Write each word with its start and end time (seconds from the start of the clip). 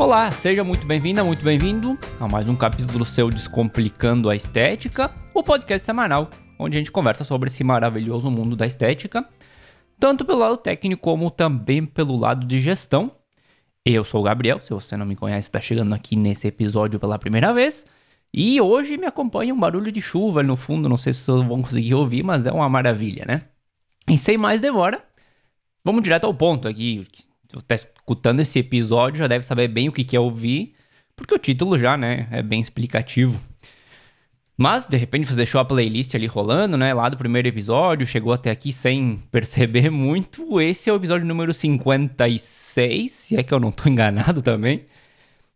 Olá, 0.00 0.30
seja 0.30 0.64
muito 0.64 0.86
bem-vinda, 0.86 1.22
muito 1.22 1.44
bem-vindo 1.44 1.98
a 2.18 2.26
mais 2.26 2.48
um 2.48 2.56
capítulo 2.56 3.04
seu 3.04 3.28
Descomplicando 3.28 4.30
a 4.30 4.34
Estética, 4.34 5.10
o 5.34 5.42
podcast 5.42 5.84
semanal 5.84 6.30
onde 6.58 6.78
a 6.78 6.80
gente 6.80 6.90
conversa 6.90 7.22
sobre 7.22 7.50
esse 7.50 7.62
maravilhoso 7.62 8.30
mundo 8.30 8.56
da 8.56 8.66
estética, 8.66 9.28
tanto 9.98 10.24
pelo 10.24 10.38
lado 10.38 10.56
técnico 10.56 11.02
como 11.02 11.30
também 11.30 11.84
pelo 11.84 12.16
lado 12.16 12.46
de 12.46 12.58
gestão. 12.58 13.12
Eu 13.84 14.02
sou 14.02 14.22
o 14.22 14.24
Gabriel, 14.24 14.58
se 14.62 14.70
você 14.70 14.96
não 14.96 15.04
me 15.04 15.14
conhece, 15.14 15.48
está 15.48 15.60
chegando 15.60 15.94
aqui 15.94 16.16
nesse 16.16 16.48
episódio 16.48 16.98
pela 16.98 17.18
primeira 17.18 17.52
vez. 17.52 17.84
E 18.32 18.58
hoje 18.58 18.96
me 18.96 19.04
acompanha 19.04 19.52
um 19.52 19.60
barulho 19.60 19.92
de 19.92 20.00
chuva 20.00 20.42
no 20.42 20.56
fundo, 20.56 20.88
não 20.88 20.96
sei 20.96 21.12
se 21.12 21.20
vocês 21.20 21.46
vão 21.46 21.60
conseguir 21.60 21.94
ouvir, 21.94 22.22
mas 22.22 22.46
é 22.46 22.52
uma 22.52 22.70
maravilha, 22.70 23.26
né? 23.28 23.42
E 24.08 24.16
sem 24.16 24.38
mais 24.38 24.62
demora, 24.62 25.04
vamos 25.84 26.02
direto 26.02 26.24
ao 26.24 26.32
ponto 26.32 26.66
aqui. 26.66 27.06
Se 27.50 27.54
você 27.54 27.74
está 27.74 27.90
escutando 28.10 28.40
esse 28.40 28.58
episódio, 28.58 29.20
já 29.20 29.28
deve 29.28 29.44
saber 29.44 29.68
bem 29.68 29.88
o 29.88 29.92
que 29.92 30.16
é 30.16 30.20
ouvir, 30.20 30.74
porque 31.14 31.32
o 31.32 31.38
título 31.38 31.78
já, 31.78 31.96
né, 31.96 32.26
é 32.32 32.42
bem 32.42 32.60
explicativo. 32.60 33.40
Mas, 34.56 34.88
de 34.88 34.96
repente, 34.96 35.28
você 35.28 35.36
deixou 35.36 35.60
a 35.60 35.64
playlist 35.64 36.12
ali 36.16 36.26
rolando, 36.26 36.76
né, 36.76 36.92
lá 36.92 37.08
do 37.08 37.16
primeiro 37.16 37.46
episódio, 37.46 38.04
chegou 38.04 38.32
até 38.32 38.50
aqui 38.50 38.72
sem 38.72 39.22
perceber 39.30 39.90
muito. 39.90 40.60
Esse 40.60 40.90
é 40.90 40.92
o 40.92 40.96
episódio 40.96 41.24
número 41.24 41.54
56, 41.54 43.12
se 43.12 43.36
é 43.36 43.44
que 43.44 43.54
eu 43.54 43.60
não 43.60 43.68
estou 43.68 43.86
enganado 43.90 44.42
também. 44.42 44.86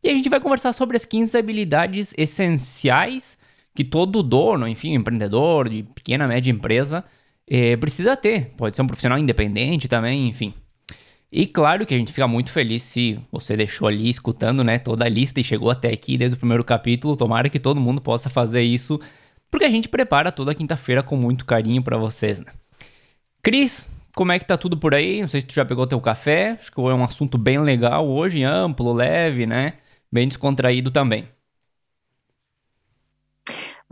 E 0.03 0.09
a 0.09 0.15
gente 0.15 0.29
vai 0.29 0.39
conversar 0.39 0.73
sobre 0.73 0.97
as 0.97 1.05
15 1.05 1.37
habilidades 1.37 2.15
essenciais 2.17 3.37
que 3.75 3.83
todo 3.83 4.23
dono, 4.23 4.69
enfim, 4.69 4.95
empreendedor 4.95 5.69
de 5.69 5.83
pequena, 5.83 6.29
média 6.29 6.53
empresa, 6.53 7.05
eh, 7.49 7.77
precisa 7.77 8.17
ter. 8.17 8.53
Pode 8.57 8.77
ser 8.77 8.83
um 8.83 8.87
profissional 8.87 9.19
independente 9.19 9.89
também, 9.89 10.29
enfim. 10.29 10.55
E 11.37 11.47
claro 11.49 11.85
que 11.85 11.93
a 11.93 11.99
gente 11.99 12.13
fica 12.13 12.29
muito 12.29 12.53
feliz 12.53 12.81
se 12.85 13.19
você 13.33 13.57
deixou 13.57 13.89
ali 13.89 14.09
escutando, 14.09 14.63
né, 14.63 14.79
toda 14.79 15.05
a 15.05 15.09
lista 15.09 15.41
e 15.41 15.43
chegou 15.43 15.69
até 15.69 15.89
aqui 15.93 16.17
desde 16.17 16.37
o 16.37 16.39
primeiro 16.39 16.63
capítulo. 16.63 17.17
Tomara 17.17 17.49
que 17.49 17.59
todo 17.59 17.81
mundo 17.81 18.01
possa 18.01 18.31
fazer 18.31 18.63
isso, 18.63 19.01
porque 19.51 19.65
a 19.65 19.69
gente 19.69 19.89
prepara 19.89 20.31
toda 20.31 20.55
quinta-feira 20.55 21.03
com 21.03 21.17
muito 21.17 21.45
carinho 21.45 21.83
para 21.83 21.97
vocês, 21.97 22.39
né? 22.39 22.53
Cris, 23.43 23.85
como 24.15 24.31
é 24.31 24.39
que 24.39 24.47
tá 24.47 24.57
tudo 24.57 24.77
por 24.79 24.95
aí? 24.95 25.23
Não 25.23 25.29
sei 25.29 25.41
se 25.41 25.49
tu 25.49 25.55
já 25.55 25.65
pegou 25.65 25.89
teu 25.89 26.01
café. 26.01 26.53
Acho 26.53 26.71
que 26.71 26.81
é 26.81 26.95
um 26.95 27.03
assunto 27.03 27.37
bem 27.37 27.59
legal 27.59 28.07
hoje, 28.07 28.45
amplo, 28.45 28.93
leve, 28.93 29.45
né? 29.45 29.73
Bem 30.13 30.29
descontraído 30.29 30.93
também. 30.93 31.29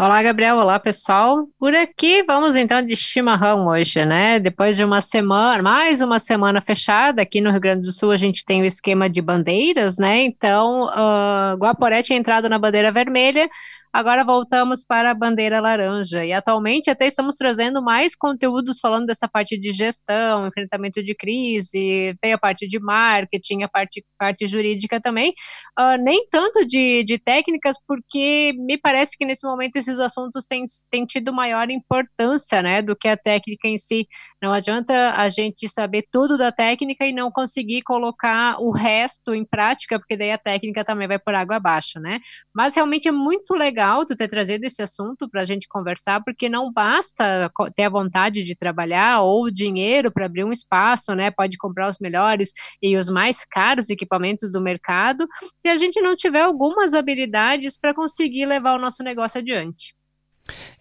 Olá, 0.04 0.20
Gabriel. 0.20 0.56
Olá, 0.56 0.80
pessoal. 0.80 1.46
Por 1.60 1.76
aqui 1.76 2.24
vamos 2.24 2.56
então 2.56 2.82
de 2.82 2.96
chimarrão 2.96 3.68
hoje, 3.68 4.04
né? 4.04 4.40
Depois 4.40 4.76
de 4.76 4.82
uma 4.82 5.00
semana, 5.00 5.62
mais 5.62 6.00
uma 6.00 6.18
semana 6.18 6.60
fechada, 6.60 7.22
aqui 7.22 7.40
no 7.40 7.52
Rio 7.52 7.60
Grande 7.60 7.82
do 7.82 7.92
Sul 7.92 8.10
a 8.10 8.16
gente 8.16 8.44
tem 8.44 8.62
o 8.62 8.64
esquema 8.64 9.08
de 9.08 9.22
bandeiras, 9.22 9.98
né? 9.98 10.24
Então, 10.24 10.86
uh, 10.86 11.56
Guaporé 11.56 12.02
tinha 12.02 12.18
entrado 12.18 12.48
na 12.48 12.58
bandeira 12.58 12.90
vermelha, 12.90 13.48
Agora 13.94 14.24
voltamos 14.24 14.86
para 14.86 15.10
a 15.10 15.14
bandeira 15.14 15.60
laranja 15.60 16.24
e 16.24 16.32
atualmente 16.32 16.88
até 16.88 17.06
estamos 17.06 17.36
trazendo 17.36 17.82
mais 17.82 18.16
conteúdos 18.16 18.78
falando 18.80 19.04
dessa 19.04 19.28
parte 19.28 19.58
de 19.60 19.70
gestão, 19.70 20.46
enfrentamento 20.46 21.02
de 21.02 21.14
crise, 21.14 22.16
tem 22.22 22.32
a 22.32 22.38
parte 22.38 22.66
de 22.66 22.80
marketing, 22.80 23.64
a 23.64 23.68
parte, 23.68 24.02
parte 24.18 24.46
jurídica 24.46 24.98
também, 24.98 25.34
uh, 25.78 26.02
nem 26.02 26.26
tanto 26.30 26.64
de, 26.66 27.04
de 27.04 27.18
técnicas, 27.18 27.76
porque 27.86 28.54
me 28.56 28.78
parece 28.78 29.14
que 29.14 29.26
nesse 29.26 29.46
momento 29.46 29.76
esses 29.76 29.98
assuntos 29.98 30.46
têm, 30.46 30.64
têm 30.90 31.04
tido 31.04 31.30
maior 31.30 31.70
importância 31.70 32.62
né, 32.62 32.80
do 32.80 32.96
que 32.96 33.08
a 33.08 33.16
técnica 33.16 33.68
em 33.68 33.76
si. 33.76 34.06
Não 34.42 34.52
adianta 34.52 35.12
a 35.12 35.28
gente 35.28 35.68
saber 35.68 36.04
tudo 36.10 36.36
da 36.36 36.50
técnica 36.50 37.06
e 37.06 37.12
não 37.12 37.30
conseguir 37.30 37.82
colocar 37.82 38.60
o 38.60 38.72
resto 38.72 39.32
em 39.32 39.44
prática, 39.44 40.00
porque 40.00 40.16
daí 40.16 40.32
a 40.32 40.38
técnica 40.38 40.84
também 40.84 41.06
vai 41.06 41.16
por 41.16 41.32
água 41.32 41.56
abaixo, 41.56 42.00
né? 42.00 42.18
Mas 42.52 42.74
realmente 42.74 43.06
é 43.06 43.12
muito 43.12 43.54
legal 43.54 44.04
tu 44.04 44.16
ter 44.16 44.26
trazido 44.26 44.64
esse 44.64 44.82
assunto 44.82 45.30
para 45.30 45.42
a 45.42 45.44
gente 45.44 45.68
conversar, 45.68 46.24
porque 46.24 46.48
não 46.48 46.72
basta 46.72 47.52
ter 47.76 47.84
a 47.84 47.88
vontade 47.88 48.42
de 48.42 48.56
trabalhar 48.56 49.20
ou 49.20 49.48
dinheiro 49.48 50.10
para 50.10 50.26
abrir 50.26 50.42
um 50.42 50.50
espaço, 50.50 51.14
né? 51.14 51.30
Pode 51.30 51.56
comprar 51.56 51.88
os 51.88 51.98
melhores 52.00 52.50
e 52.82 52.96
os 52.96 53.08
mais 53.08 53.44
caros 53.44 53.90
equipamentos 53.90 54.50
do 54.50 54.60
mercado, 54.60 55.24
se 55.60 55.68
a 55.68 55.76
gente 55.76 56.00
não 56.00 56.16
tiver 56.16 56.42
algumas 56.42 56.94
habilidades 56.94 57.78
para 57.78 57.94
conseguir 57.94 58.46
levar 58.46 58.74
o 58.74 58.80
nosso 58.80 59.04
negócio 59.04 59.40
adiante. 59.40 59.94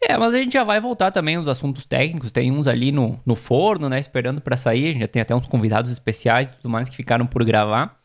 É, 0.02 0.18
mas 0.18 0.34
a 0.34 0.38
gente 0.38 0.54
já 0.54 0.64
vai 0.64 0.80
voltar 0.80 1.12
também 1.12 1.36
aos 1.36 1.48
assuntos 1.48 1.86
técnicos. 1.86 2.32
Tem 2.32 2.52
uns 2.52 2.68
ali 2.68 2.92
no, 2.92 3.20
no 3.26 3.36
forno, 3.36 3.88
né? 3.88 4.00
Esperando 4.00 4.42
para 4.42 4.58
sair. 4.58 4.90
A 4.90 4.92
gente 4.92 5.02
já 5.02 5.08
tem 5.08 5.22
até 5.22 5.36
uns 5.36 5.46
convidados 5.46 5.92
especiais 5.92 6.50
e 6.50 6.56
tudo 6.56 6.70
mais 6.70 6.90
que 6.90 6.96
ficaram 6.96 7.26
por 7.26 7.44
gravar. 7.44 8.00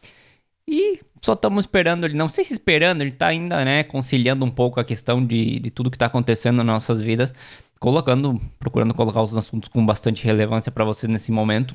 E 0.68 1.00
só 1.22 1.32
estamos 1.32 1.64
esperando 1.64 2.04
ali. 2.04 2.14
Não 2.14 2.28
sei 2.28 2.44
se 2.44 2.52
esperando, 2.52 3.02
a 3.02 3.04
gente 3.04 3.16
tá 3.16 3.28
ainda, 3.28 3.64
né? 3.64 3.82
Conciliando 3.84 4.44
um 4.44 4.50
pouco 4.50 4.78
a 4.80 4.84
questão 4.84 5.24
de, 5.24 5.58
de 5.58 5.70
tudo 5.70 5.90
que 5.90 5.98
tá 5.98 6.06
acontecendo 6.06 6.56
nas 6.56 6.66
nossas 6.66 7.00
vidas. 7.00 7.32
Colocando, 7.80 8.40
procurando 8.58 8.94
colocar 8.94 9.22
os 9.22 9.36
assuntos 9.36 9.68
com 9.68 9.84
bastante 9.84 10.24
relevância 10.24 10.72
para 10.72 10.84
vocês 10.84 11.10
nesse 11.10 11.30
momento. 11.30 11.74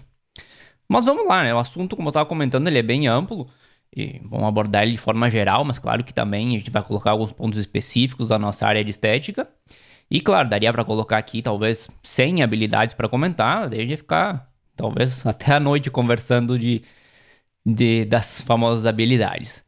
Mas 0.88 1.06
vamos 1.06 1.28
lá, 1.28 1.44
né? 1.44 1.54
O 1.54 1.58
assunto, 1.58 1.96
como 1.96 2.10
eu 2.10 2.12
tava 2.12 2.26
comentando, 2.26 2.68
ele 2.68 2.78
é 2.78 2.84
bem 2.84 3.08
amplo. 3.08 3.48
E 3.96 4.22
vamos 4.24 4.48
abordar 4.48 4.84
ele 4.84 4.94
de 4.94 4.98
forma 4.98 5.30
geral, 5.30 5.66
mas 5.66 5.78
claro 5.78 6.04
que 6.04 6.14
também 6.14 6.56
a 6.56 6.60
gente 6.60 6.72
vai 6.72 6.82
colocar 6.82 7.12
alguns 7.12 7.32
pontos 7.32 7.60
específicos 7.60 8.30
da 8.30 8.40
nossa 8.40 8.66
área 8.66 8.84
de 8.84 8.90
estética. 8.92 9.48
E 10.10 10.22
claro, 10.22 10.50
daria 10.50 10.72
para 10.72 10.84
colocar 10.86 11.18
aqui 11.18 11.42
talvez 11.42 11.90
100 12.04 12.44
habilidades 12.44 12.94
para 12.96 13.10
comentar, 13.10 13.70
daí 13.70 13.82
a 13.82 13.86
gente 13.86 13.98
ficar 13.98 14.50
talvez 14.76 15.26
até 15.28 15.54
a 15.54 15.60
noite 15.60 15.90
conversando 15.90 16.58
de, 16.58 16.82
de 17.66 18.06
das 18.06 18.42
famosas 18.42 18.86
habilidades. 18.86 19.64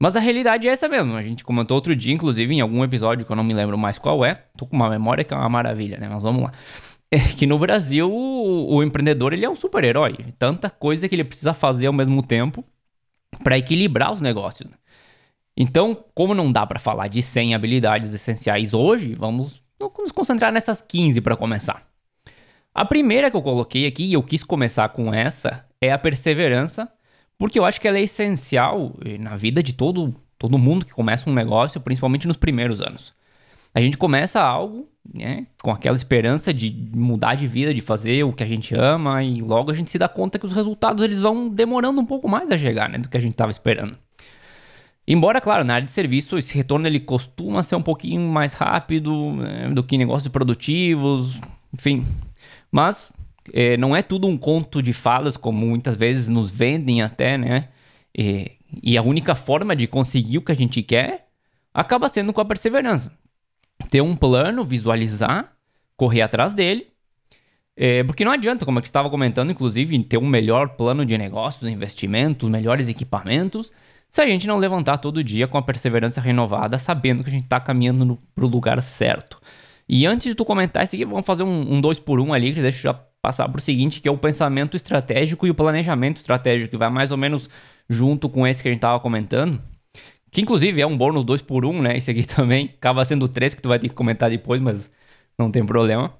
Mas 0.00 0.16
a 0.16 0.20
realidade 0.20 0.68
é 0.68 0.70
essa 0.70 0.88
mesmo. 0.88 1.16
A 1.16 1.22
gente 1.22 1.44
comentou 1.44 1.74
outro 1.74 1.94
dia, 1.94 2.14
inclusive, 2.14 2.54
em 2.54 2.60
algum 2.60 2.84
episódio 2.84 3.26
que 3.26 3.32
eu 3.32 3.36
não 3.36 3.42
me 3.42 3.52
lembro 3.52 3.76
mais 3.76 3.98
qual 3.98 4.24
é. 4.24 4.44
Tô 4.56 4.64
com 4.64 4.76
uma 4.76 4.88
memória 4.88 5.24
que 5.24 5.34
é 5.34 5.36
uma 5.36 5.48
maravilha, 5.48 5.98
né? 5.98 6.08
Mas 6.08 6.22
vamos 6.22 6.44
lá. 6.44 6.52
É 7.10 7.18
que 7.18 7.46
no 7.46 7.58
Brasil 7.58 8.12
o, 8.12 8.76
o 8.76 8.82
empreendedor 8.82 9.32
ele 9.32 9.42
é 9.42 9.48
um 9.48 9.56
super-herói. 9.56 10.14
Tanta 10.38 10.68
coisa 10.68 11.08
que 11.08 11.14
ele 11.14 11.24
precisa 11.24 11.54
fazer 11.54 11.86
ao 11.86 11.92
mesmo 11.94 12.22
tempo 12.22 12.62
para 13.42 13.58
equilibrar 13.58 14.12
os 14.12 14.20
negócios. 14.20 14.70
Então, 15.56 16.04
como 16.14 16.34
não 16.34 16.52
dá 16.52 16.66
para 16.66 16.78
falar 16.78 17.08
de 17.08 17.20
100 17.20 17.54
habilidades 17.54 18.14
essenciais 18.14 18.72
hoje, 18.74 19.14
vamos 19.14 19.62
nos 19.80 20.12
concentrar 20.12 20.52
nessas 20.52 20.80
15 20.80 21.20
para 21.20 21.36
começar. 21.36 21.86
A 22.74 22.84
primeira 22.84 23.30
que 23.30 23.36
eu 23.36 23.42
coloquei 23.42 23.86
aqui, 23.86 24.04
e 24.04 24.12
eu 24.12 24.22
quis 24.22 24.44
começar 24.44 24.88
com 24.90 25.12
essa, 25.12 25.66
é 25.80 25.90
a 25.90 25.98
perseverança, 25.98 26.88
porque 27.36 27.58
eu 27.58 27.64
acho 27.64 27.80
que 27.80 27.88
ela 27.88 27.98
é 27.98 28.02
essencial 28.02 28.94
eh, 29.04 29.18
na 29.18 29.36
vida 29.36 29.62
de 29.62 29.72
todo, 29.72 30.14
todo 30.38 30.58
mundo 30.58 30.86
que 30.86 30.92
começa 30.92 31.28
um 31.28 31.34
negócio, 31.34 31.80
principalmente 31.80 32.28
nos 32.28 32.36
primeiros 32.36 32.80
anos. 32.80 33.12
A 33.74 33.80
gente 33.80 33.96
começa 33.96 34.40
algo, 34.40 34.88
né, 35.12 35.46
com 35.62 35.70
aquela 35.70 35.96
esperança 35.96 36.52
de 36.52 36.90
mudar 36.94 37.34
de 37.34 37.46
vida, 37.46 37.72
de 37.72 37.80
fazer 37.80 38.24
o 38.24 38.32
que 38.32 38.42
a 38.42 38.46
gente 38.46 38.74
ama, 38.74 39.22
e 39.22 39.40
logo 39.40 39.70
a 39.70 39.74
gente 39.74 39.90
se 39.90 39.98
dá 39.98 40.08
conta 40.08 40.38
que 40.38 40.46
os 40.46 40.52
resultados 40.52 41.04
eles 41.04 41.20
vão 41.20 41.48
demorando 41.48 42.00
um 42.00 42.06
pouco 42.06 42.28
mais 42.28 42.50
a 42.50 42.58
chegar, 42.58 42.88
né, 42.88 42.98
do 42.98 43.08
que 43.08 43.16
a 43.16 43.20
gente 43.20 43.32
estava 43.32 43.50
esperando. 43.50 43.96
Embora, 45.06 45.40
claro, 45.40 45.64
na 45.64 45.74
área 45.74 45.86
de 45.86 45.92
serviço 45.92 46.36
esse 46.36 46.54
retorno 46.54 46.86
ele 46.86 47.00
costuma 47.00 47.62
ser 47.62 47.76
um 47.76 47.82
pouquinho 47.82 48.30
mais 48.30 48.52
rápido 48.52 49.32
né, 49.32 49.70
do 49.70 49.82
que 49.82 49.96
negócios 49.96 50.28
produtivos, 50.28 51.40
enfim. 51.72 52.04
Mas 52.70 53.10
é, 53.54 53.78
não 53.78 53.96
é 53.96 54.02
tudo 54.02 54.28
um 54.28 54.36
conto 54.36 54.82
de 54.82 54.92
falas, 54.92 55.36
como 55.36 55.66
muitas 55.66 55.96
vezes 55.96 56.28
nos 56.28 56.50
vendem 56.50 57.00
até, 57.00 57.38
né? 57.38 57.68
E, 58.14 58.52
e 58.82 58.98
a 58.98 59.02
única 59.02 59.34
forma 59.34 59.74
de 59.74 59.86
conseguir 59.86 60.38
o 60.38 60.42
que 60.42 60.52
a 60.52 60.56
gente 60.56 60.82
quer 60.82 61.28
acaba 61.72 62.08
sendo 62.10 62.32
com 62.32 62.42
a 62.42 62.44
perseverança 62.44 63.10
ter 63.90 64.00
um 64.00 64.16
plano, 64.16 64.64
visualizar, 64.64 65.52
correr 65.96 66.22
atrás 66.22 66.54
dele. 66.54 66.88
É, 67.76 68.02
porque 68.02 68.24
não 68.24 68.32
adianta, 68.32 68.64
como 68.64 68.78
eu 68.78 68.82
estava 68.82 69.08
comentando, 69.08 69.50
inclusive, 69.50 70.02
ter 70.04 70.18
um 70.18 70.26
melhor 70.26 70.70
plano 70.70 71.06
de 71.06 71.16
negócios, 71.16 71.70
investimentos, 71.70 72.48
melhores 72.48 72.88
equipamentos, 72.88 73.70
se 74.10 74.20
a 74.20 74.26
gente 74.26 74.46
não 74.46 74.56
levantar 74.56 74.98
todo 74.98 75.22
dia 75.22 75.46
com 75.46 75.56
a 75.58 75.62
perseverança 75.62 76.20
renovada, 76.20 76.78
sabendo 76.78 77.22
que 77.22 77.30
a 77.30 77.32
gente 77.32 77.44
está 77.44 77.60
caminhando 77.60 78.18
para 78.34 78.44
o 78.44 78.48
lugar 78.48 78.82
certo. 78.82 79.40
E 79.88 80.06
antes 80.06 80.26
de 80.26 80.34
tu 80.34 80.44
comentar 80.44 80.82
isso 80.82 80.96
aqui, 80.96 81.04
vamos 81.04 81.24
fazer 81.24 81.44
um, 81.44 81.74
um 81.74 81.80
dois 81.80 81.98
por 81.98 82.20
um 82.20 82.32
ali, 82.32 82.52
que 82.52 82.60
deixa 82.60 82.78
eu 82.78 82.92
já 82.92 83.00
passar 83.22 83.48
para 83.48 83.58
o 83.58 83.62
seguinte, 83.62 84.00
que 84.00 84.08
é 84.08 84.10
o 84.10 84.18
pensamento 84.18 84.76
estratégico 84.76 85.46
e 85.46 85.50
o 85.50 85.54
planejamento 85.54 86.16
estratégico, 86.16 86.72
que 86.72 86.76
vai 86.76 86.90
mais 86.90 87.10
ou 87.10 87.16
menos 87.16 87.48
junto 87.88 88.28
com 88.28 88.46
esse 88.46 88.62
que 88.62 88.68
a 88.68 88.72
gente 88.72 88.78
estava 88.78 89.00
comentando. 89.00 89.60
Que 90.30 90.40
inclusive 90.40 90.80
é 90.80 90.86
um 90.86 90.96
bônus 90.96 91.24
2 91.24 91.42
por 91.42 91.64
1 91.64 91.70
um, 91.70 91.82
né? 91.82 91.96
Esse 91.96 92.10
aqui 92.10 92.24
também. 92.26 92.74
Acaba 92.76 93.04
sendo 93.04 93.28
3 93.28 93.54
que 93.54 93.62
tu 93.62 93.68
vai 93.68 93.78
ter 93.78 93.88
que 93.88 93.94
comentar 93.94 94.30
depois, 94.30 94.60
mas 94.60 94.90
não 95.38 95.50
tem 95.50 95.64
problema. 95.64 96.12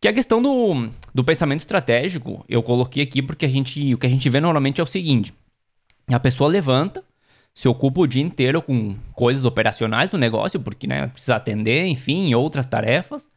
Que 0.00 0.08
a 0.08 0.12
questão 0.12 0.40
do, 0.40 0.88
do 1.14 1.22
pensamento 1.22 1.60
estratégico, 1.60 2.44
eu 2.48 2.62
coloquei 2.62 3.02
aqui 3.02 3.20
porque 3.20 3.44
a 3.44 3.48
gente, 3.48 3.94
o 3.94 3.98
que 3.98 4.06
a 4.06 4.10
gente 4.10 4.28
vê 4.30 4.40
normalmente 4.40 4.80
é 4.80 4.84
o 4.84 4.86
seguinte: 4.86 5.34
a 6.08 6.18
pessoa 6.18 6.48
levanta, 6.48 7.04
se 7.54 7.68
ocupa 7.68 8.00
o 8.00 8.06
dia 8.06 8.22
inteiro 8.22 8.62
com 8.62 8.96
coisas 9.14 9.44
operacionais 9.44 10.10
do 10.10 10.18
negócio, 10.18 10.58
porque 10.58 10.86
né, 10.86 11.06
precisa 11.08 11.36
atender, 11.36 11.86
enfim, 11.86 12.32
outras 12.34 12.66
tarefas, 12.66 13.30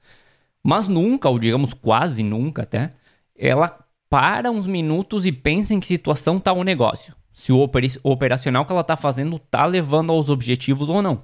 mas 0.64 0.88
nunca, 0.88 1.28
ou 1.28 1.38
digamos 1.38 1.74
quase 1.74 2.24
nunca 2.24 2.64
até, 2.64 2.94
ela 3.36 3.84
para 4.10 4.52
uns 4.52 4.68
minutos 4.68 5.26
e 5.26 5.32
pensa 5.32 5.74
em 5.74 5.80
que 5.80 5.88
situação 5.88 6.38
está 6.38 6.54
o 6.54 6.64
negócio. 6.64 7.14
Se 7.34 7.52
o, 7.52 7.70
operacional 8.04 8.66
que 8.66 8.72
ela 8.72 8.82
está 8.82 8.96
fazendo 8.96 9.38
está 9.38 9.66
levando 9.66 10.12
aos 10.12 10.30
objetivos 10.30 10.88
ou 10.88 11.02
não. 11.02 11.18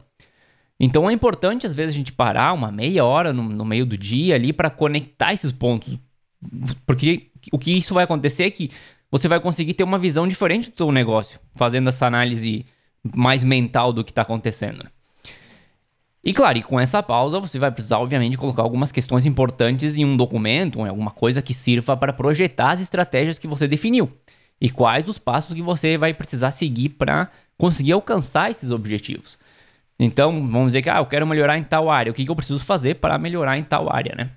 Então 0.79 1.09
é 1.09 1.13
importante, 1.13 1.67
às 1.67 1.73
vezes, 1.73 1.93
a 1.93 1.97
gente 1.97 2.11
parar 2.11 2.53
uma 2.53 2.71
meia 2.71 3.05
hora 3.05 3.31
no, 3.31 3.43
no 3.43 3.63
meio 3.63 3.85
do 3.85 3.97
dia 3.97 4.35
ali 4.35 4.51
para 4.51 4.69
conectar 4.69 5.33
esses 5.33 5.51
pontos. 5.51 5.99
Porque 6.85 7.29
o 7.51 7.59
que 7.59 7.77
isso 7.77 7.93
vai 7.93 8.05
acontecer 8.05 8.45
é 8.45 8.49
que 8.49 8.71
você 9.11 9.27
vai 9.27 9.39
conseguir 9.39 9.73
ter 9.73 9.83
uma 9.83 9.99
visão 9.99 10.27
diferente 10.27 10.71
do 10.71 10.77
seu 10.77 10.91
negócio, 10.91 11.39
fazendo 11.55 11.89
essa 11.89 12.07
análise 12.07 12.65
mais 13.15 13.43
mental 13.43 13.93
do 13.93 14.03
que 14.03 14.11
está 14.11 14.23
acontecendo. 14.23 14.85
E 16.23 16.33
claro, 16.33 16.57
e 16.57 16.63
com 16.63 16.79
essa 16.79 17.03
pausa 17.03 17.39
você 17.39 17.59
vai 17.59 17.71
precisar, 17.71 17.99
obviamente, 17.99 18.37
colocar 18.37 18.61
algumas 18.61 18.91
questões 18.91 19.25
importantes 19.25 19.97
em 19.97 20.05
um 20.05 20.17
documento, 20.17 20.79
em 20.79 20.89
alguma 20.89 21.11
coisa 21.11 21.41
que 21.41 21.53
sirva 21.53 21.95
para 21.95 22.13
projetar 22.13 22.71
as 22.71 22.79
estratégias 22.79 23.37
que 23.37 23.47
você 23.47 23.67
definiu 23.67 24.09
e 24.61 24.69
quais 24.69 25.07
os 25.07 25.17
passos 25.17 25.53
que 25.53 25.61
você 25.61 25.97
vai 25.97 26.13
precisar 26.13 26.51
seguir 26.51 26.89
para 26.89 27.29
conseguir 27.57 27.91
alcançar 27.91 28.49
esses 28.49 28.71
objetivos. 28.71 29.37
Então, 29.99 30.47
vamos 30.47 30.67
dizer 30.67 30.81
que 30.81 30.89
ah, 30.89 30.99
eu 30.99 31.05
quero 31.05 31.27
melhorar 31.27 31.57
em 31.57 31.63
tal 31.63 31.89
área, 31.89 32.11
o 32.11 32.15
que, 32.15 32.23
que 32.23 32.31
eu 32.31 32.35
preciso 32.35 32.63
fazer 32.63 32.95
para 32.95 33.17
melhorar 33.17 33.57
em 33.57 33.63
tal 33.63 33.93
área, 33.93 34.15
né? 34.17 34.29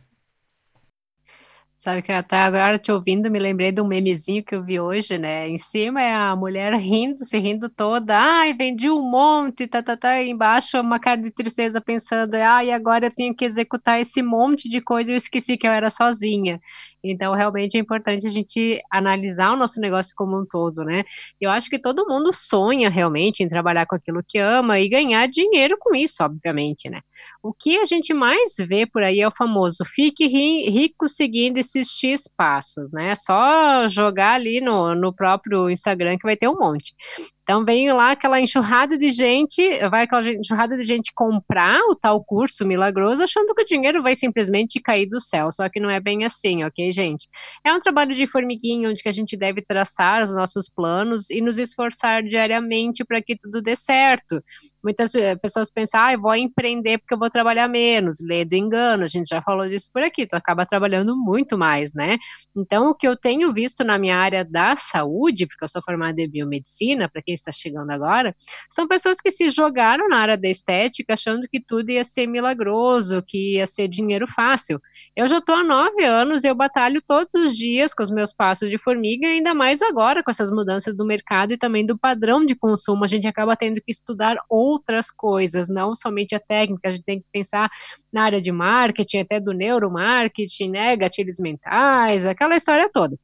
Sabe 1.82 2.00
que 2.00 2.12
até 2.12 2.36
agora 2.36 2.78
te 2.78 2.92
ouvindo, 2.92 3.28
me 3.28 3.40
lembrei 3.40 3.72
de 3.72 3.80
um 3.80 3.84
memezinho 3.88 4.44
que 4.44 4.54
eu 4.54 4.62
vi 4.62 4.78
hoje, 4.78 5.18
né? 5.18 5.48
Em 5.48 5.58
cima 5.58 6.00
é 6.00 6.14
a 6.14 6.36
mulher 6.36 6.72
rindo, 6.74 7.24
se 7.24 7.36
rindo 7.40 7.68
toda. 7.68 8.16
Ai, 8.16 8.54
vendi 8.54 8.88
um 8.88 9.02
monte, 9.02 9.66
tá, 9.66 9.82
tá, 9.82 9.96
tá. 9.96 10.22
E 10.22 10.30
embaixo 10.30 10.80
uma 10.80 11.00
cara 11.00 11.20
de 11.20 11.32
tristeza 11.32 11.80
pensando, 11.80 12.36
ai, 12.36 12.70
agora 12.70 13.06
eu 13.06 13.10
tenho 13.12 13.34
que 13.34 13.44
executar 13.44 14.00
esse 14.00 14.22
monte 14.22 14.68
de 14.68 14.80
coisa 14.80 15.10
eu 15.10 15.16
esqueci 15.16 15.56
que 15.58 15.66
eu 15.66 15.72
era 15.72 15.90
sozinha. 15.90 16.60
Então, 17.02 17.34
realmente 17.34 17.76
é 17.76 17.80
importante 17.80 18.28
a 18.28 18.30
gente 18.30 18.80
analisar 18.88 19.52
o 19.52 19.56
nosso 19.56 19.80
negócio 19.80 20.14
como 20.14 20.40
um 20.40 20.46
todo, 20.46 20.84
né? 20.84 21.02
Eu 21.40 21.50
acho 21.50 21.68
que 21.68 21.80
todo 21.80 22.06
mundo 22.06 22.32
sonha 22.32 22.88
realmente 22.88 23.42
em 23.42 23.48
trabalhar 23.48 23.86
com 23.86 23.96
aquilo 23.96 24.22
que 24.22 24.38
ama 24.38 24.78
e 24.78 24.88
ganhar 24.88 25.26
dinheiro 25.26 25.76
com 25.80 25.96
isso, 25.96 26.22
obviamente, 26.22 26.88
né? 26.88 27.00
O 27.42 27.52
que 27.52 27.76
a 27.78 27.84
gente 27.84 28.14
mais 28.14 28.54
vê 28.56 28.86
por 28.86 29.02
aí 29.02 29.18
é 29.20 29.26
o 29.26 29.34
famoso 29.36 29.84
fique 29.84 30.28
rico 30.28 31.08
seguindo 31.08 31.58
esses 31.58 31.88
X 31.90 32.28
passos, 32.36 32.92
né? 32.92 33.16
Só 33.16 33.88
jogar 33.88 34.34
ali 34.34 34.60
no, 34.60 34.94
no 34.94 35.12
próprio 35.12 35.68
Instagram 35.68 36.16
que 36.18 36.26
vai 36.26 36.36
ter 36.36 36.48
um 36.48 36.56
monte. 36.56 36.94
Então 37.42 37.64
vem 37.64 37.92
lá 37.92 38.12
aquela 38.12 38.40
enxurrada 38.40 38.96
de 38.96 39.10
gente, 39.10 39.60
vai 39.88 40.04
aquela 40.04 40.30
enxurrada 40.30 40.76
de 40.76 40.84
gente 40.84 41.12
comprar 41.12 41.80
o 41.90 41.96
tal 41.96 42.22
curso 42.24 42.64
milagroso, 42.64 43.24
achando 43.24 43.52
que 43.54 43.62
o 43.62 43.66
dinheiro 43.66 44.00
vai 44.02 44.14
simplesmente 44.14 44.80
cair 44.80 45.06
do 45.06 45.20
céu. 45.20 45.50
Só 45.50 45.68
que 45.68 45.80
não 45.80 45.90
é 45.90 45.98
bem 45.98 46.24
assim, 46.24 46.62
ok, 46.62 46.92
gente? 46.92 47.28
É 47.64 47.74
um 47.74 47.80
trabalho 47.80 48.14
de 48.14 48.26
formiguinha 48.28 48.88
onde 48.88 49.02
que 49.02 49.08
a 49.08 49.12
gente 49.12 49.36
deve 49.36 49.60
traçar 49.60 50.22
os 50.22 50.32
nossos 50.32 50.68
planos 50.68 51.28
e 51.28 51.40
nos 51.40 51.58
esforçar 51.58 52.22
diariamente 52.22 53.04
para 53.04 53.20
que 53.20 53.36
tudo 53.36 53.60
dê 53.60 53.74
certo. 53.74 54.40
Muitas 54.82 55.14
eh, 55.14 55.36
pessoas 55.36 55.70
pensam, 55.70 56.00
ah, 56.00 56.12
eu 56.12 56.20
vou 56.20 56.34
empreender 56.34 56.98
porque 56.98 57.14
eu 57.14 57.18
vou 57.18 57.30
trabalhar 57.30 57.68
menos, 57.68 58.18
lê 58.20 58.44
do 58.44 58.54
engano, 58.54 59.04
a 59.04 59.06
gente 59.06 59.28
já 59.28 59.40
falou 59.42 59.68
disso 59.68 59.88
por 59.92 60.02
aqui, 60.02 60.26
tu 60.26 60.34
acaba 60.34 60.66
trabalhando 60.66 61.16
muito 61.16 61.56
mais, 61.56 61.94
né? 61.94 62.18
Então, 62.56 62.90
o 62.90 62.94
que 62.94 63.06
eu 63.06 63.16
tenho 63.16 63.52
visto 63.52 63.84
na 63.84 63.98
minha 63.98 64.16
área 64.16 64.44
da 64.44 64.76
saúde, 64.76 65.46
porque 65.46 65.64
eu 65.64 65.68
sou 65.68 65.82
formada 65.82 66.20
em 66.20 66.28
biomedicina, 66.28 67.08
para 67.08 67.22
quem 67.22 67.34
está 67.34 67.52
chegando 67.52 67.90
agora, 67.90 68.34
são 68.70 68.86
pessoas 68.86 69.20
que 69.20 69.30
se 69.30 69.48
jogaram 69.50 70.08
na 70.08 70.18
área 70.18 70.36
da 70.36 70.48
estética 70.48 71.14
achando 71.14 71.46
que 71.48 71.60
tudo 71.60 71.90
ia 71.90 72.04
ser 72.04 72.26
milagroso, 72.26 73.22
que 73.26 73.56
ia 73.56 73.66
ser 73.66 73.88
dinheiro 73.88 74.26
fácil. 74.26 74.80
Eu 75.14 75.28
já 75.28 75.38
estou 75.38 75.54
há 75.54 75.62
nove 75.62 76.04
anos 76.04 76.42
eu 76.44 76.54
batalho 76.54 77.02
todos 77.06 77.34
os 77.34 77.56
dias 77.56 77.94
com 77.94 78.02
os 78.02 78.10
meus 78.10 78.32
passos 78.32 78.70
de 78.70 78.78
formiga, 78.78 79.26
ainda 79.26 79.54
mais 79.54 79.82
agora 79.82 80.22
com 80.22 80.30
essas 80.30 80.50
mudanças 80.50 80.96
do 80.96 81.04
mercado 81.04 81.52
e 81.52 81.58
também 81.58 81.84
do 81.84 81.98
padrão 81.98 82.44
de 82.44 82.54
consumo. 82.54 83.04
A 83.04 83.06
gente 83.06 83.26
acaba 83.26 83.56
tendo 83.56 83.80
que 83.80 83.90
estudar 83.90 84.36
outras 84.72 85.10
coisas, 85.10 85.68
não 85.68 85.94
somente 85.94 86.34
a 86.34 86.40
técnica, 86.40 86.88
a 86.88 86.90
gente 86.92 87.04
tem 87.04 87.20
que 87.20 87.26
pensar 87.32 87.70
na 88.12 88.24
área 88.24 88.40
de 88.40 88.50
marketing, 88.50 89.18
até 89.18 89.40
do 89.40 89.52
neuromarketing, 89.52 90.70
né, 90.70 90.96
gatilhos 90.96 91.38
mentais, 91.38 92.26
aquela 92.26 92.56
história 92.56 92.90
toda. 92.92 93.16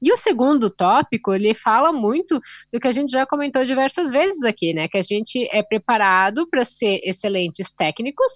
E 0.00 0.12
o 0.12 0.16
segundo 0.16 0.68
tópico, 0.68 1.32
ele 1.32 1.54
fala 1.54 1.92
muito 1.92 2.38
do 2.72 2.78
que 2.78 2.86
a 2.86 2.92
gente 2.92 3.10
já 3.10 3.24
comentou 3.24 3.64
diversas 3.64 4.10
vezes 4.10 4.44
aqui, 4.44 4.74
né? 4.74 4.88
Que 4.88 4.98
a 4.98 5.02
gente 5.02 5.48
é 5.50 5.62
preparado 5.62 6.46
para 6.50 6.64
ser 6.64 7.00
excelentes 7.02 7.72
técnicos, 7.72 8.32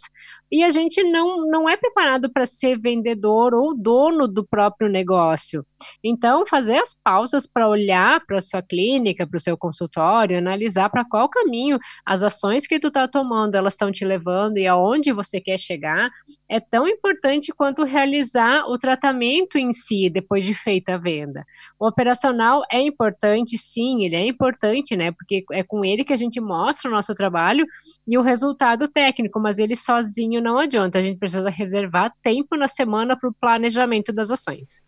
e 0.50 0.64
a 0.64 0.70
gente 0.70 1.02
não, 1.04 1.46
não 1.46 1.68
é 1.68 1.76
preparado 1.76 2.30
para 2.30 2.44
ser 2.44 2.78
vendedor 2.78 3.54
ou 3.54 3.76
dono 3.76 4.26
do 4.26 4.44
próprio 4.44 4.88
negócio. 4.88 5.64
Então, 6.02 6.44
fazer 6.46 6.78
as 6.78 6.94
pausas 7.02 7.46
para 7.46 7.68
olhar 7.68 8.24
para 8.26 8.38
a 8.38 8.42
sua 8.42 8.62
clínica, 8.62 9.26
para 9.26 9.36
o 9.36 9.40
seu 9.40 9.56
consultório, 9.56 10.38
analisar 10.38 10.90
para 10.90 11.04
qual 11.04 11.28
caminho 11.28 11.78
as 12.04 12.22
ações 12.22 12.66
que 12.66 12.80
tu 12.80 12.88
está 12.88 13.06
tomando, 13.06 13.54
elas 13.54 13.74
estão 13.74 13.92
te 13.92 14.04
levando 14.04 14.58
e 14.58 14.66
aonde 14.66 15.12
você 15.12 15.40
quer 15.40 15.58
chegar, 15.58 16.10
é 16.48 16.58
tão 16.58 16.86
importante 16.86 17.52
quanto 17.52 17.84
realizar 17.84 18.64
o 18.66 18.76
tratamento 18.76 19.56
em 19.56 19.72
si, 19.72 20.10
depois 20.10 20.44
de 20.44 20.54
feita 20.54 20.94
a 20.94 20.98
venda. 20.98 21.44
O 21.80 21.88
operacional 21.88 22.62
é 22.70 22.78
importante, 22.78 23.56
sim, 23.56 24.04
ele 24.04 24.14
é 24.14 24.26
importante, 24.26 24.94
né? 24.94 25.12
Porque 25.12 25.46
é 25.50 25.62
com 25.62 25.82
ele 25.82 26.04
que 26.04 26.12
a 26.12 26.16
gente 26.16 26.38
mostra 26.38 26.90
o 26.90 26.92
nosso 26.92 27.14
trabalho 27.14 27.64
e 28.06 28.18
o 28.18 28.22
resultado 28.22 28.86
técnico, 28.86 29.40
mas 29.40 29.58
ele 29.58 29.74
sozinho 29.74 30.42
não 30.42 30.58
adianta. 30.58 30.98
A 30.98 31.02
gente 31.02 31.18
precisa 31.18 31.48
reservar 31.48 32.12
tempo 32.22 32.54
na 32.54 32.68
semana 32.68 33.16
para 33.16 33.30
o 33.30 33.32
planejamento 33.32 34.12
das 34.12 34.30
ações. 34.30 34.82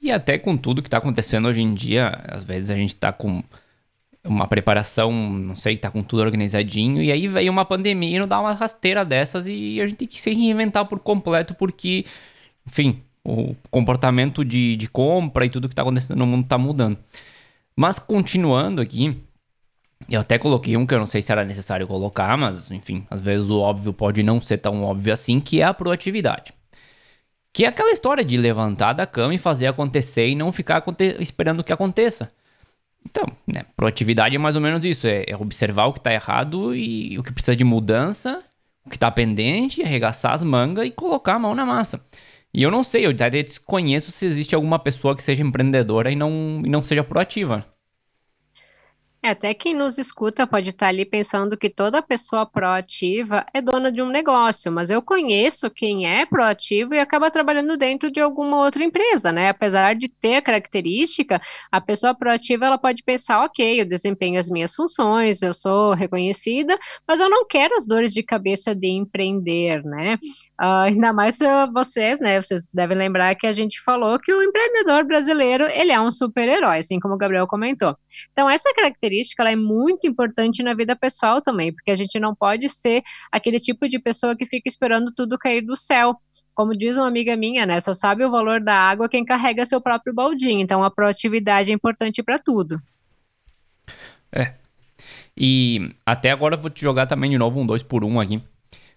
E 0.00 0.12
até 0.12 0.38
com 0.38 0.56
tudo 0.56 0.80
que 0.80 0.86
está 0.86 0.98
acontecendo 0.98 1.48
hoje 1.48 1.60
em 1.60 1.74
dia, 1.74 2.10
às 2.28 2.44
vezes 2.44 2.70
a 2.70 2.76
gente 2.76 2.94
está 2.94 3.12
com 3.12 3.42
uma 4.22 4.46
preparação, 4.46 5.10
não 5.10 5.56
sei, 5.56 5.76
tá 5.76 5.90
com 5.90 6.04
tudo 6.04 6.22
organizadinho, 6.22 7.02
e 7.02 7.10
aí 7.10 7.26
veio 7.26 7.50
uma 7.50 7.64
pandemia 7.64 8.16
e 8.16 8.20
não 8.20 8.28
dá 8.28 8.40
uma 8.40 8.52
rasteira 8.52 9.04
dessas 9.04 9.48
e 9.48 9.80
a 9.80 9.86
gente 9.86 9.96
tem 9.96 10.08
que 10.08 10.20
se 10.20 10.32
reinventar 10.32 10.86
por 10.86 11.00
completo, 11.00 11.52
porque, 11.52 12.04
enfim, 12.64 13.02
o 13.26 13.56
comportamento 13.70 14.44
de, 14.44 14.76
de 14.76 14.88
compra 14.88 15.44
e 15.44 15.50
tudo 15.50 15.68
que 15.68 15.72
está 15.72 15.82
acontecendo 15.82 16.18
no 16.18 16.26
mundo 16.26 16.44
está 16.44 16.56
mudando. 16.56 16.96
Mas 17.74 17.98
continuando 17.98 18.80
aqui, 18.80 19.16
eu 20.08 20.20
até 20.20 20.38
coloquei 20.38 20.76
um 20.76 20.86
que 20.86 20.94
eu 20.94 20.98
não 20.98 21.06
sei 21.06 21.20
se 21.20 21.32
era 21.32 21.44
necessário 21.44 21.86
colocar, 21.86 22.36
mas 22.36 22.70
enfim, 22.70 23.04
às 23.10 23.20
vezes 23.20 23.50
o 23.50 23.58
óbvio 23.58 23.92
pode 23.92 24.22
não 24.22 24.40
ser 24.40 24.58
tão 24.58 24.82
óbvio 24.84 25.12
assim, 25.12 25.40
que 25.40 25.60
é 25.60 25.64
a 25.64 25.74
proatividade. 25.74 26.52
Que 27.52 27.64
é 27.64 27.68
aquela 27.68 27.90
história 27.90 28.24
de 28.24 28.36
levantar 28.36 28.92
da 28.92 29.06
cama 29.06 29.34
e 29.34 29.38
fazer 29.38 29.66
acontecer 29.66 30.28
e 30.28 30.34
não 30.34 30.52
ficar 30.52 30.82
esperando 31.18 31.64
que 31.64 31.72
aconteça. 31.72 32.28
Então, 33.08 33.24
né, 33.46 33.62
proatividade 33.76 34.36
é 34.36 34.38
mais 34.38 34.56
ou 34.56 34.62
menos 34.62 34.84
isso, 34.84 35.06
é, 35.06 35.24
é 35.26 35.36
observar 35.36 35.86
o 35.86 35.92
que 35.92 36.00
está 36.00 36.12
errado 36.12 36.74
e 36.74 37.18
o 37.18 37.22
que 37.22 37.32
precisa 37.32 37.56
de 37.56 37.64
mudança, 37.64 38.42
o 38.84 38.90
que 38.90 38.96
está 38.96 39.10
pendente, 39.10 39.82
arregaçar 39.82 40.32
as 40.32 40.42
mangas 40.42 40.86
e 40.86 40.90
colocar 40.90 41.34
a 41.34 41.38
mão 41.38 41.54
na 41.54 41.64
massa. 41.64 42.00
E 42.56 42.62
eu 42.62 42.70
não 42.70 42.82
sei, 42.82 43.04
eu 43.04 43.10
até 43.10 43.42
desconheço 43.42 44.10
se 44.10 44.24
existe 44.24 44.54
alguma 44.54 44.78
pessoa 44.78 45.14
que 45.14 45.22
seja 45.22 45.42
empreendedora 45.42 46.10
e 46.10 46.16
não, 46.16 46.62
e 46.64 46.70
não 46.70 46.82
seja 46.82 47.04
proativa. 47.04 47.66
É, 49.26 49.30
até 49.30 49.52
quem 49.52 49.74
nos 49.74 49.98
escuta 49.98 50.46
pode 50.46 50.68
estar 50.68 50.86
ali 50.86 51.04
pensando 51.04 51.56
que 51.56 51.68
toda 51.68 52.00
pessoa 52.00 52.46
proativa 52.46 53.44
é 53.52 53.60
dona 53.60 53.90
de 53.90 54.00
um 54.00 54.08
negócio, 54.08 54.70
mas 54.70 54.88
eu 54.88 55.02
conheço 55.02 55.68
quem 55.68 56.06
é 56.06 56.24
proativo 56.24 56.94
e 56.94 57.00
acaba 57.00 57.28
trabalhando 57.28 57.76
dentro 57.76 58.08
de 58.08 58.20
alguma 58.20 58.58
outra 58.58 58.84
empresa, 58.84 59.32
né? 59.32 59.48
Apesar 59.48 59.96
de 59.96 60.08
ter 60.08 60.36
a 60.36 60.42
característica, 60.42 61.42
a 61.72 61.80
pessoa 61.80 62.14
proativa 62.14 62.66
ela 62.66 62.78
pode 62.78 63.02
pensar, 63.02 63.44
ok, 63.44 63.80
eu 63.80 63.84
desempenho 63.84 64.38
as 64.38 64.48
minhas 64.48 64.72
funções, 64.76 65.42
eu 65.42 65.52
sou 65.52 65.92
reconhecida, 65.92 66.78
mas 67.04 67.18
eu 67.18 67.28
não 67.28 67.44
quero 67.48 67.74
as 67.74 67.84
dores 67.84 68.12
de 68.12 68.22
cabeça 68.22 68.76
de 68.76 68.86
empreender, 68.86 69.82
né? 69.82 70.18
Uh, 70.58 70.86
ainda 70.86 71.12
mais 71.12 71.38
vocês, 71.72 72.20
né? 72.20 72.40
Vocês 72.40 72.68
devem 72.72 72.96
lembrar 72.96 73.34
que 73.34 73.46
a 73.46 73.52
gente 73.52 73.82
falou 73.82 74.20
que 74.20 74.32
o 74.32 74.42
empreendedor 74.42 75.04
brasileiro 75.04 75.66
ele 75.68 75.90
é 75.90 76.00
um 76.00 76.12
super-herói, 76.12 76.78
assim 76.78 77.00
como 77.00 77.14
o 77.14 77.18
Gabriel 77.18 77.46
comentou. 77.46 77.94
Então, 78.32 78.48
essa 78.48 78.72
característica 78.72 79.15
ela 79.38 79.50
é 79.50 79.56
muito 79.56 80.06
importante 80.06 80.62
na 80.62 80.74
vida 80.74 80.96
pessoal 80.96 81.40
também, 81.40 81.72
porque 81.72 81.90
a 81.90 81.94
gente 81.94 82.18
não 82.18 82.34
pode 82.34 82.68
ser 82.68 83.02
aquele 83.30 83.58
tipo 83.58 83.88
de 83.88 83.98
pessoa 83.98 84.36
que 84.36 84.46
fica 84.46 84.68
esperando 84.68 85.12
tudo 85.12 85.38
cair 85.38 85.62
do 85.62 85.76
céu. 85.76 86.16
Como 86.54 86.76
diz 86.76 86.96
uma 86.96 87.06
amiga 87.06 87.36
minha, 87.36 87.66
né? 87.66 87.80
Só 87.80 87.92
sabe 87.92 88.24
o 88.24 88.30
valor 88.30 88.60
da 88.60 88.74
água 88.74 89.08
quem 89.08 89.24
carrega 89.24 89.64
seu 89.64 89.80
próprio 89.80 90.14
baldinho. 90.14 90.60
Então, 90.60 90.82
a 90.82 90.90
proatividade 90.90 91.70
é 91.70 91.74
importante 91.74 92.22
para 92.22 92.38
tudo. 92.38 92.80
É. 94.32 94.54
E 95.36 95.90
até 96.04 96.30
agora 96.30 96.56
eu 96.56 96.60
vou 96.60 96.70
te 96.70 96.80
jogar 96.80 97.06
também 97.06 97.30
de 97.30 97.36
novo 97.36 97.60
um 97.60 97.66
dois 97.66 97.82
por 97.82 98.04
um 98.04 98.18
aqui 98.18 98.40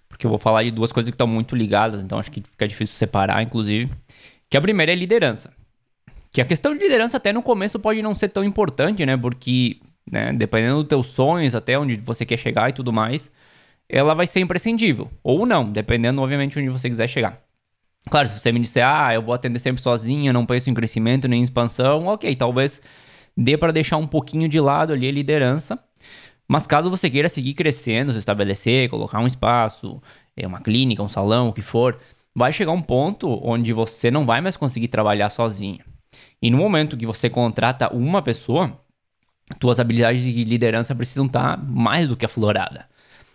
porque 0.10 0.26
eu 0.26 0.30
vou 0.30 0.40
falar 0.40 0.64
de 0.64 0.72
duas 0.72 0.92
coisas 0.92 1.10
que 1.10 1.16
estão 1.16 1.28
muito 1.28 1.56
ligadas, 1.56 2.04
então 2.04 2.20
acho 2.20 2.32
que 2.32 2.42
fica 2.42 2.68
difícil 2.68 2.98
separar, 2.98 3.42
inclusive. 3.42 3.90
Que 4.50 4.58
a 4.58 4.62
primeira 4.62 4.92
é 4.92 4.96
liderança. 4.96 5.54
Que 6.32 6.42
a 6.42 6.46
questão 6.46 6.74
de 6.74 6.80
liderança 6.80 7.16
até 7.16 7.32
no 7.32 7.42
começo 7.42 7.80
pode 7.80 8.02
não 8.02 8.14
ser 8.14 8.28
tão 8.28 8.44
importante, 8.44 9.06
né? 9.06 9.16
Porque, 9.16 9.80
né, 10.12 10.34
dependendo 10.34 10.78
dos 10.78 10.88
teus 10.88 11.08
sonhos, 11.08 11.56
até 11.56 11.78
onde 11.78 11.96
você 11.96 12.25
quer 12.25 12.38
chegar 12.38 12.70
e 12.70 12.74
tudo 12.74 12.92
mais, 12.92 13.32
ela 13.88 14.13
vai 14.13 14.28
ser 14.28 14.39
imprescindível. 14.39 15.10
Ou 15.24 15.46
não, 15.46 15.72
dependendo, 15.72 16.22
obviamente, 16.22 16.60
onde 16.60 16.70
você 16.70 16.89
quiser 16.89 17.08
chegar. 17.08 17.42
Claro, 18.10 18.28
se 18.28 18.39
você 18.39 18.51
me 18.51 18.60
disser, 18.60 18.86
ah, 18.86 19.13
eu 19.13 19.22
vou 19.22 19.34
atender 19.34 19.60
sempre 19.60 19.82
sozinho, 19.82 20.32
não 20.34 20.46
penso 20.46 20.70
em 20.70 20.74
crescimento 20.74 21.28
nem 21.28 21.42
em 21.42 21.44
expansão, 21.44 22.08
ok, 22.08 22.36
talvez 22.36 22.82
dê 23.36 23.58
para 23.58 23.72
deixar 23.72 23.98
um 23.98 24.08
pouquinho 24.08 24.48
de 24.48 24.60
lado 24.60 24.94
ali 24.94 25.08
a 25.08 25.12
liderança. 25.12 25.80
Mas 26.48 26.66
caso 26.66 26.89
você 26.89 27.10
queira 27.10 27.30
seguir 27.30 27.54
crescendo, 27.54 28.12
se 28.12 28.20
estabelecer, 28.20 28.89
colocar 28.89 29.20
um 29.20 29.28
espaço, 29.28 30.01
é, 30.36 30.48
uma 30.48 30.60
clínica, 30.60 31.04
um 31.04 31.08
salão, 31.08 31.50
o 31.50 31.54
que 31.54 31.62
for, 31.62 32.00
vai 32.36 32.51
chegar 32.51 32.72
um 32.72 32.82
ponto 32.82 33.39
onde 33.44 33.72
você 33.74 34.10
não 34.10 34.25
vai 34.25 34.42
mais 34.42 34.58
conseguir 34.58 34.88
trabalhar 34.88 35.30
sozinho. 35.30 35.84
E 36.42 36.50
no 36.50 36.58
momento 36.58 36.98
que 36.98 37.06
você 37.06 37.30
contrata 37.30 37.94
uma 37.94 38.22
pessoa, 38.22 38.80
tuas 39.60 39.79
habilidades 39.79 40.24
de 40.24 40.44
liderança 40.44 40.94
precisam 40.94 41.25
estar 41.25 41.58
tá 41.58 41.63
mais 41.63 42.08
do 42.08 42.15
que 42.15 42.25
aflorada. 42.25 42.88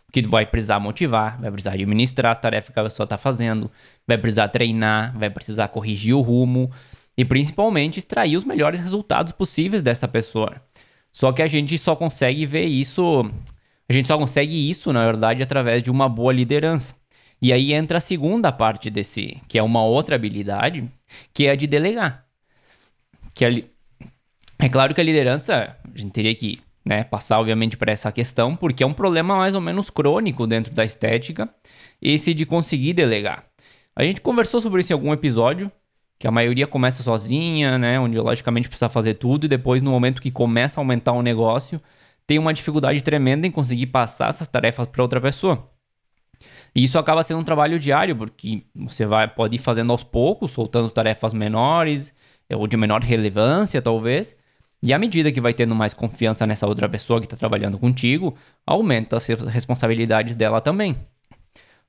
Porque 0.06 0.22
tu 0.22 0.30
vai 0.30 0.46
precisar 0.46 0.78
motivar, 0.78 1.40
vai 1.40 1.50
precisar 1.50 1.72
administrar 1.72 2.32
as 2.32 2.38
tarefas 2.38 2.72
que 2.72 2.78
a 2.78 2.84
pessoa 2.84 3.04
está 3.04 3.18
fazendo, 3.18 3.70
vai 4.06 4.16
precisar 4.16 4.46
treinar, 4.48 5.12
vai 5.18 5.28
precisar 5.28 5.68
corrigir 5.68 6.14
o 6.14 6.20
rumo 6.20 6.70
e 7.16 7.24
principalmente 7.24 7.98
extrair 7.98 8.36
os 8.36 8.44
melhores 8.44 8.80
resultados 8.80 9.32
possíveis 9.32 9.82
dessa 9.82 10.06
pessoa. 10.06 10.54
Só 11.10 11.32
que 11.32 11.42
a 11.42 11.46
gente 11.46 11.76
só 11.78 11.96
consegue 11.96 12.46
ver 12.46 12.66
isso, 12.66 13.28
a 13.88 13.92
gente 13.92 14.06
só 14.06 14.16
consegue 14.16 14.70
isso, 14.70 14.92
na 14.92 15.04
verdade, 15.04 15.42
através 15.42 15.82
de 15.82 15.90
uma 15.90 16.08
boa 16.08 16.32
liderança. 16.32 16.94
E 17.42 17.52
aí 17.52 17.72
entra 17.72 17.98
a 17.98 18.00
segunda 18.00 18.50
parte 18.52 18.90
desse, 18.90 19.40
que 19.48 19.58
é 19.58 19.62
uma 19.62 19.84
outra 19.84 20.14
habilidade, 20.14 20.88
que 21.32 21.46
é 21.46 21.50
a 21.50 21.56
de 21.56 21.66
delegar. 21.66 22.24
Que 23.34 23.44
é, 23.44 23.62
é 24.64 24.68
claro 24.70 24.94
que 24.94 25.00
a 25.00 25.04
liderança, 25.04 25.76
a 25.84 25.98
gente 25.98 26.10
teria 26.10 26.34
que 26.34 26.58
né, 26.82 27.04
passar, 27.04 27.38
obviamente, 27.38 27.76
para 27.76 27.92
essa 27.92 28.10
questão, 28.10 28.56
porque 28.56 28.82
é 28.82 28.86
um 28.86 28.94
problema 28.94 29.36
mais 29.36 29.54
ou 29.54 29.60
menos 29.60 29.90
crônico 29.90 30.46
dentro 30.46 30.72
da 30.72 30.82
estética, 30.86 31.50
esse 32.00 32.32
de 32.32 32.46
conseguir 32.46 32.94
delegar. 32.94 33.44
A 33.94 34.02
gente 34.02 34.22
conversou 34.22 34.62
sobre 34.62 34.80
isso 34.80 34.90
em 34.90 34.94
algum 34.94 35.12
episódio, 35.12 35.70
que 36.18 36.26
a 36.26 36.30
maioria 36.30 36.66
começa 36.66 37.02
sozinha, 37.02 37.76
né? 37.76 38.00
Onde 38.00 38.18
logicamente 38.18 38.66
precisa 38.68 38.88
fazer 38.88 39.14
tudo 39.14 39.44
e 39.44 39.48
depois 39.48 39.82
no 39.82 39.90
momento 39.90 40.22
que 40.22 40.30
começa 40.30 40.80
a 40.80 40.82
aumentar 40.82 41.12
o 41.12 41.20
negócio, 41.20 41.78
tem 42.26 42.38
uma 42.38 42.54
dificuldade 42.54 43.02
tremenda 43.02 43.46
em 43.46 43.50
conseguir 43.50 43.88
passar 43.88 44.30
essas 44.30 44.48
tarefas 44.48 44.86
para 44.86 45.02
outra 45.02 45.20
pessoa. 45.20 45.70
E 46.74 46.82
isso 46.82 46.98
acaba 46.98 47.22
sendo 47.22 47.40
um 47.40 47.44
trabalho 47.44 47.78
diário, 47.78 48.16
porque 48.16 48.62
você 48.74 49.04
vai 49.04 49.28
pode 49.28 49.56
ir 49.56 49.58
fazendo 49.58 49.92
aos 49.92 50.02
poucos, 50.02 50.52
soltando 50.52 50.90
tarefas 50.90 51.34
menores 51.34 52.14
ou 52.50 52.66
de 52.66 52.78
menor 52.78 53.02
relevância, 53.02 53.82
talvez. 53.82 54.34
E 54.84 54.92
à 54.92 54.98
medida 54.98 55.32
que 55.32 55.40
vai 55.40 55.54
tendo 55.54 55.74
mais 55.74 55.94
confiança 55.94 56.46
nessa 56.46 56.66
outra 56.66 56.86
pessoa 56.90 57.18
que 57.18 57.24
está 57.24 57.38
trabalhando 57.38 57.78
contigo, 57.78 58.36
aumenta 58.66 59.16
as 59.16 59.26
responsabilidades 59.26 60.36
dela 60.36 60.60
também. 60.60 60.94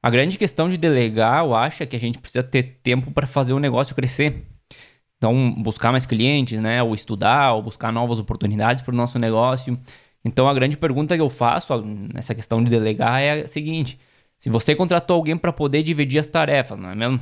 A 0.02 0.10
grande 0.10 0.38
questão 0.38 0.70
de 0.70 0.78
delegar, 0.78 1.44
eu 1.44 1.54
acho, 1.54 1.84
é 1.84 1.86
que 1.86 1.98
a 1.98 2.00
gente 2.00 2.18
precisa 2.18 2.42
ter 2.42 2.80
tempo 2.82 3.12
para 3.12 3.28
fazer 3.28 3.52
o 3.52 3.60
negócio 3.60 3.94
crescer. 3.94 4.46
Então, 5.18 5.54
buscar 5.62 5.92
mais 5.92 6.06
clientes, 6.06 6.62
né? 6.62 6.82
Ou 6.82 6.96
estudar, 6.96 7.52
ou 7.56 7.64
buscar 7.64 7.92
novas 7.92 8.18
oportunidades 8.18 8.82
para 8.82 8.94
o 8.94 8.96
nosso 8.96 9.20
negócio. 9.20 9.78
Então, 10.24 10.48
a 10.48 10.54
grande 10.54 10.78
pergunta 10.78 11.16
que 11.18 11.22
eu 11.22 11.30
faço 11.30 11.82
nessa 12.14 12.34
questão 12.34 12.64
de 12.64 12.70
delegar 12.70 13.22
é 13.22 13.42
a 13.42 13.48
seguinte: 13.48 14.00
se 14.40 14.50
você 14.50 14.74
contratou 14.74 15.18
alguém 15.18 15.36
para 15.36 15.52
poder 15.52 15.84
dividir 15.84 16.20
as 16.20 16.28
tarefas, 16.28 16.80
não 16.80 16.92
é 16.92 16.96
mesmo? 16.96 17.20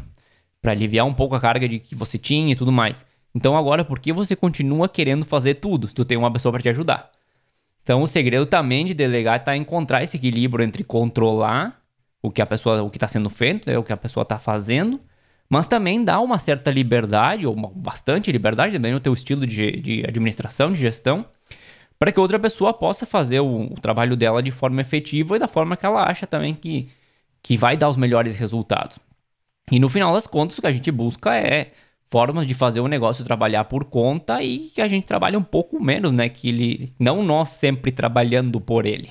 Para 0.62 0.72
aliviar 0.72 1.08
um 1.08 1.14
pouco 1.16 1.34
a 1.34 1.40
carga 1.40 1.68
de 1.68 1.80
que 1.80 1.96
você 1.96 2.20
tinha 2.20 2.52
e 2.52 2.56
tudo 2.56 2.72
mais. 2.72 3.04
Então, 3.36 3.58
agora, 3.58 3.84
por 3.84 4.00
que 4.00 4.14
você 4.14 4.36
continua 4.36 4.88
querendo 4.88 5.26
fazer 5.26 5.56
tudo 5.56 5.88
se 5.88 5.96
tu 5.96 6.06
tem 6.06 6.18
uma 6.18 6.32
pessoa 6.32 6.52
para 6.52 6.62
te 6.62 6.70
ajudar? 6.70 7.12
Então, 7.82 8.02
o 8.02 8.08
segredo 8.08 8.46
também 8.46 8.86
de 8.86 8.94
delegar 8.94 9.40
está 9.40 9.58
encontrar 9.58 10.04
esse 10.04 10.18
equilíbrio 10.18 10.64
entre 10.64 10.84
controlar 10.84 11.82
o 12.22 12.32
que 12.32 12.42
a 12.42 12.46
pessoa, 12.46 12.82
o 12.84 12.90
que 12.90 12.98
está 12.98 13.08
sendo 13.08 13.30
feito, 13.30 13.70
né, 13.70 13.78
o 13.78 13.84
que 13.84 13.92
a 13.92 13.98
pessoa 13.98 14.22
está 14.22 14.40
fazendo, 14.40 15.02
mas 15.50 15.68
também 15.68 16.04
dá 16.04 16.20
uma 16.22 16.40
certa 16.40 16.72
liberdade, 16.72 17.46
ou 17.46 17.54
bastante 17.54 18.32
liberdade, 18.32 18.74
também 18.74 18.94
no 18.94 19.00
teu 19.00 19.14
estilo 19.14 19.46
de, 19.46 19.82
de 19.82 20.04
administração, 20.08 20.72
de 20.72 20.80
gestão, 20.80 21.26
para 22.00 22.12
que 22.12 22.20
outra 22.20 22.40
pessoa 22.40 22.74
possa 22.74 23.06
fazer 23.06 23.42
o, 23.42 23.66
o, 23.66 23.76
trabalho 23.76 24.16
dela 24.16 24.42
de 24.42 24.52
forma 24.52 24.82
efetiva 24.82 25.36
e 25.36 25.40
da 25.40 25.48
forma 25.48 25.76
que 25.76 25.86
ela 25.86 26.04
acha 26.10 26.26
também 26.26 26.56
que, 26.56 26.90
que 27.42 27.58
vai 27.58 27.76
dar 27.76 27.90
os 27.90 27.98
melhores 27.98 28.38
resultados. 28.38 28.98
E 29.72 29.80
no 29.80 29.90
final 29.90 30.14
das 30.14 30.28
contas, 30.28 30.58
o 30.58 30.62
que 30.62 30.68
a 30.68 30.72
gente 30.72 30.92
busca 30.92 31.36
é 31.36 31.72
formas 32.14 32.46
de 32.46 32.54
fazer 32.54 32.80
o 32.80 32.88
negócio 32.88 33.26
trabalhar 33.26 33.64
por 33.64 33.86
conta 33.86 34.44
e 34.44 34.70
que 34.70 34.80
a 34.84 34.88
gente 34.88 35.04
trabalhe 35.04 35.36
um 35.36 35.42
pouco 35.42 35.84
menos, 35.84 36.14
né? 36.14 36.30
Que 36.30 36.50
ele, 36.50 36.94
não 37.00 37.24
nós 37.24 37.50
sempre 37.50 37.92
trabalhando 37.92 38.62
por 38.62 38.86
ele. 38.86 39.10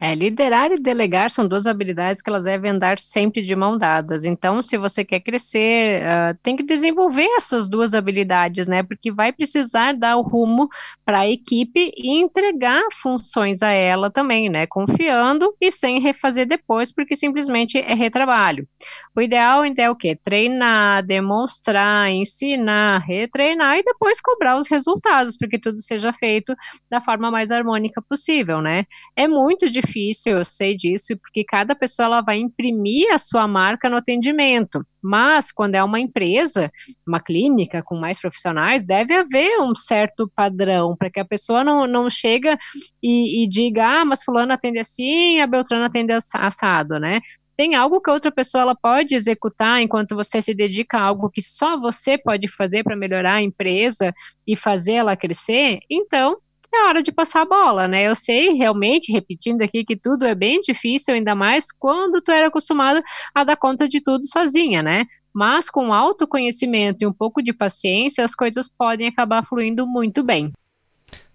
É, 0.00 0.14
liderar 0.14 0.70
e 0.70 0.80
delegar 0.80 1.28
são 1.28 1.48
duas 1.48 1.66
habilidades 1.66 2.22
que 2.22 2.30
elas 2.30 2.44
devem 2.44 2.70
andar 2.70 3.00
sempre 3.00 3.42
de 3.42 3.56
mão 3.56 3.76
dadas. 3.76 4.24
Então, 4.24 4.62
se 4.62 4.78
você 4.78 5.04
quer 5.04 5.18
crescer, 5.18 6.02
uh, 6.02 6.38
tem 6.40 6.54
que 6.54 6.62
desenvolver 6.62 7.26
essas 7.36 7.68
duas 7.68 7.94
habilidades, 7.94 8.68
né? 8.68 8.84
Porque 8.84 9.10
vai 9.10 9.32
precisar 9.32 9.94
dar 9.94 10.16
o 10.16 10.22
rumo 10.22 10.68
para 11.04 11.20
a 11.20 11.28
equipe 11.28 11.92
e 11.96 12.16
entregar 12.20 12.84
funções 13.02 13.60
a 13.60 13.70
ela 13.70 14.08
também, 14.08 14.48
né? 14.48 14.68
Confiando 14.68 15.52
e 15.60 15.68
sem 15.68 15.98
refazer 15.98 16.46
depois, 16.46 16.92
porque 16.92 17.16
simplesmente 17.16 17.76
é 17.76 17.92
retrabalho. 17.92 18.68
O 19.16 19.20
ideal 19.20 19.64
então 19.64 19.84
é 19.84 19.90
o 19.90 19.96
quê? 19.96 20.16
Treinar, 20.22 21.04
demonstrar, 21.04 22.08
ensinar, 22.08 23.00
retreinar 23.00 23.78
e 23.78 23.82
depois 23.82 24.20
cobrar 24.20 24.56
os 24.56 24.68
resultados, 24.68 25.36
para 25.36 25.48
que 25.48 25.58
tudo 25.58 25.82
seja 25.82 26.12
feito 26.12 26.54
da 26.88 27.00
forma 27.00 27.32
mais 27.32 27.50
harmônica 27.50 28.00
possível, 28.00 28.62
né? 28.62 28.84
É 29.16 29.26
muito 29.26 29.68
difícil 29.68 29.87
difícil, 29.88 30.38
eu 30.38 30.44
sei 30.44 30.76
disso, 30.76 31.16
porque 31.16 31.42
cada 31.42 31.74
pessoa 31.74 32.06
ela 32.06 32.20
vai 32.20 32.38
imprimir 32.38 33.12
a 33.12 33.18
sua 33.18 33.48
marca 33.48 33.88
no 33.88 33.96
atendimento. 33.96 34.84
Mas 35.02 35.50
quando 35.50 35.74
é 35.74 35.82
uma 35.82 35.98
empresa, 35.98 36.70
uma 37.06 37.20
clínica 37.20 37.82
com 37.82 37.96
mais 37.96 38.20
profissionais, 38.20 38.84
deve 38.84 39.14
haver 39.14 39.60
um 39.60 39.74
certo 39.74 40.30
padrão 40.34 40.94
para 40.96 41.10
que 41.10 41.20
a 41.20 41.24
pessoa 41.24 41.64
não, 41.64 41.86
não 41.86 42.10
chega 42.10 42.58
e, 43.02 43.44
e 43.44 43.48
diga, 43.48 44.00
ah, 44.00 44.04
mas 44.04 44.22
fulano 44.22 44.52
atende 44.52 44.78
assim, 44.78 45.40
a 45.40 45.46
Beltrana 45.46 45.86
atende 45.86 46.12
assado, 46.12 46.98
né? 46.98 47.20
tem 47.56 47.74
algo 47.74 48.00
que 48.00 48.08
outra 48.08 48.30
pessoa 48.30 48.62
ela 48.62 48.76
pode 48.76 49.16
executar 49.16 49.82
enquanto 49.82 50.14
você 50.14 50.40
se 50.40 50.54
dedica 50.54 50.96
a 50.96 51.02
algo 51.02 51.28
que 51.28 51.42
só 51.42 51.76
você 51.76 52.16
pode 52.16 52.46
fazer 52.46 52.84
para 52.84 52.94
melhorar 52.94 53.34
a 53.34 53.42
empresa 53.42 54.14
e 54.46 54.56
fazer 54.56 54.92
ela 54.92 55.16
crescer, 55.16 55.80
então 55.90 56.36
é 56.74 56.84
hora 56.84 57.02
de 57.02 57.12
passar 57.12 57.42
a 57.42 57.46
bola, 57.46 57.88
né? 57.88 58.06
Eu 58.06 58.14
sei 58.14 58.52
realmente, 58.54 59.12
repetindo 59.12 59.62
aqui, 59.62 59.84
que 59.84 59.96
tudo 59.96 60.24
é 60.26 60.34
bem 60.34 60.60
difícil, 60.60 61.14
ainda 61.14 61.34
mais 61.34 61.72
quando 61.72 62.20
tu 62.20 62.30
era 62.30 62.48
acostumado 62.48 63.02
a 63.34 63.44
dar 63.44 63.56
conta 63.56 63.88
de 63.88 64.00
tudo 64.00 64.26
sozinha, 64.26 64.82
né? 64.82 65.04
Mas 65.34 65.70
com 65.70 65.92
autoconhecimento 65.92 66.98
e 67.00 67.06
um 67.06 67.12
pouco 67.12 67.42
de 67.42 67.52
paciência, 67.52 68.24
as 68.24 68.34
coisas 68.34 68.68
podem 68.68 69.06
acabar 69.06 69.46
fluindo 69.46 69.86
muito 69.86 70.22
bem. 70.22 70.52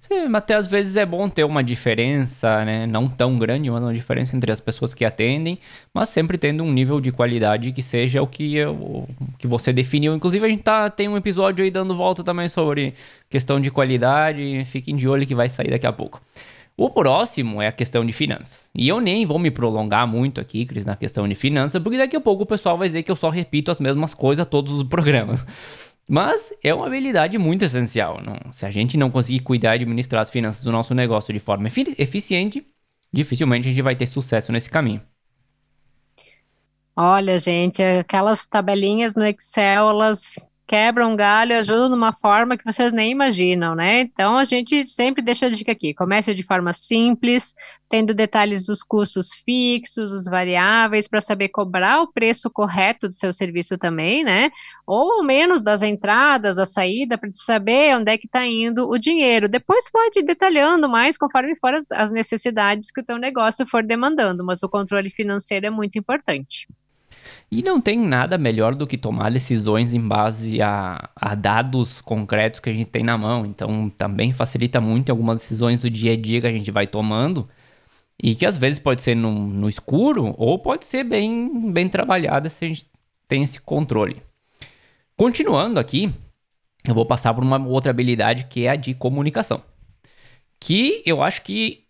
Sim, 0.05 0.35
até 0.35 0.55
às 0.55 0.67
vezes 0.67 0.97
é 0.97 1.05
bom 1.05 1.29
ter 1.29 1.45
uma 1.45 1.63
diferença, 1.63 2.65
né? 2.65 2.85
Não 2.85 3.07
tão 3.07 3.39
grande, 3.39 3.71
mas 3.71 3.81
uma 3.81 3.93
diferença 3.93 4.35
entre 4.35 4.51
as 4.51 4.59
pessoas 4.59 4.93
que 4.93 5.05
atendem, 5.05 5.57
mas 5.93 6.09
sempre 6.09 6.37
tendo 6.37 6.61
um 6.61 6.73
nível 6.73 6.99
de 6.99 7.09
qualidade 7.09 7.71
que 7.71 7.81
seja 7.81 8.21
o 8.21 8.27
que, 8.27 8.61
o 8.65 9.07
que 9.39 9.47
você 9.47 9.71
definiu. 9.71 10.13
Inclusive, 10.13 10.45
a 10.45 10.49
gente 10.49 10.61
tá, 10.61 10.89
tem 10.89 11.07
um 11.07 11.15
episódio 11.15 11.63
aí 11.63 11.71
dando 11.71 11.95
volta 11.95 12.21
também 12.21 12.49
sobre 12.49 12.93
questão 13.29 13.61
de 13.61 13.71
qualidade. 13.71 14.65
Fiquem 14.65 14.97
de 14.97 15.07
olho 15.07 15.25
que 15.25 15.33
vai 15.33 15.47
sair 15.47 15.69
daqui 15.69 15.87
a 15.87 15.93
pouco. 15.93 16.21
O 16.75 16.89
próximo 16.89 17.61
é 17.61 17.67
a 17.67 17.71
questão 17.71 18.05
de 18.05 18.11
finanças. 18.11 18.67
E 18.75 18.89
eu 18.89 18.99
nem 18.99 19.25
vou 19.25 19.39
me 19.39 19.51
prolongar 19.51 20.05
muito 20.05 20.41
aqui, 20.41 20.65
Cris, 20.65 20.85
na 20.85 20.97
questão 20.97 21.25
de 21.29 21.35
finanças, 21.35 21.81
porque 21.81 21.97
daqui 21.97 22.17
a 22.17 22.21
pouco 22.21 22.43
o 22.43 22.45
pessoal 22.45 22.77
vai 22.77 22.89
dizer 22.89 23.03
que 23.03 23.11
eu 23.11 23.15
só 23.15 23.29
repito 23.29 23.71
as 23.71 23.79
mesmas 23.79 24.13
coisas 24.13 24.45
todos 24.45 24.73
os 24.73 24.83
programas. 24.83 25.45
Mas 26.07 26.53
é 26.61 26.73
uma 26.73 26.87
habilidade 26.87 27.37
muito 27.37 27.63
essencial. 27.63 28.21
Não? 28.21 28.51
Se 28.51 28.65
a 28.65 28.71
gente 28.71 28.97
não 28.97 29.09
conseguir 29.09 29.39
cuidar 29.39 29.71
e 29.71 29.79
administrar 29.79 30.21
as 30.21 30.29
finanças 30.29 30.63
do 30.63 30.71
nosso 30.71 30.93
negócio 30.93 31.33
de 31.33 31.39
forma 31.39 31.67
eficiente, 31.67 32.65
dificilmente 33.11 33.67
a 33.67 33.71
gente 33.71 33.81
vai 33.81 33.95
ter 33.95 34.05
sucesso 34.05 34.51
nesse 34.51 34.69
caminho. 34.69 35.01
Olha, 36.95 37.39
gente, 37.39 37.81
aquelas 37.81 38.45
tabelinhas 38.45 39.15
no 39.15 39.25
Excel, 39.25 39.89
elas 39.89 40.35
quebram 40.73 41.15
galho, 41.15 41.55
ajudam 41.55 41.89
de 41.89 41.93
uma 41.93 42.11
forma 42.11 42.57
que 42.57 42.65
vocês 42.65 42.91
nem 42.91 43.11
imaginam, 43.11 43.75
né? 43.75 43.99
Então 44.01 44.35
a 44.35 44.43
gente 44.43 44.87
sempre 44.87 45.21
deixa 45.21 45.45
a 45.45 45.49
dica 45.51 45.71
aqui: 45.71 45.93
comece 45.93 46.33
de 46.33 46.41
forma 46.41 46.73
simples, 46.73 47.53
tendo 47.87 48.11
detalhes 48.11 48.65
dos 48.65 48.81
custos 48.81 49.35
fixos, 49.45 50.11
os 50.11 50.25
variáveis, 50.25 51.07
para 51.07 51.21
saber 51.21 51.49
cobrar 51.49 52.01
o 52.01 52.11
preço 52.11 52.49
correto 52.49 53.07
do 53.07 53.13
seu 53.13 53.31
serviço 53.31 53.77
também, 53.77 54.23
né? 54.23 54.49
Ou 54.87 55.19
ao 55.19 55.23
menos 55.23 55.61
das 55.61 55.83
entradas, 55.83 56.55
da 56.55 56.65
saída, 56.65 57.19
para 57.19 57.29
saber 57.35 57.95
onde 57.95 58.11
é 58.11 58.17
que 58.17 58.25
está 58.25 58.43
indo 58.43 58.89
o 58.89 58.97
dinheiro. 58.97 59.47
Depois 59.47 59.91
pode 59.91 60.21
ir 60.21 60.23
detalhando 60.23 60.89
mais 60.89 61.19
conforme 61.19 61.55
for 61.57 61.75
as, 61.75 61.91
as 61.91 62.11
necessidades 62.11 62.89
que 62.91 63.01
o 63.01 63.05
teu 63.05 63.19
negócio 63.19 63.63
for 63.67 63.83
demandando, 63.83 64.43
mas 64.43 64.63
o 64.63 64.69
controle 64.69 65.11
financeiro 65.11 65.67
é 65.67 65.69
muito 65.69 65.99
importante. 65.99 66.65
E 67.51 67.61
não 67.61 67.79
tem 67.79 67.97
nada 67.97 68.37
melhor 68.37 68.75
do 68.75 68.87
que 68.87 68.97
tomar 68.97 69.31
decisões 69.31 69.93
em 69.93 69.99
base 69.99 70.61
a, 70.61 71.09
a, 71.15 71.35
dados 71.35 72.01
concretos 72.01 72.59
que 72.59 72.69
a 72.69 72.73
gente 72.73 72.89
tem 72.89 73.03
na 73.03 73.17
mão. 73.17 73.45
Então, 73.45 73.89
também 73.89 74.33
facilita 74.33 74.81
muito 74.81 75.11
algumas 75.11 75.41
decisões 75.41 75.81
do 75.81 75.89
dia 75.89 76.13
a 76.13 76.17
dia 76.17 76.41
que 76.41 76.47
a 76.47 76.51
gente 76.51 76.71
vai 76.71 76.87
tomando. 76.87 77.47
E 78.21 78.35
que 78.35 78.45
às 78.45 78.57
vezes 78.57 78.79
pode 78.79 79.01
ser 79.01 79.15
no, 79.15 79.31
no 79.31 79.67
escuro 79.67 80.33
ou 80.37 80.57
pode 80.59 80.85
ser 80.85 81.03
bem, 81.03 81.71
bem 81.71 81.89
trabalhada 81.89 82.49
se 82.49 82.65
a 82.65 82.67
gente 82.67 82.87
tem 83.27 83.43
esse 83.43 83.59
controle. 83.59 84.21
Continuando 85.15 85.79
aqui, 85.79 86.11
eu 86.87 86.93
vou 86.93 87.05
passar 87.05 87.33
por 87.33 87.43
uma 87.43 87.57
outra 87.67 87.91
habilidade 87.91 88.45
que 88.45 88.65
é 88.65 88.69
a 88.69 88.75
de 88.75 88.93
comunicação. 88.93 89.61
Que 90.59 91.01
eu 91.05 91.21
acho 91.21 91.41
que 91.41 91.83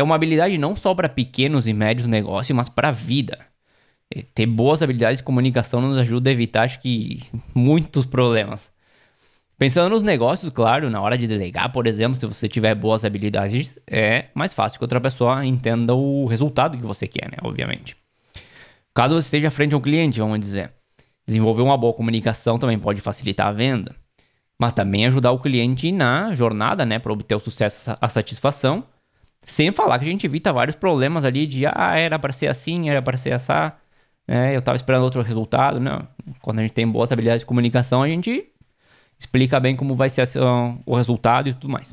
é 0.00 0.02
uma 0.02 0.14
habilidade 0.14 0.56
não 0.56 0.74
só 0.74 0.94
para 0.94 1.08
pequenos 1.08 1.68
e 1.68 1.72
médios 1.72 2.06
negócios, 2.06 2.56
mas 2.56 2.68
para 2.68 2.88
a 2.88 2.92
vida. 2.92 3.49
Ter 4.34 4.46
boas 4.46 4.82
habilidades 4.82 5.18
de 5.18 5.24
comunicação 5.24 5.80
nos 5.80 5.96
ajuda 5.96 6.30
a 6.30 6.32
evitar, 6.32 6.62
acho 6.62 6.80
que, 6.80 7.20
muitos 7.54 8.06
problemas. 8.06 8.72
Pensando 9.56 9.90
nos 9.90 10.02
negócios, 10.02 10.50
claro, 10.50 10.88
na 10.88 11.00
hora 11.00 11.18
de 11.18 11.26
delegar, 11.26 11.70
por 11.70 11.86
exemplo, 11.86 12.16
se 12.16 12.26
você 12.26 12.48
tiver 12.48 12.74
boas 12.74 13.04
habilidades, 13.04 13.78
é 13.86 14.26
mais 14.34 14.54
fácil 14.54 14.78
que 14.78 14.84
outra 14.84 15.00
pessoa 15.00 15.44
entenda 15.44 15.94
o 15.94 16.24
resultado 16.26 16.78
que 16.78 16.86
você 16.86 17.06
quer, 17.06 17.30
né? 17.30 17.36
Obviamente. 17.42 17.96
Caso 18.94 19.14
você 19.14 19.26
esteja 19.26 19.50
frente 19.50 19.74
a 19.74 19.78
um 19.78 19.80
cliente, 19.80 20.18
vamos 20.18 20.40
dizer, 20.40 20.72
desenvolver 21.26 21.62
uma 21.62 21.76
boa 21.76 21.92
comunicação 21.92 22.58
também 22.58 22.78
pode 22.78 23.00
facilitar 23.00 23.46
a 23.46 23.52
venda, 23.52 23.94
mas 24.58 24.72
também 24.72 25.06
ajudar 25.06 25.30
o 25.30 25.38
cliente 25.38 25.92
na 25.92 26.34
jornada, 26.34 26.84
né, 26.84 26.98
para 26.98 27.12
obter 27.12 27.34
o 27.34 27.40
sucesso, 27.40 27.94
a 28.00 28.08
satisfação, 28.08 28.84
sem 29.44 29.70
falar 29.70 29.98
que 29.98 30.04
a 30.04 30.08
gente 30.08 30.26
evita 30.26 30.52
vários 30.52 30.74
problemas 30.74 31.24
ali 31.24 31.46
de, 31.46 31.64
ah, 31.66 31.96
era 31.96 32.18
para 32.18 32.32
ser 32.32 32.48
assim, 32.48 32.90
era 32.90 33.00
para 33.00 33.16
ser 33.16 33.32
assim, 33.32 33.52
né? 34.30 34.54
eu 34.54 34.60
estava 34.60 34.76
esperando 34.76 35.02
outro 35.02 35.22
resultado. 35.22 35.80
Não, 35.80 36.06
quando 36.40 36.60
a 36.60 36.62
gente 36.62 36.72
tem 36.72 36.86
boas 36.86 37.10
habilidades 37.10 37.40
de 37.40 37.46
comunicação, 37.46 38.00
a 38.00 38.08
gente 38.08 38.46
explica 39.18 39.58
bem 39.58 39.74
como 39.74 39.96
vai 39.96 40.08
ser 40.08 40.26
o 40.86 40.94
resultado 40.94 41.48
e 41.48 41.52
tudo 41.52 41.68
mais. 41.68 41.92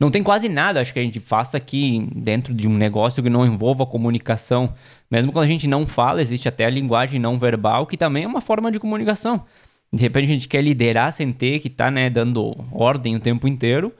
Não 0.00 0.10
tem 0.10 0.22
quase 0.22 0.48
nada, 0.48 0.80
acho 0.80 0.92
que 0.92 0.98
a 0.98 1.02
gente 1.02 1.20
faça 1.20 1.56
aqui 1.56 2.08
dentro 2.12 2.52
de 2.52 2.66
um 2.66 2.76
negócio 2.76 3.22
que 3.22 3.30
não 3.30 3.46
envolva 3.46 3.86
comunicação. 3.86 4.74
Mesmo 5.08 5.32
quando 5.32 5.44
a 5.44 5.48
gente 5.48 5.68
não 5.68 5.86
fala, 5.86 6.20
existe 6.20 6.48
até 6.48 6.64
a 6.64 6.70
linguagem 6.70 7.20
não 7.20 7.38
verbal, 7.38 7.86
que 7.86 7.96
também 7.96 8.24
é 8.24 8.26
uma 8.26 8.40
forma 8.40 8.72
de 8.72 8.80
comunicação. 8.80 9.44
De 9.92 10.02
repente 10.02 10.24
a 10.24 10.34
gente 10.34 10.48
quer 10.48 10.62
liderar 10.62 11.12
sem 11.12 11.32
ter 11.32 11.60
que 11.60 11.70
tá, 11.70 11.88
né, 11.88 12.10
dando 12.10 12.52
ordem 12.72 13.14
o 13.14 13.20
tempo 13.20 13.46
inteiro. 13.46 13.92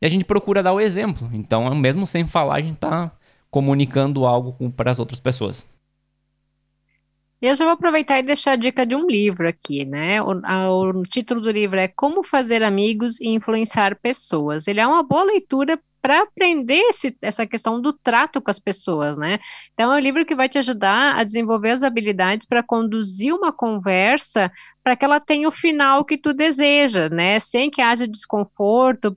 E 0.00 0.06
a 0.06 0.08
gente 0.08 0.24
procura 0.24 0.62
dar 0.62 0.72
o 0.72 0.80
exemplo. 0.80 1.28
Então, 1.32 1.74
mesmo 1.74 2.06
sem 2.06 2.24
falar, 2.24 2.56
a 2.56 2.60
gente 2.60 2.74
está 2.74 3.10
comunicando 3.50 4.26
algo 4.26 4.70
para 4.70 4.92
as 4.92 5.00
outras 5.00 5.18
pessoas. 5.18 5.66
Eu 7.40 7.54
já 7.54 7.64
vou 7.64 7.74
aproveitar 7.74 8.18
e 8.18 8.22
deixar 8.22 8.52
a 8.52 8.56
dica 8.56 8.84
de 8.84 8.96
um 8.96 9.06
livro 9.06 9.48
aqui, 9.48 9.84
né? 9.84 10.20
O, 10.20 10.32
o 11.00 11.02
título 11.04 11.40
do 11.40 11.50
livro 11.50 11.78
é 11.78 11.86
Como 11.86 12.24
Fazer 12.24 12.64
Amigos 12.64 13.20
e 13.20 13.28
Influenciar 13.28 13.96
Pessoas. 14.00 14.66
Ele 14.66 14.80
é 14.80 14.86
uma 14.86 15.04
boa 15.04 15.22
leitura 15.22 15.78
para 16.00 16.22
aprender 16.22 16.80
esse, 16.88 17.16
essa 17.20 17.46
questão 17.46 17.80
do 17.80 17.92
trato 17.92 18.40
com 18.40 18.50
as 18.50 18.58
pessoas, 18.58 19.18
né? 19.18 19.38
Então, 19.74 19.92
é 19.92 19.96
um 19.96 20.00
livro 20.00 20.24
que 20.24 20.34
vai 20.34 20.48
te 20.48 20.58
ajudar 20.58 21.16
a 21.16 21.24
desenvolver 21.24 21.70
as 21.70 21.82
habilidades 21.82 22.46
para 22.46 22.62
conduzir 22.62 23.34
uma 23.34 23.52
conversa 23.52 24.50
para 24.88 24.96
que 24.96 25.04
ela 25.04 25.20
tenha 25.20 25.46
o 25.46 25.52
final 25.52 26.02
que 26.02 26.16
tu 26.16 26.32
deseja, 26.32 27.10
né? 27.10 27.38
Sem 27.38 27.70
que 27.70 27.82
haja 27.82 28.08
desconforto 28.08 29.14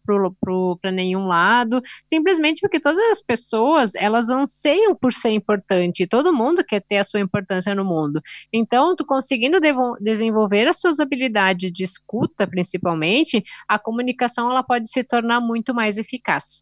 para 0.81 0.91
nenhum 0.91 1.27
lado, 1.27 1.81
simplesmente 2.03 2.59
porque 2.59 2.77
todas 2.77 3.01
as 3.09 3.21
pessoas 3.21 3.95
elas 3.95 4.29
anseiam 4.29 4.93
por 4.93 5.13
ser 5.13 5.29
importante, 5.29 6.05
todo 6.05 6.33
mundo 6.33 6.61
quer 6.61 6.81
ter 6.81 6.97
a 6.97 7.05
sua 7.05 7.21
importância 7.21 7.73
no 7.73 7.85
mundo. 7.85 8.21
Então, 8.51 8.97
tu 8.97 9.05
conseguindo 9.05 9.59
desenvolver 10.01 10.67
as 10.67 10.77
suas 10.77 10.99
habilidades 10.99 11.71
de 11.71 11.85
escuta, 11.85 12.45
principalmente, 12.45 13.41
a 13.65 13.79
comunicação 13.79 14.51
ela 14.51 14.63
pode 14.63 14.91
se 14.91 15.05
tornar 15.05 15.39
muito 15.39 15.73
mais 15.73 15.97
eficaz. 15.97 16.61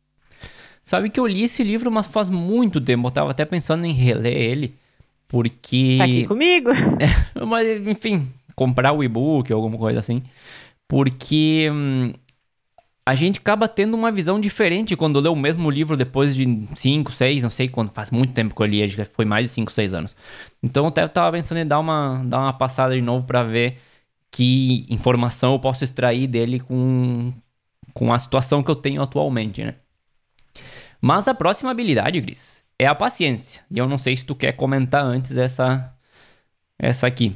Sabe 0.89 1.11
que 1.11 1.19
eu 1.19 1.27
li 1.27 1.43
esse 1.43 1.63
livro, 1.63 1.91
mas 1.91 2.07
faz 2.07 2.31
muito 2.31 2.81
tempo, 2.81 3.05
eu 3.05 3.11
tava 3.11 3.29
até 3.29 3.45
pensando 3.45 3.85
em 3.85 3.93
reler 3.93 4.35
ele, 4.35 4.75
porque... 5.27 5.97
Tá 5.99 6.05
aqui 6.05 6.25
comigo? 6.25 6.71
É, 6.71 7.45
mas, 7.45 7.85
enfim, 7.85 8.27
comprar 8.55 8.91
o 8.91 9.03
e-book 9.03 9.53
ou 9.53 9.57
alguma 9.57 9.77
coisa 9.77 9.99
assim. 9.99 10.23
Porque 10.87 11.69
hum, 11.71 12.11
a 13.05 13.13
gente 13.13 13.37
acaba 13.37 13.67
tendo 13.67 13.93
uma 13.93 14.11
visão 14.11 14.41
diferente 14.41 14.95
quando 14.95 15.19
lê 15.19 15.29
o 15.29 15.35
mesmo 15.35 15.69
livro 15.69 15.95
depois 15.95 16.35
de 16.35 16.67
5, 16.75 17.11
6, 17.11 17.43
não 17.43 17.51
sei 17.51 17.67
quando, 17.67 17.91
faz 17.91 18.09
muito 18.09 18.33
tempo 18.33 18.55
que 18.55 18.61
eu 18.63 18.65
li, 18.65 18.81
acho 18.81 18.95
que 18.95 19.05
foi 19.05 19.25
mais 19.25 19.43
de 19.43 19.49
5, 19.49 19.71
6 19.71 19.93
anos. 19.93 20.15
Então 20.63 20.85
eu 20.85 20.87
até 20.87 21.07
tava 21.07 21.37
pensando 21.37 21.59
em 21.59 21.67
dar 21.67 21.77
uma, 21.77 22.23
dar 22.25 22.39
uma 22.39 22.53
passada 22.53 22.95
de 22.95 23.01
novo 23.01 23.27
para 23.27 23.43
ver 23.43 23.77
que 24.31 24.87
informação 24.89 25.51
eu 25.51 25.59
posso 25.59 25.83
extrair 25.83 26.25
dele 26.25 26.59
com, 26.59 27.31
com 27.93 28.11
a 28.11 28.17
situação 28.17 28.63
que 28.63 28.71
eu 28.71 28.75
tenho 28.75 29.03
atualmente, 29.03 29.63
né? 29.63 29.75
Mas 31.01 31.27
a 31.27 31.33
próxima 31.33 31.71
habilidade, 31.71 32.19
Gris, 32.19 32.63
é 32.77 32.85
a 32.85 32.95
paciência. 32.95 33.63
E 33.71 33.77
eu 33.77 33.87
não 33.87 33.97
sei 33.97 34.15
se 34.15 34.25
tu 34.25 34.35
quer 34.35 34.53
comentar 34.53 35.03
antes 35.03 35.35
essa, 35.37 35.93
essa 36.77 37.07
aqui. 37.07 37.35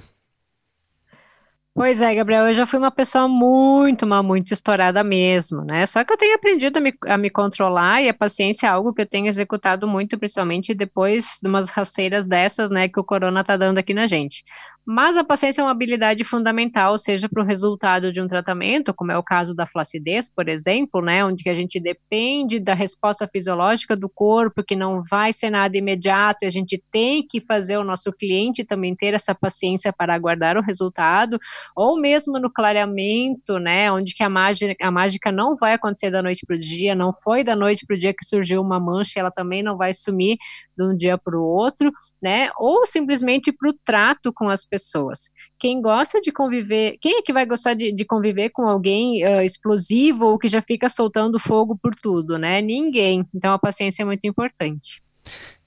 Pois 1.75 2.01
é, 2.01 2.13
Gabriel, 2.13 2.45
eu 2.47 2.53
já 2.53 2.67
fui 2.67 2.77
uma 2.77 2.91
pessoa 2.91 3.27
muito, 3.27 4.05
mas 4.05 4.23
muito 4.23 4.53
estourada 4.53 5.03
mesmo, 5.03 5.63
né? 5.63 5.87
Só 5.87 6.03
que 6.03 6.13
eu 6.13 6.17
tenho 6.17 6.35
aprendido 6.35 6.77
a 6.77 6.79
me, 6.79 6.93
a 7.07 7.17
me 7.17 7.31
controlar 7.31 7.99
e 8.03 8.09
a 8.09 8.13
paciência 8.13 8.67
é 8.67 8.69
algo 8.69 8.93
que 8.93 9.01
eu 9.01 9.07
tenho 9.07 9.25
executado 9.25 9.87
muito, 9.87 10.15
principalmente 10.19 10.75
depois 10.75 11.39
de 11.41 11.49
umas 11.49 11.71
raceiras 11.71 12.27
dessas, 12.27 12.69
né, 12.69 12.87
que 12.87 12.99
o 12.99 13.03
corona 13.03 13.43
tá 13.43 13.57
dando 13.57 13.79
aqui 13.79 13.91
na 13.91 14.05
gente. 14.05 14.45
Mas 14.85 15.15
a 15.15 15.23
paciência 15.23 15.61
é 15.61 15.63
uma 15.63 15.71
habilidade 15.71 16.25
fundamental, 16.25 16.97
seja 16.97 17.29
para 17.29 17.41
o 17.41 17.45
resultado 17.45 18.11
de 18.11 18.19
um 18.19 18.27
tratamento, 18.27 18.93
como 18.93 19.13
é 19.13 19.17
o 19.17 19.23
caso 19.23 19.55
da 19.55 19.65
flacidez, 19.65 20.29
por 20.29 20.49
exemplo, 20.49 21.01
né, 21.01 21.23
onde 21.23 21.49
a 21.49 21.53
gente 21.53 21.79
depende 21.79 22.59
da 22.59 22.73
resposta 22.73 23.25
fisiológica 23.25 23.95
do 23.95 24.09
corpo, 24.09 24.61
que 24.61 24.75
não 24.75 25.01
vai 25.09 25.31
ser 25.31 25.49
nada 25.49 25.77
imediato, 25.77 26.39
e 26.43 26.47
a 26.47 26.49
gente 26.49 26.83
tem 26.91 27.25
que 27.25 27.39
fazer 27.39 27.77
o 27.77 27.83
nosso 27.83 28.11
cliente 28.11 28.65
também 28.65 28.93
ter 28.93 29.13
essa 29.13 29.33
paciência 29.33 29.93
para 29.93 30.13
aguardar 30.13 30.57
o 30.57 30.61
resultado, 30.61 31.39
ou 31.77 31.97
mesmo 31.97 32.37
no 32.37 32.51
clareamento, 32.51 33.59
né, 33.59 33.89
onde 33.89 34.13
que 34.13 34.21
a 34.21 34.29
mágica, 34.29 34.75
a 34.85 34.91
mágica 34.91 35.31
não 35.31 35.55
vai 35.55 35.73
acontecer 35.75 36.11
da 36.11 36.21
noite 36.21 36.45
para 36.45 36.57
o 36.57 36.59
dia, 36.59 36.93
não 36.93 37.13
foi 37.23 37.41
da 37.41 37.55
noite 37.55 37.85
para 37.85 37.95
o 37.95 37.99
dia 37.99 38.13
que 38.13 38.25
surgiu 38.25 38.61
uma 38.61 38.81
mancha, 38.81 39.17
ela 39.21 39.31
também 39.31 39.63
não 39.63 39.77
vai 39.77 39.93
sumir 39.93 40.37
de 40.75 40.83
um 40.83 40.95
dia 40.95 41.17
para 41.17 41.37
o 41.37 41.43
outro, 41.43 41.91
né, 42.21 42.49
ou 42.57 42.85
simplesmente 42.85 43.51
para 43.51 43.69
o 43.69 43.75
trato 43.85 44.31
com 44.33 44.49
as 44.49 44.65
pessoas. 44.65 45.29
Quem 45.59 45.81
gosta 45.81 46.19
de 46.19 46.31
conviver, 46.31 46.97
quem 47.01 47.19
é 47.19 47.21
que 47.21 47.33
vai 47.33 47.45
gostar 47.45 47.73
de, 47.73 47.91
de 47.91 48.05
conviver 48.05 48.49
com 48.49 48.67
alguém 48.67 49.25
uh, 49.25 49.41
explosivo 49.41 50.25
ou 50.25 50.37
que 50.37 50.47
já 50.47 50.61
fica 50.61 50.89
soltando 50.89 51.39
fogo 51.39 51.77
por 51.81 51.95
tudo, 51.95 52.37
né? 52.37 52.61
Ninguém. 52.61 53.25
Então 53.33 53.53
a 53.53 53.59
paciência 53.59 54.03
é 54.03 54.05
muito 54.05 54.25
importante. 54.25 55.01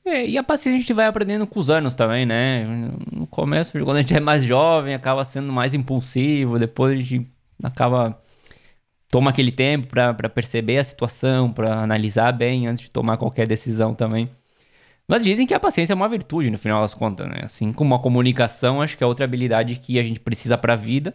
É, 0.05 0.25
e 0.25 0.38
a 0.38 0.42
paciência 0.42 0.79
a 0.79 0.81
gente 0.81 0.92
vai 0.92 1.07
aprendendo 1.07 1.47
com 1.47 1.59
os 1.59 1.69
anos 1.71 1.97
também, 1.97 2.25
né? 2.25 2.64
No 3.11 3.27
começo, 3.27 3.73
quando 3.73 3.97
a 3.97 4.01
gente 4.01 4.14
é 4.14 4.21
mais 4.21 4.45
jovem, 4.45 4.95
acaba 4.95 5.25
sendo 5.25 5.53
mais 5.53 5.75
impulsivo, 5.75 6.59
depois 6.59 6.92
a 6.92 7.03
gente 7.03 7.29
acaba 7.62 8.16
toma 9.11 9.31
aquele 9.31 9.51
tempo 9.51 9.87
para 9.88 10.29
perceber 10.29 10.79
a 10.79 10.85
situação, 10.85 11.53
para 11.53 11.83
analisar 11.83 12.33
bem 12.33 12.66
antes 12.66 12.85
de 12.85 12.90
tomar 12.90 13.16
qualquer 13.16 13.47
decisão 13.47 13.95
também. 13.95 14.29
Mas 15.09 15.23
dizem 15.23 15.47
que 15.47 15.55
a 15.55 15.61
paciência 15.61 15.92
é 15.92 15.97
uma 15.97 16.09
virtude, 16.09 16.51
no 16.51 16.59
final 16.59 16.83
das 16.83 16.92
contas, 16.92 17.29
né? 17.29 17.42
Assim 17.45 17.73
como 17.73 17.95
a 17.95 17.99
comunicação, 17.99 18.83
acho 18.83 18.97
que 18.97 19.05
é 19.05 19.07
outra 19.07 19.25
habilidade 19.25 19.77
que 19.77 19.99
a 19.99 20.03
gente 20.03 20.19
precisa 20.19 20.59
para 20.59 20.73
a 20.73 20.77
vida. 20.77 21.14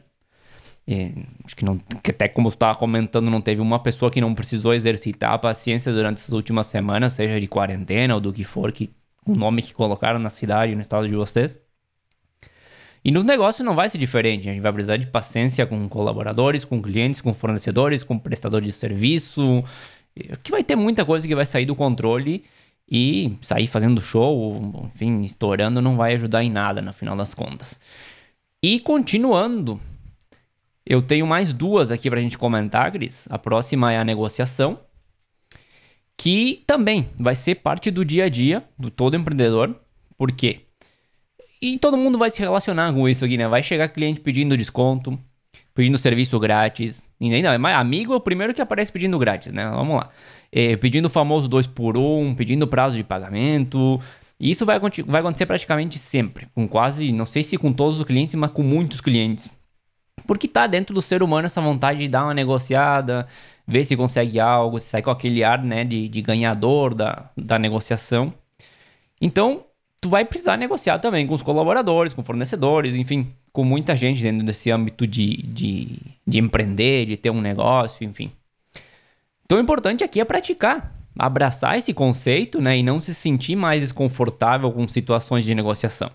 E, 0.87 1.11
acho 1.43 1.55
que, 1.55 1.65
não, 1.65 1.77
que 1.77 2.11
até 2.11 2.27
como 2.27 2.49
tu 2.49 2.53
estava 2.53 2.77
comentando, 2.77 3.29
não 3.29 3.41
teve 3.41 3.61
uma 3.61 3.79
pessoa 3.79 4.09
que 4.09 4.21
não 4.21 4.33
precisou 4.33 4.73
exercitar 4.73 5.33
a 5.33 5.37
paciência 5.37 5.91
durante 5.91 6.17
essas 6.19 6.31
últimas 6.31 6.67
semanas, 6.67 7.13
seja 7.13 7.39
de 7.39 7.47
quarentena 7.47 8.15
ou 8.15 8.21
do 8.21 8.31
que 8.31 8.45
for, 8.45 8.71
que 8.71 8.89
o 9.25 9.35
nome 9.35 9.61
que 9.61 9.73
colocaram 9.73 10.19
na 10.19 10.29
cidade, 10.29 10.73
no 10.73 10.81
estado 10.81 11.07
de 11.07 11.13
vocês. 11.13 11.59
E 13.03 13.11
nos 13.11 13.23
negócios 13.23 13.65
não 13.65 13.75
vai 13.75 13.89
ser 13.89 13.97
diferente. 13.97 14.47
A 14.47 14.53
gente 14.53 14.61
vai 14.61 14.71
precisar 14.71 14.97
de 14.97 15.07
paciência 15.07 15.65
com 15.65 15.89
colaboradores, 15.89 16.63
com 16.63 16.81
clientes, 16.81 17.19
com 17.19 17.33
fornecedores, 17.33 18.03
com 18.03 18.17
prestadores 18.17 18.67
de 18.67 18.73
serviço. 18.73 19.63
Que 20.43 20.51
vai 20.51 20.63
ter 20.63 20.75
muita 20.75 21.03
coisa 21.03 21.27
que 21.27 21.35
vai 21.35 21.45
sair 21.45 21.65
do 21.65 21.75
controle 21.75 22.43
e 22.91 23.37
sair 23.41 23.67
fazendo 23.67 24.01
show, 24.01 24.85
enfim, 24.93 25.21
estourando, 25.21 25.81
não 25.81 25.95
vai 25.95 26.13
ajudar 26.15 26.43
em 26.43 26.51
nada 26.51 26.81
no 26.81 26.91
final 26.91 27.15
das 27.15 27.33
contas. 27.33 27.79
E 28.61 28.81
continuando, 28.81 29.79
eu 30.85 31.01
tenho 31.01 31.25
mais 31.25 31.53
duas 31.53 31.89
aqui 31.89 32.09
pra 32.09 32.19
gente 32.19 32.37
comentar, 32.37 32.91
Cris. 32.91 33.27
A 33.29 33.39
próxima 33.39 33.93
é 33.93 33.97
a 33.97 34.03
negociação, 34.03 34.77
que 36.17 36.65
também 36.67 37.07
vai 37.17 37.33
ser 37.33 37.55
parte 37.55 37.89
do 37.89 38.03
dia 38.03 38.25
a 38.25 38.29
dia 38.29 38.61
do 38.77 38.91
todo 38.91 39.15
empreendedor. 39.15 39.73
Por 40.17 40.33
quê? 40.33 40.65
E 41.61 41.79
todo 41.79 41.97
mundo 41.97 42.17
vai 42.17 42.29
se 42.29 42.39
relacionar 42.39 42.93
com 42.93 43.07
isso 43.07 43.23
aqui, 43.23 43.37
né? 43.37 43.47
Vai 43.47 43.63
chegar 43.63 43.87
cliente 43.87 44.19
pedindo 44.19 44.57
desconto, 44.57 45.17
pedindo 45.73 45.97
serviço 45.97 46.39
grátis. 46.39 47.09
E 47.19 47.33
ainda, 47.33 47.53
amigo 47.77 48.13
é 48.13 48.15
o 48.15 48.21
primeiro 48.21 48.53
que 48.53 48.61
aparece 48.61 48.91
pedindo 48.91 49.17
grátis, 49.19 49.51
né? 49.51 49.69
Vamos 49.69 49.97
lá 49.97 50.09
é, 50.51 50.75
pedindo 50.75 51.05
o 51.05 51.09
famoso 51.09 51.47
2 51.47 51.67
por 51.67 51.97
1 51.97 52.19
um, 52.19 52.35
pedindo 52.35 52.67
prazo 52.67 52.97
de 52.97 53.03
pagamento. 53.03 53.99
E 54.39 54.49
isso 54.49 54.65
vai, 54.65 54.79
vai 54.79 55.21
acontecer 55.21 55.45
praticamente 55.45 55.97
sempre, 55.97 56.47
com 56.53 56.67
quase, 56.67 57.11
não 57.11 57.25
sei 57.25 57.43
se 57.43 57.57
com 57.57 57.71
todos 57.71 57.99
os 57.99 58.05
clientes, 58.05 58.35
mas 58.35 58.49
com 58.51 58.63
muitos 58.63 58.99
clientes. 58.99 59.49
Porque 60.27 60.47
tá 60.47 60.67
dentro 60.67 60.93
do 60.93 61.01
ser 61.01 61.23
humano 61.23 61.45
essa 61.45 61.61
vontade 61.61 61.99
de 61.99 62.07
dar 62.07 62.25
uma 62.25 62.33
negociada, 62.33 63.27
ver 63.67 63.83
se 63.85 63.95
consegue 63.95 64.39
algo, 64.39 64.77
se 64.77 64.87
sai 64.87 65.01
com 65.01 65.09
aquele 65.09 65.43
ar 65.43 65.63
né, 65.63 65.83
de, 65.83 66.09
de 66.09 66.21
ganhador 66.21 66.93
da, 66.93 67.29
da 67.37 67.57
negociação. 67.57 68.33
Então, 69.21 69.63
tu 69.99 70.09
vai 70.09 70.25
precisar 70.25 70.57
negociar 70.57 70.99
também 70.99 71.25
com 71.25 71.33
os 71.33 71.43
colaboradores, 71.43 72.13
com 72.13 72.23
fornecedores, 72.23 72.95
enfim, 72.95 73.31
com 73.51 73.63
muita 73.63 73.95
gente 73.95 74.21
dentro 74.21 74.45
desse 74.45 74.71
âmbito 74.71 75.05
de, 75.05 75.37
de, 75.43 75.99
de 76.25 76.39
empreender, 76.39 77.05
de 77.05 77.17
ter 77.17 77.29
um 77.29 77.41
negócio, 77.41 78.05
enfim. 78.05 78.31
Então 79.45 79.57
o 79.57 79.61
importante 79.61 80.03
aqui 80.03 80.21
é 80.21 80.25
praticar, 80.25 80.95
abraçar 81.17 81.77
esse 81.77 81.93
conceito, 81.93 82.61
né, 82.61 82.77
e 82.77 82.83
não 82.83 83.01
se 83.01 83.13
sentir 83.13 83.55
mais 83.55 83.81
desconfortável 83.81 84.71
com 84.71 84.87
situações 84.87 85.43
de 85.43 85.53
negociação. 85.53 86.09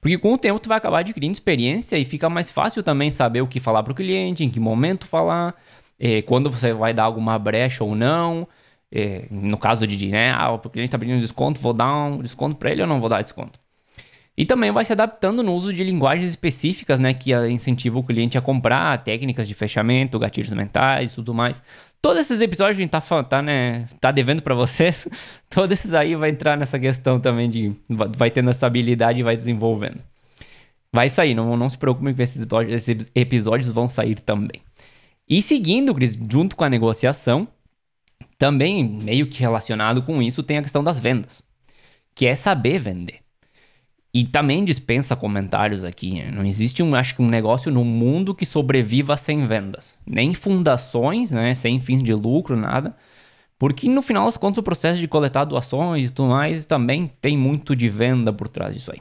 Porque 0.00 0.18
com 0.18 0.34
o 0.34 0.38
tempo 0.38 0.60
tu 0.60 0.68
vai 0.68 0.78
acabar 0.78 0.98
adquirindo 0.98 1.32
experiência 1.32 1.96
e 1.96 2.04
fica 2.04 2.28
mais 2.28 2.50
fácil 2.50 2.82
também 2.82 3.10
saber 3.10 3.40
o 3.40 3.46
que 3.46 3.60
falar 3.60 3.82
para 3.82 3.92
o 3.92 3.96
cliente, 3.96 4.44
em 4.44 4.50
que 4.50 4.60
momento 4.60 5.06
falar, 5.06 5.54
eh, 5.98 6.20
quando 6.22 6.50
você 6.50 6.72
vai 6.74 6.92
dar 6.92 7.04
alguma 7.04 7.38
brecha 7.38 7.84
ou 7.84 7.94
não. 7.94 8.46
Eh, 8.90 9.26
no 9.30 9.56
caso 9.56 9.86
de, 9.86 10.08
né, 10.08 10.32
ah, 10.32 10.50
o 10.52 10.58
cliente 10.58 10.88
está 10.88 10.98
pedindo 10.98 11.20
desconto, 11.20 11.60
vou 11.60 11.72
dar 11.72 11.94
um 12.06 12.18
desconto 12.20 12.56
para 12.56 12.70
ele 12.70 12.82
ou 12.82 12.88
não 12.88 13.00
vou 13.00 13.08
dar 13.08 13.22
desconto. 13.22 13.61
E 14.36 14.46
também 14.46 14.70
vai 14.70 14.84
se 14.84 14.92
adaptando 14.92 15.42
no 15.42 15.54
uso 15.54 15.74
de 15.74 15.84
linguagens 15.84 16.28
específicas, 16.28 16.98
né, 16.98 17.12
que 17.12 17.32
incentivam 17.50 18.00
o 18.00 18.04
cliente 18.04 18.38
a 18.38 18.40
comprar, 18.40 19.02
técnicas 19.04 19.46
de 19.46 19.54
fechamento, 19.54 20.18
gatilhos 20.18 20.52
mentais 20.54 21.14
tudo 21.14 21.34
mais. 21.34 21.62
Todos 22.00 22.22
esses 22.22 22.40
episódios 22.40 22.76
que 22.76 22.82
a 22.82 22.84
gente 22.84 22.90
tá, 22.90 23.22
tá, 23.22 23.42
né, 23.42 23.86
tá 24.00 24.10
devendo 24.10 24.42
para 24.42 24.54
vocês, 24.54 25.06
todos 25.50 25.78
esses 25.78 25.92
aí 25.92 26.16
vai 26.16 26.30
entrar 26.30 26.56
nessa 26.56 26.78
questão 26.78 27.20
também 27.20 27.48
de 27.48 27.72
vai 27.88 28.30
tendo 28.30 28.50
essa 28.50 28.66
habilidade 28.66 29.20
e 29.20 29.22
vai 29.22 29.36
desenvolvendo. 29.36 30.00
Vai 30.90 31.08
sair, 31.08 31.34
não, 31.34 31.56
não 31.56 31.70
se 31.70 31.78
preocupem 31.78 32.14
com 32.14 32.22
esses 32.22 32.46
esses 32.68 33.10
episódios 33.14 33.70
vão 33.70 33.86
sair 33.86 34.18
também. 34.18 34.60
E 35.28 35.40
seguindo, 35.40 35.94
Cris, 35.94 36.18
junto 36.30 36.56
com 36.56 36.64
a 36.64 36.68
negociação, 36.68 37.48
também 38.38 38.84
meio 38.84 39.26
que 39.26 39.40
relacionado 39.40 40.02
com 40.02 40.20
isso, 40.20 40.42
tem 40.42 40.58
a 40.58 40.62
questão 40.62 40.82
das 40.82 40.98
vendas, 40.98 41.42
que 42.14 42.26
é 42.26 42.34
saber 42.34 42.78
vender. 42.78 43.21
E 44.14 44.26
também 44.26 44.62
dispensa 44.64 45.16
comentários 45.16 45.84
aqui. 45.84 46.22
Né? 46.22 46.30
Não 46.30 46.44
existe, 46.44 46.82
um, 46.82 46.94
acho 46.94 47.14
que, 47.14 47.22
um 47.22 47.28
negócio 47.28 47.72
no 47.72 47.84
mundo 47.84 48.34
que 48.34 48.44
sobreviva 48.44 49.16
sem 49.16 49.46
vendas. 49.46 49.98
Nem 50.06 50.34
fundações, 50.34 51.30
né? 51.30 51.54
Sem 51.54 51.80
fins 51.80 52.02
de 52.02 52.12
lucro, 52.12 52.54
nada. 52.54 52.94
Porque 53.58 53.88
no 53.88 54.02
final 54.02 54.26
das 54.26 54.36
contas, 54.36 54.58
o 54.58 54.62
processo 54.62 55.00
de 55.00 55.08
coletar 55.08 55.44
doações 55.44 56.08
e 56.08 56.10
tudo 56.10 56.28
mais 56.28 56.66
também 56.66 57.10
tem 57.20 57.38
muito 57.38 57.74
de 57.74 57.88
venda 57.88 58.32
por 58.32 58.48
trás 58.48 58.74
disso 58.74 58.92
aí. 58.92 59.00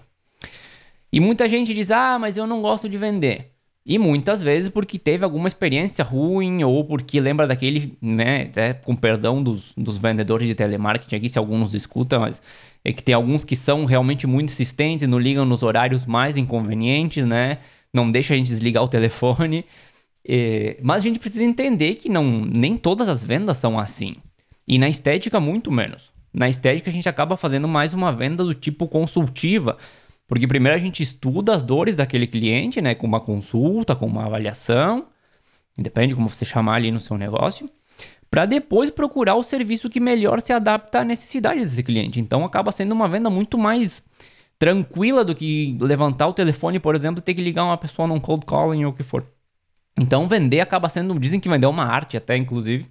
E 1.12 1.19
muita 1.19 1.50
gente 1.50 1.74
diz: 1.74 1.91
ah, 1.91 2.17
mas 2.17 2.38
eu 2.38 2.47
não 2.47 2.62
gosto 2.62 2.88
de 2.88 2.97
vender. 2.97 3.51
E 3.84 3.98
muitas 3.98 4.41
vezes 4.41 4.70
porque 4.70 5.00
teve 5.00 5.24
alguma 5.24 5.48
experiência 5.48 6.04
ruim 6.04 6.63
ou 6.63 6.86
porque 6.86 7.20
lembra 7.20 7.48
daquele, 7.48 7.98
né, 8.00 8.44
até 8.44 8.74
com 8.74 8.96
perdão 8.96 9.41
dos, 9.41 9.74
dos 9.76 9.98
vendedores 9.98 10.48
de 10.48 10.54
telemarketing 10.54 11.15
aqui, 11.15 11.28
se 11.28 11.39
alguns 11.39 11.74
escutam, 11.74 12.22
mas 12.22 12.41
é 12.86 12.94
que 12.94 13.04
tem 13.04 13.15
alguns 13.15 13.44
que 13.44 13.56
são 13.56 13.86
realmente 13.86 14.28
muito 14.28 14.52
insistentes, 14.52 15.08
não 15.08 15.17
ligam 15.17 15.46
nos 15.46 15.63
horários 15.63 16.06
mais 16.06 16.38
inconvenientes, 16.38 17.26
né? 17.26 17.58
Não 17.94 18.10
deixa 18.10 18.34
a 18.34 18.38
gente 18.38 18.48
desligar 18.48 18.84
o 18.84 18.88
telefone. 18.88 19.65
É, 20.28 20.78
mas 20.82 21.02
a 21.02 21.06
gente 21.06 21.20
precisa 21.20 21.44
entender 21.44 21.96
que 21.96 22.08
não, 22.08 22.24
nem 22.24 22.78
todas 22.78 23.10
as 23.10 23.24
vendas 23.24 23.58
são 23.58 23.80
assim. 23.80 24.13
E 24.67 24.78
na 24.78 24.89
estética, 24.89 25.39
muito 25.39 25.72
menos. 25.72 26.12
Na 26.34 26.48
estética, 26.48 26.89
a 26.89 26.94
gente 26.94 27.10
acaba 27.10 27.36
fazendo 27.36 27.67
mais 27.67 27.94
uma 27.94 28.12
venda 28.12 28.44
do 28.44 28.54
tipo 28.54 28.88
consultiva. 28.88 29.78
Porque 30.32 30.48
primeiro 30.48 30.78
a 30.78 30.80
gente 30.80 31.04
estuda 31.04 31.54
as 31.54 31.62
dores 31.62 31.98
daquele 31.98 32.26
cliente, 32.26 32.80
né? 32.80 32.96
Com 32.96 33.06
uma 33.06 33.20
consulta, 33.20 33.94
com 33.98 34.06
uma 34.06 34.28
avaliação. 34.28 35.08
Depende 35.78 36.08
de 36.08 36.15
como 36.15 36.30
você 36.30 36.46
chamar 36.46 36.76
ali 36.76 36.89
no 36.89 37.02
seu 37.02 37.17
negócio 37.17 37.70
para 38.30 38.46
depois 38.46 38.89
procurar 38.89 39.36
o 39.36 39.44
serviço 39.44 39.89
que 39.89 40.00
melhor 40.00 40.39
se 40.39 40.54
adapta 40.54 41.02
à 41.02 41.04
necessidade 41.04 41.60
desse 41.60 41.84
cliente. 41.84 42.17
Então 42.17 42.46
acaba 42.46 42.72
sendo 42.72 42.94
uma 42.94 43.10
venda 43.10 43.30
muito 43.30 43.58
mais 43.58 44.02
tranquila 44.58 45.26
do 45.26 45.36
que 45.36 45.78
levantar 45.82 46.28
o 46.28 46.34
telefone, 46.34 46.80
por 46.80 46.96
exemplo, 46.96 47.20
e 47.20 47.22
ter 47.22 47.34
que 47.34 47.41
ligar 47.41 47.65
uma 47.65 47.78
pessoa 47.78 48.08
num 48.08 48.17
cold 48.17 48.46
calling 48.46 48.86
ou 48.86 48.91
o 48.91 48.96
que 48.96 49.04
for. 49.04 49.28
Então 50.00 50.30
vender 50.30 50.62
acaba 50.62 50.88
sendo, 50.88 51.20
dizem 51.20 51.41
que 51.41 51.50
vender 51.50 51.65
é 51.65 51.70
uma 51.70 51.84
arte 51.84 52.15
até, 52.15 52.38
inclusive. 52.38 52.88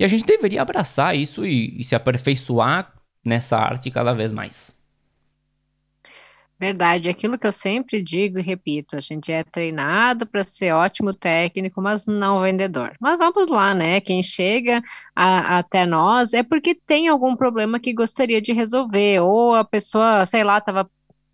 E 0.00 0.04
a 0.04 0.08
gente 0.08 0.26
deveria 0.26 0.62
abraçar 0.62 1.16
isso 1.16 1.46
e, 1.46 1.80
e 1.80 1.84
se 1.84 1.94
aperfeiçoar 1.94 2.92
nessa 3.24 3.56
arte 3.56 3.88
cada 3.88 4.12
vez 4.12 4.32
mais. 4.32 4.75
Verdade, 6.58 7.10
aquilo 7.10 7.38
que 7.38 7.46
eu 7.46 7.52
sempre 7.52 8.02
digo 8.02 8.38
e 8.38 8.42
repito, 8.42 8.96
a 8.96 9.00
gente 9.00 9.30
é 9.30 9.44
treinado 9.44 10.26
para 10.26 10.42
ser 10.42 10.72
ótimo 10.72 11.12
técnico, 11.12 11.82
mas 11.82 12.06
não 12.06 12.40
vendedor. 12.40 12.94
Mas 12.98 13.18
vamos 13.18 13.48
lá, 13.48 13.74
né? 13.74 14.00
Quem 14.00 14.22
chega 14.22 14.82
a, 15.14 15.58
até 15.58 15.84
nós 15.84 16.32
é 16.32 16.42
porque 16.42 16.74
tem 16.74 17.08
algum 17.08 17.36
problema 17.36 17.78
que 17.78 17.92
gostaria 17.92 18.40
de 18.40 18.54
resolver, 18.54 19.20
ou 19.20 19.54
a 19.54 19.64
pessoa, 19.64 20.24
sei 20.24 20.42
lá, 20.42 20.56
estava 20.56 20.88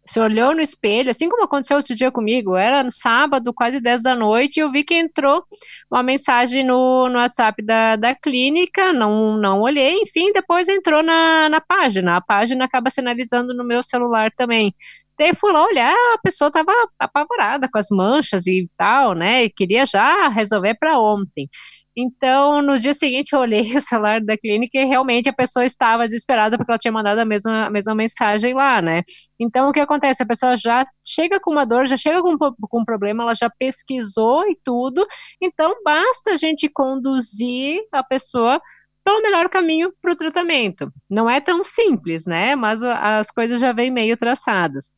se 0.04 0.18
olhou 0.18 0.54
no 0.54 0.61
espelho, 0.61 1.11
assim 1.11 1.28
como 1.28 1.44
aconteceu 1.44 1.76
outro 1.76 1.94
dia 1.94 2.11
comigo, 2.11 2.56
era 2.56 2.85
sábado, 2.90 3.54
quase 3.54 3.80
10 3.80 4.02
da 4.02 4.14
noite, 4.14 4.56
e 4.56 4.61
eu 4.61 4.70
vi 4.70 4.82
que 4.82 4.94
entrou 4.94 5.44
uma 5.90 6.02
mensagem 6.02 6.64
no, 6.64 7.08
no 7.08 7.18
WhatsApp 7.18 7.62
da, 7.64 7.94
da 7.96 8.14
clínica, 8.14 8.92
não, 8.92 9.37
não 9.37 9.61
olhei, 9.61 10.00
enfim, 10.02 10.32
depois 10.32 10.68
entrou 10.68 11.02
na, 11.02 11.48
na 11.48 11.61
página, 11.61 12.16
a 12.16 12.20
página 12.20 12.64
acaba 12.64 12.90
sinalizando 12.90 13.54
no 13.54 13.62
meu 13.64 13.82
celular 13.82 14.32
também. 14.32 14.74
Daí 15.18 15.35
fui 15.35 15.53
lá 15.53 15.64
olhar, 15.64 15.94
a 16.14 16.18
pessoa 16.22 16.48
estava 16.48 16.72
apavorada 16.98 17.68
com 17.70 17.79
as 17.79 17.88
manchas 17.90 18.46
e 18.46 18.68
tal, 18.77 19.14
né? 19.14 19.44
E 19.44 19.51
queria 19.51 19.85
já 19.87 20.29
resolver 20.29 20.75
para 20.75 20.98
ontem. 20.98 21.48
Então, 21.96 22.62
no 22.62 22.81
dia 22.81 22.94
seguinte, 22.94 23.33
eu 23.33 23.40
olhei 23.40 23.62
o 23.77 23.81
celular 23.81 24.20
da 24.20 24.37
clínica 24.37 24.79
e 24.79 24.85
realmente 24.85 25.29
a 25.29 25.33
pessoa 25.33 25.64
estava 25.64 26.05
desesperada 26.05 26.57
porque 26.57 26.70
ela 26.70 26.79
tinha 26.79 26.92
mandado 26.92 27.18
a 27.18 27.25
mesma, 27.25 27.66
a 27.66 27.70
mesma 27.70 27.94
mensagem 27.94 28.55
lá, 28.55 28.81
né? 28.81 29.03
Então, 29.38 29.68
o 29.68 29.72
que 29.72 29.81
acontece? 29.81 30.22
A 30.22 30.27
pessoa 30.27 30.57
já 30.57 30.87
chega 31.05 31.38
com 31.38 31.51
uma 31.51 31.66
dor, 31.66 31.87
já 31.87 31.96
chega 31.96 32.22
com, 32.22 32.37
com 32.38 32.81
um 32.81 32.85
problema, 32.85 33.25
ela 33.25 33.35
já 33.35 33.51
pesquisou 33.59 34.48
e 34.48 34.57
tudo. 34.64 35.07
Então, 35.40 35.75
basta 35.85 36.33
a 36.33 36.37
gente 36.37 36.68
conduzir 36.68 37.81
a 37.92 38.03
pessoa 38.03 38.61
pelo 39.05 39.20
melhor 39.20 39.48
caminho 39.48 39.92
para 40.01 40.12
o 40.12 40.16
tratamento. 40.16 40.90
Não 41.11 41.29
é 41.29 41.40
tão 41.40 41.62
simples, 41.64 42.25
né? 42.25 42.55
Mas 42.57 42.83
as 42.83 43.31
coisas 43.31 43.61
já 43.61 43.72
vêm 43.72 43.90
meio 43.90 44.16
traçadas. 44.16 44.90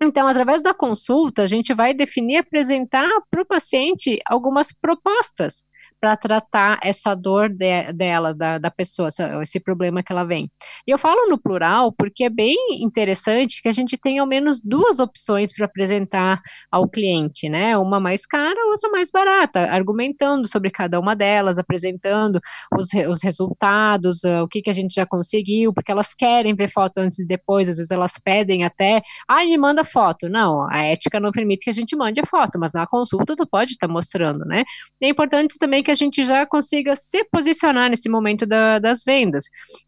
Então, 0.00 0.28
através 0.28 0.62
da 0.62 0.72
consulta, 0.72 1.42
a 1.42 1.46
gente 1.46 1.74
vai 1.74 1.92
definir 1.92 2.34
e 2.34 2.38
apresentar 2.38 3.08
para 3.30 3.42
o 3.42 3.46
paciente 3.46 4.20
algumas 4.26 4.72
propostas 4.72 5.64
para 6.00 6.16
tratar 6.16 6.78
essa 6.82 7.14
dor 7.14 7.48
de, 7.48 7.92
dela, 7.92 8.34
da, 8.34 8.58
da 8.58 8.70
pessoa, 8.70 9.08
essa, 9.08 9.42
esse 9.42 9.60
problema 9.60 10.02
que 10.02 10.12
ela 10.12 10.24
vem. 10.24 10.50
E 10.86 10.90
eu 10.90 10.98
falo 10.98 11.28
no 11.28 11.38
plural 11.38 11.92
porque 11.92 12.24
é 12.24 12.30
bem 12.30 12.56
interessante 12.80 13.60
que 13.62 13.68
a 13.68 13.72
gente 13.72 13.96
tenha 13.96 14.22
ao 14.22 14.26
menos 14.26 14.60
duas 14.60 15.00
opções 15.00 15.52
para 15.52 15.66
apresentar 15.66 16.40
ao 16.70 16.88
cliente, 16.88 17.48
né? 17.48 17.76
Uma 17.76 17.98
mais 17.98 18.24
cara, 18.26 18.58
outra 18.70 18.90
mais 18.90 19.10
barata, 19.10 19.60
argumentando 19.70 20.46
sobre 20.46 20.70
cada 20.70 21.00
uma 21.00 21.16
delas, 21.16 21.58
apresentando 21.58 22.40
os, 22.76 22.88
os 23.08 23.22
resultados, 23.22 24.22
uh, 24.24 24.42
o 24.42 24.48
que, 24.48 24.62
que 24.62 24.70
a 24.70 24.74
gente 24.74 24.94
já 24.94 25.06
conseguiu, 25.06 25.72
porque 25.72 25.90
elas 25.90 26.14
querem 26.14 26.54
ver 26.54 26.70
foto 26.70 26.98
antes 26.98 27.18
e 27.18 27.26
depois, 27.26 27.68
às 27.68 27.76
vezes 27.76 27.90
elas 27.90 28.18
pedem 28.22 28.64
até, 28.64 29.02
ai, 29.28 29.46
ah, 29.46 29.48
me 29.48 29.58
manda 29.58 29.84
foto. 29.84 30.28
Não, 30.28 30.68
a 30.70 30.84
ética 30.84 31.18
não 31.18 31.32
permite 31.32 31.64
que 31.64 31.70
a 31.70 31.74
gente 31.74 31.96
mande 31.96 32.20
a 32.20 32.26
foto, 32.26 32.58
mas 32.58 32.72
na 32.72 32.86
consulta 32.86 33.34
tu 33.34 33.46
pode 33.46 33.72
estar 33.72 33.86
tá 33.86 33.92
mostrando, 33.92 34.44
né? 34.44 34.64
E 35.00 35.06
é 35.06 35.08
importante 35.08 35.58
também 35.58 35.82
que 35.82 35.87
a 35.90 35.94
gente 35.94 36.24
já 36.24 36.46
consiga 36.46 36.94
se 36.96 37.24
posicionar 37.24 37.90
nesse 37.90 38.08
momento 38.08 38.46
da, 38.46 38.78
das 38.78 39.02
vendas. 39.04 39.44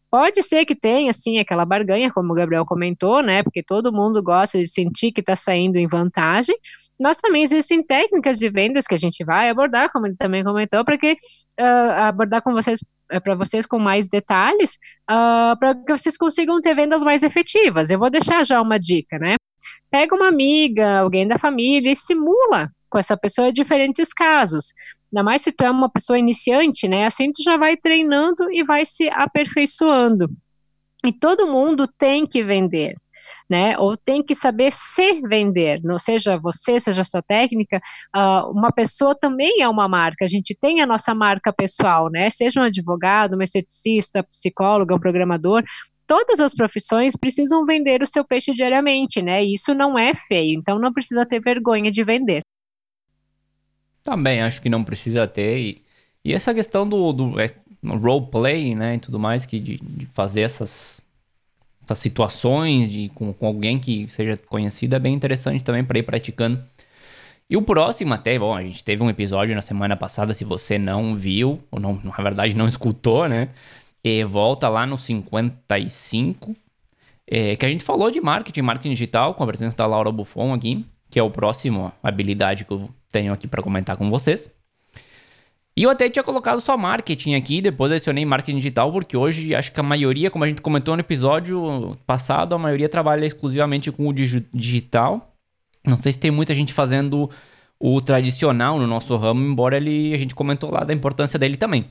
Pode 0.09 0.43
ser 0.43 0.65
que 0.65 0.75
tenha, 0.75 1.13
sim, 1.13 1.39
aquela 1.39 1.65
barganha, 1.65 2.11
como 2.11 2.33
o 2.33 2.35
Gabriel 2.35 2.65
comentou, 2.65 3.23
né? 3.23 3.43
Porque 3.43 3.63
todo 3.63 3.93
mundo 3.93 4.21
gosta 4.21 4.59
de 4.59 4.67
sentir 4.67 5.11
que 5.11 5.21
está 5.21 5.35
saindo 5.35 5.77
em 5.77 5.87
vantagem, 5.87 6.55
mas 6.99 7.21
também 7.21 7.43
existem 7.43 7.81
técnicas 7.81 8.37
de 8.37 8.49
vendas 8.49 8.85
que 8.85 8.95
a 8.95 8.97
gente 8.97 9.23
vai 9.23 9.49
abordar, 9.49 9.91
como 9.91 10.05
ele 10.07 10.15
também 10.15 10.43
comentou, 10.43 10.83
para 10.83 10.97
que 10.97 11.13
uh, 11.13 11.91
abordar 12.03 12.41
com 12.41 12.51
vocês 12.51 12.79
eh, 13.09 13.19
para 13.19 13.35
vocês 13.35 13.65
com 13.65 13.79
mais 13.79 14.07
detalhes, 14.07 14.75
uh, 15.09 15.57
para 15.57 15.75
que 15.75 15.97
vocês 15.97 16.17
consigam 16.17 16.59
ter 16.61 16.75
vendas 16.75 17.03
mais 17.03 17.23
efetivas. 17.23 17.89
Eu 17.89 17.99
vou 17.99 18.09
deixar 18.09 18.45
já 18.45 18.61
uma 18.61 18.77
dica, 18.77 19.17
né? 19.17 19.35
Pega 19.89 20.15
uma 20.15 20.27
amiga, 20.27 20.99
alguém 20.99 21.27
da 21.27 21.37
família 21.37 21.91
e 21.91 21.95
simula 21.95 22.69
com 22.91 22.99
essa 22.99 23.17
pessoa 23.17 23.51
diferentes 23.51 24.13
casos. 24.13 24.73
Ainda 25.11 25.23
mais 25.23 25.41
se 25.41 25.51
tu 25.51 25.63
é 25.63 25.71
uma 25.71 25.89
pessoa 25.89 26.19
iniciante, 26.19 26.87
né? 26.87 27.05
Assim 27.05 27.31
tu 27.31 27.41
já 27.41 27.57
vai 27.57 27.75
treinando 27.75 28.51
e 28.51 28.63
vai 28.63 28.85
se 28.85 29.09
aperfeiçoando. 29.09 30.29
E 31.03 31.11
todo 31.11 31.47
mundo 31.47 31.87
tem 31.87 32.27
que 32.27 32.43
vender. 32.43 32.95
Né, 33.49 33.77
ou 33.77 33.97
tem 33.97 34.23
que 34.23 34.33
saber 34.33 34.71
se 34.71 35.19
vender, 35.27 35.81
não 35.83 35.97
seja 35.97 36.37
você, 36.37 36.79
seja 36.79 37.03
sua 37.03 37.21
técnica, 37.21 37.81
uh, 38.15 38.49
uma 38.49 38.71
pessoa 38.71 39.13
também 39.13 39.61
é 39.61 39.67
uma 39.67 39.89
marca, 39.89 40.23
a 40.23 40.27
gente 40.27 40.55
tem 40.55 40.79
a 40.79 40.85
nossa 40.85 41.13
marca 41.13 41.51
pessoal, 41.51 42.09
né, 42.09 42.29
seja 42.29 42.61
um 42.61 42.63
advogado, 42.63 43.35
um 43.35 43.41
esteticista, 43.41 44.23
psicólogo, 44.23 44.95
um 44.95 44.99
programador, 44.99 45.63
todas 46.07 46.39
as 46.39 46.55
profissões 46.55 47.17
precisam 47.17 47.65
vender 47.65 48.01
o 48.01 48.07
seu 48.07 48.23
peixe 48.23 48.53
diariamente, 48.53 49.21
né, 49.21 49.43
isso 49.43 49.73
não 49.73 49.99
é 49.99 50.13
feio, 50.29 50.57
então 50.57 50.79
não 50.79 50.93
precisa 50.93 51.25
ter 51.25 51.41
vergonha 51.41 51.91
de 51.91 52.05
vender. 52.05 52.43
Também 54.03 54.41
acho 54.41 54.61
que 54.61 54.69
não 54.69 54.83
precisa 54.83 55.27
ter. 55.27 55.59
E, 55.59 55.81
e 56.23 56.33
essa 56.33 56.53
questão 56.53 56.87
do, 56.87 57.13
do 57.13 57.39
é, 57.39 57.51
roleplay, 57.83 58.75
né, 58.75 58.95
e 58.95 58.99
tudo 58.99 59.19
mais, 59.19 59.45
que 59.45 59.59
de, 59.59 59.77
de 59.77 60.05
fazer 60.07 60.41
essas, 60.41 60.99
essas 61.83 61.97
situações 61.97 62.91
de, 62.91 63.09
com, 63.09 63.33
com 63.33 63.47
alguém 63.47 63.79
que 63.79 64.07
seja 64.09 64.37
conhecido 64.37 64.95
é 64.95 64.99
bem 64.99 65.13
interessante 65.13 65.63
também 65.63 65.83
para 65.83 65.99
ir 65.99 66.03
praticando. 66.03 66.61
E 67.49 67.57
o 67.57 67.61
próximo 67.61 68.13
até, 68.13 68.39
bom, 68.39 68.55
a 68.55 68.61
gente 68.61 68.83
teve 68.83 69.03
um 69.03 69.09
episódio 69.09 69.53
na 69.53 69.61
semana 69.61 69.97
passada, 69.97 70.33
se 70.33 70.45
você 70.45 70.79
não 70.79 71.15
viu, 71.15 71.61
ou 71.69 71.79
não, 71.79 71.99
na 72.01 72.23
verdade 72.23 72.55
não 72.55 72.65
escutou, 72.67 73.27
né? 73.27 73.49
E 74.03 74.23
volta 74.23 74.69
lá 74.69 74.85
no 74.85 74.97
55, 74.97 76.55
é, 77.27 77.55
que 77.55 77.65
a 77.65 77.69
gente 77.69 77.83
falou 77.83 78.09
de 78.09 78.21
marketing, 78.21 78.61
marketing 78.61 78.91
digital, 78.91 79.33
com 79.33 79.43
a 79.43 79.47
presença 79.47 79.75
da 79.75 79.85
Laura 79.85 80.11
Buffon 80.11 80.53
aqui, 80.53 80.85
que 81.09 81.19
é 81.19 81.23
o 81.23 81.29
próximo 81.29 81.91
habilidade 82.01 82.63
que 82.63 82.71
eu 82.71 82.89
tenho 83.11 83.33
aqui 83.33 83.47
para 83.47 83.61
comentar 83.61 83.97
com 83.97 84.09
vocês. 84.09 84.49
E 85.75 85.83
eu 85.83 85.89
até 85.89 86.09
tinha 86.09 86.23
colocado 86.23 86.59
só 86.59 86.75
marketing 86.77 87.35
aqui, 87.35 87.61
depois 87.61 87.91
adicionei 87.91 88.25
marketing 88.25 88.57
digital, 88.57 88.91
porque 88.91 89.15
hoje 89.15 89.55
acho 89.55 89.71
que 89.71 89.79
a 89.79 89.83
maioria, 89.83 90.29
como 90.29 90.43
a 90.43 90.47
gente 90.47 90.61
comentou 90.61 90.95
no 90.95 90.99
episódio 90.99 91.97
passado, 92.05 92.53
a 92.53 92.57
maioria 92.57 92.89
trabalha 92.89 93.25
exclusivamente 93.25 93.91
com 93.91 94.07
o 94.07 94.13
digital. 94.13 95.33
Não 95.85 95.95
sei 95.95 96.11
se 96.11 96.19
tem 96.19 96.29
muita 96.29 96.53
gente 96.53 96.73
fazendo 96.73 97.29
o 97.79 98.01
tradicional 98.01 98.77
no 98.77 98.85
nosso 98.85 99.15
ramo, 99.15 99.43
embora 99.43 99.77
ele, 99.77 100.13
a 100.13 100.17
gente 100.17 100.35
comentou 100.35 100.69
lá 100.69 100.83
da 100.83 100.93
importância 100.93 101.39
dele 101.39 101.55
também. 101.55 101.85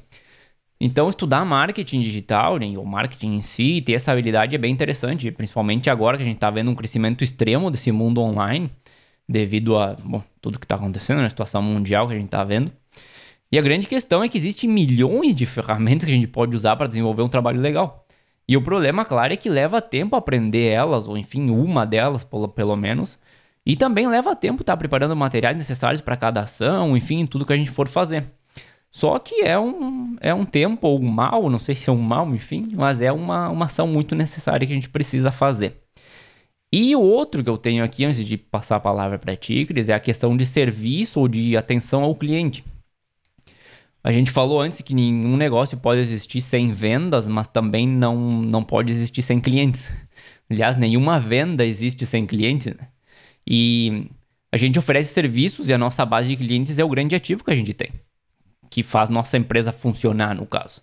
Então, 0.81 1.09
estudar 1.09 1.45
marketing 1.45 2.01
digital, 2.01 2.59
né, 2.59 2.73
ou 2.77 2.85
marketing 2.85 3.35
em 3.35 3.41
si, 3.41 3.83
ter 3.83 3.95
essa 3.95 4.13
habilidade 4.13 4.55
é 4.55 4.59
bem 4.59 4.73
interessante, 4.73 5.31
principalmente 5.31 5.91
agora 5.91 6.17
que 6.17 6.23
a 6.23 6.27
gente 6.27 6.37
está 6.37 6.51
vendo 6.51 6.71
um 6.71 6.75
crescimento 6.75 7.25
extremo 7.25 7.71
desse 7.71 7.91
mundo 7.93 8.21
online, 8.23 8.71
devido 9.31 9.79
a 9.79 9.97
bom, 10.05 10.23
tudo 10.40 10.59
que 10.59 10.64
está 10.64 10.75
acontecendo 10.75 11.23
na 11.23 11.29
situação 11.29 11.62
mundial 11.62 12.09
que 12.09 12.14
a 12.14 12.16
gente 12.16 12.27
está 12.27 12.43
vendo. 12.43 12.73
E 13.53 13.59
a 13.59 13.62
grande 13.62 13.87
questão 13.87 14.25
é 14.25 14.29
que 14.29 14.37
existem 14.37 14.69
milhões 14.69 15.35
de 15.35 15.47
ferramentas 15.47 16.05
que 16.05 16.12
a 16.12 16.14
gente 16.14 16.27
pode 16.27 16.55
usar 16.57 16.77
para 16.77 16.88
desenvolver 16.88 17.23
um 17.23 17.29
trabalho 17.29 17.61
legal. 17.61 18.07
E 18.47 18.57
o 18.57 18.62
problema, 18.62 19.05
claro, 19.05 19.33
é 19.33 19.37
que 19.37 19.49
leva 19.49 19.81
tempo 19.81 20.16
aprender 20.16 20.66
elas, 20.66 21.07
ou 21.07 21.16
enfim, 21.16 21.51
uma 21.51 21.87
delas, 21.87 22.27
pelo 22.55 22.77
menos. 22.77 23.19
E 23.64 23.77
também 23.77 24.09
leva 24.09 24.35
tempo 24.35 24.62
estar 24.62 24.73
tá 24.73 24.77
preparando 24.77 25.14
materiais 25.14 25.57
necessários 25.57 26.01
para 26.01 26.16
cada 26.16 26.40
ação, 26.40 26.97
enfim, 26.97 27.25
tudo 27.27 27.47
que 27.47 27.53
a 27.53 27.57
gente 27.57 27.71
for 27.71 27.87
fazer. 27.87 28.25
Só 28.90 29.19
que 29.21 29.43
é 29.43 29.57
um, 29.59 30.16
é 30.21 30.35
um 30.35 30.45
tempo 30.45 30.88
ou 30.88 31.01
um 31.01 31.09
mal, 31.09 31.49
não 31.49 31.61
sei 31.61 31.77
se 31.77 31.88
é 31.88 31.93
um 31.93 32.01
mal, 32.01 32.29
enfim, 32.35 32.64
mas 32.75 33.01
é 33.01 33.12
uma, 33.12 33.49
uma 33.49 33.66
ação 33.66 33.87
muito 33.87 34.16
necessária 34.16 34.66
que 34.66 34.73
a 34.73 34.77
gente 34.77 34.88
precisa 34.88 35.31
fazer. 35.31 35.81
E 36.73 36.95
o 36.95 37.01
outro 37.01 37.43
que 37.43 37.51
eu 37.51 37.59
tenho 37.59 37.83
aqui, 37.83 38.05
antes 38.05 38.25
de 38.25 38.37
passar 38.37 38.77
a 38.77 38.81
palavra 38.81 39.19
para 39.19 39.35
ti, 39.35 39.67
Cris, 39.67 39.89
é 39.89 39.95
a 39.95 40.01
questão 40.01 40.37
de 40.37 40.47
serviço 40.47 41.19
ou 41.19 41.27
de 41.27 41.57
atenção 41.57 42.05
ao 42.05 42.15
cliente. 42.15 42.65
A 44.03 44.13
gente 44.13 44.31
falou 44.31 44.61
antes 44.61 44.81
que 44.81 44.95
nenhum 44.95 45.37
negócio 45.37 45.77
pode 45.77 46.01
existir 46.01 46.41
sem 46.41 46.73
vendas, 46.73 47.29
mas 47.29 47.49
também 47.49 47.87
não, 47.87 48.17
não 48.41 48.63
pode 48.63 48.93
existir 48.93 49.21
sem 49.21 49.41
clientes. 49.41 49.93
Aliás, 50.49 50.77
nenhuma 50.77 51.21
venda 51.21 51.65
existe 51.65 52.07
sem 52.07 52.25
clientes. 52.25 52.67
Né? 52.69 52.89
E 53.47 54.07
a 54.53 54.57
gente 54.57 54.79
oferece 54.79 55.13
serviços 55.13 55.69
e 55.69 55.73
a 55.73 55.79
nossa 55.79 56.07
base 56.07 56.29
de 56.29 56.37
clientes 56.37 56.79
é 56.79 56.85
o 56.85 56.89
grande 56.89 57.15
ativo 57.15 57.45
que 57.45 57.51
a 57.51 57.57
gente 57.57 57.75
tem, 57.75 57.91
que 58.71 58.83
faz 58.83 59.11
nossa 59.11 59.37
empresa 59.37 59.71
funcionar, 59.71 60.35
no 60.35 60.47
caso. 60.47 60.81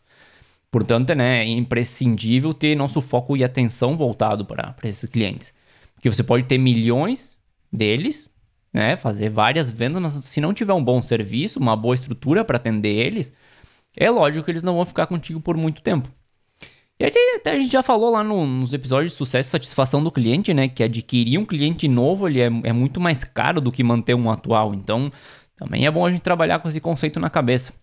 Portanto, 0.69 1.15
né, 1.15 1.39
é 1.39 1.47
imprescindível 1.47 2.53
ter 2.53 2.75
nosso 2.75 3.01
foco 3.01 3.35
e 3.35 3.43
atenção 3.43 3.97
voltado 3.97 4.45
para 4.45 4.75
esses 4.83 5.09
clientes. 5.09 5.53
Porque 5.97 6.11
você 6.11 6.23
pode 6.23 6.45
ter 6.45 6.59
milhões 6.59 7.35
deles, 7.73 8.29
né? 8.71 8.95
Fazer 8.95 9.29
várias 9.29 9.69
vendas, 9.69 10.01
mas 10.01 10.13
se 10.25 10.39
não 10.39 10.53
tiver 10.53 10.73
um 10.73 10.83
bom 10.83 11.01
serviço, 11.01 11.59
uma 11.59 11.75
boa 11.75 11.95
estrutura 11.95 12.45
para 12.45 12.57
atender 12.57 12.95
eles, 12.95 13.33
é 13.95 14.09
lógico 14.11 14.45
que 14.45 14.51
eles 14.51 14.61
não 14.61 14.75
vão 14.75 14.85
ficar 14.85 15.07
contigo 15.07 15.41
por 15.41 15.57
muito 15.57 15.81
tempo. 15.81 16.07
E 16.99 17.05
até 17.05 17.51
a 17.51 17.59
gente 17.59 17.71
já 17.71 17.81
falou 17.81 18.11
lá 18.11 18.23
no, 18.23 18.45
nos 18.45 18.73
episódios 18.73 19.11
de 19.11 19.17
sucesso 19.17 19.49
e 19.49 19.51
satisfação 19.51 20.03
do 20.03 20.11
cliente, 20.11 20.53
né? 20.53 20.67
Que 20.67 20.83
adquirir 20.83 21.39
um 21.39 21.45
cliente 21.45 21.87
novo 21.87 22.27
ele 22.27 22.41
é, 22.41 22.45
é 22.63 22.73
muito 22.73 22.99
mais 22.99 23.23
caro 23.23 23.59
do 23.59 23.71
que 23.71 23.83
manter 23.83 24.13
um 24.13 24.29
atual. 24.29 24.75
Então, 24.75 25.11
também 25.55 25.87
é 25.87 25.91
bom 25.91 26.05
a 26.05 26.11
gente 26.11 26.21
trabalhar 26.21 26.59
com 26.59 26.67
esse 26.67 26.79
conceito 26.79 27.19
na 27.19 27.29
cabeça. 27.29 27.73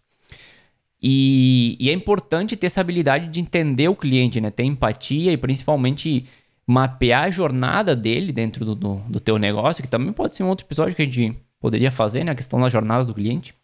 E, 1.02 1.76
e, 1.78 1.90
é 1.90 1.92
importante 1.92 2.56
ter 2.56 2.66
essa 2.66 2.80
habilidade 2.80 3.28
de 3.28 3.38
entender 3.38 3.88
o 3.88 3.96
cliente, 3.96 4.40
né? 4.40 4.50
Ter 4.50 4.64
empatia 4.64 5.32
e 5.32 5.36
principalmente 5.36 6.24
mapear 6.66 7.24
a 7.24 7.30
jornada 7.30 7.94
dele 7.94 8.32
dentro 8.32 8.64
do, 8.64 8.74
do, 8.74 8.94
do, 9.08 9.20
teu 9.20 9.38
negócio, 9.38 9.82
que 9.82 9.88
também 9.88 10.12
pode 10.12 10.34
ser 10.34 10.42
um 10.42 10.48
outro 10.48 10.66
episódio 10.66 10.94
que 10.94 11.02
a 11.02 11.04
gente 11.04 11.38
poderia 11.60 11.90
fazer, 11.90 12.24
né? 12.24 12.32
A 12.32 12.34
questão 12.34 12.60
da 12.60 12.68
jornada 12.68 13.04
do 13.04 13.14
cliente. 13.14 13.54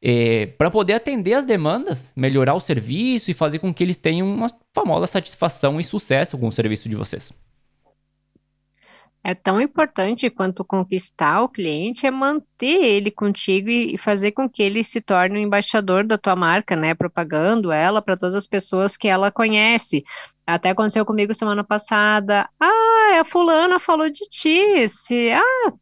É, 0.00 0.46
para 0.46 0.70
poder 0.70 0.94
atender 0.94 1.34
as 1.34 1.46
demandas, 1.46 2.12
melhorar 2.16 2.54
o 2.54 2.60
serviço 2.60 3.30
e 3.30 3.34
fazer 3.34 3.60
com 3.60 3.72
que 3.72 3.84
eles 3.84 3.96
tenham 3.96 4.26
uma 4.26 4.48
famosa 4.74 5.06
satisfação 5.06 5.80
e 5.80 5.84
sucesso 5.84 6.36
com 6.36 6.48
o 6.48 6.52
serviço 6.52 6.88
de 6.88 6.96
vocês. 6.96 7.32
É 9.24 9.34
tão 9.34 9.60
importante 9.60 10.28
quanto 10.28 10.64
conquistar 10.64 11.42
o 11.42 11.48
cliente 11.48 12.04
é 12.04 12.10
manter 12.10 12.82
ele 12.84 13.08
contigo 13.08 13.68
e 13.70 13.96
fazer 13.96 14.32
com 14.32 14.50
que 14.50 14.60
ele 14.60 14.82
se 14.82 15.00
torne 15.00 15.38
um 15.38 15.42
embaixador 15.42 16.04
da 16.04 16.18
tua 16.18 16.34
marca, 16.34 16.74
né? 16.74 16.92
Propagando 16.92 17.70
ela 17.70 18.02
para 18.02 18.16
todas 18.16 18.34
as 18.34 18.48
pessoas 18.48 18.96
que 18.96 19.06
ela 19.06 19.30
conhece. 19.30 20.02
Até 20.44 20.70
aconteceu 20.70 21.06
comigo 21.06 21.32
semana 21.34 21.62
passada. 21.62 22.48
Ah, 22.58 23.20
a 23.20 23.24
fulana 23.24 23.78
falou 23.78 24.10
de 24.10 24.28
ti. 24.28 24.88
Se, 24.88 25.30
ah, 25.30 25.72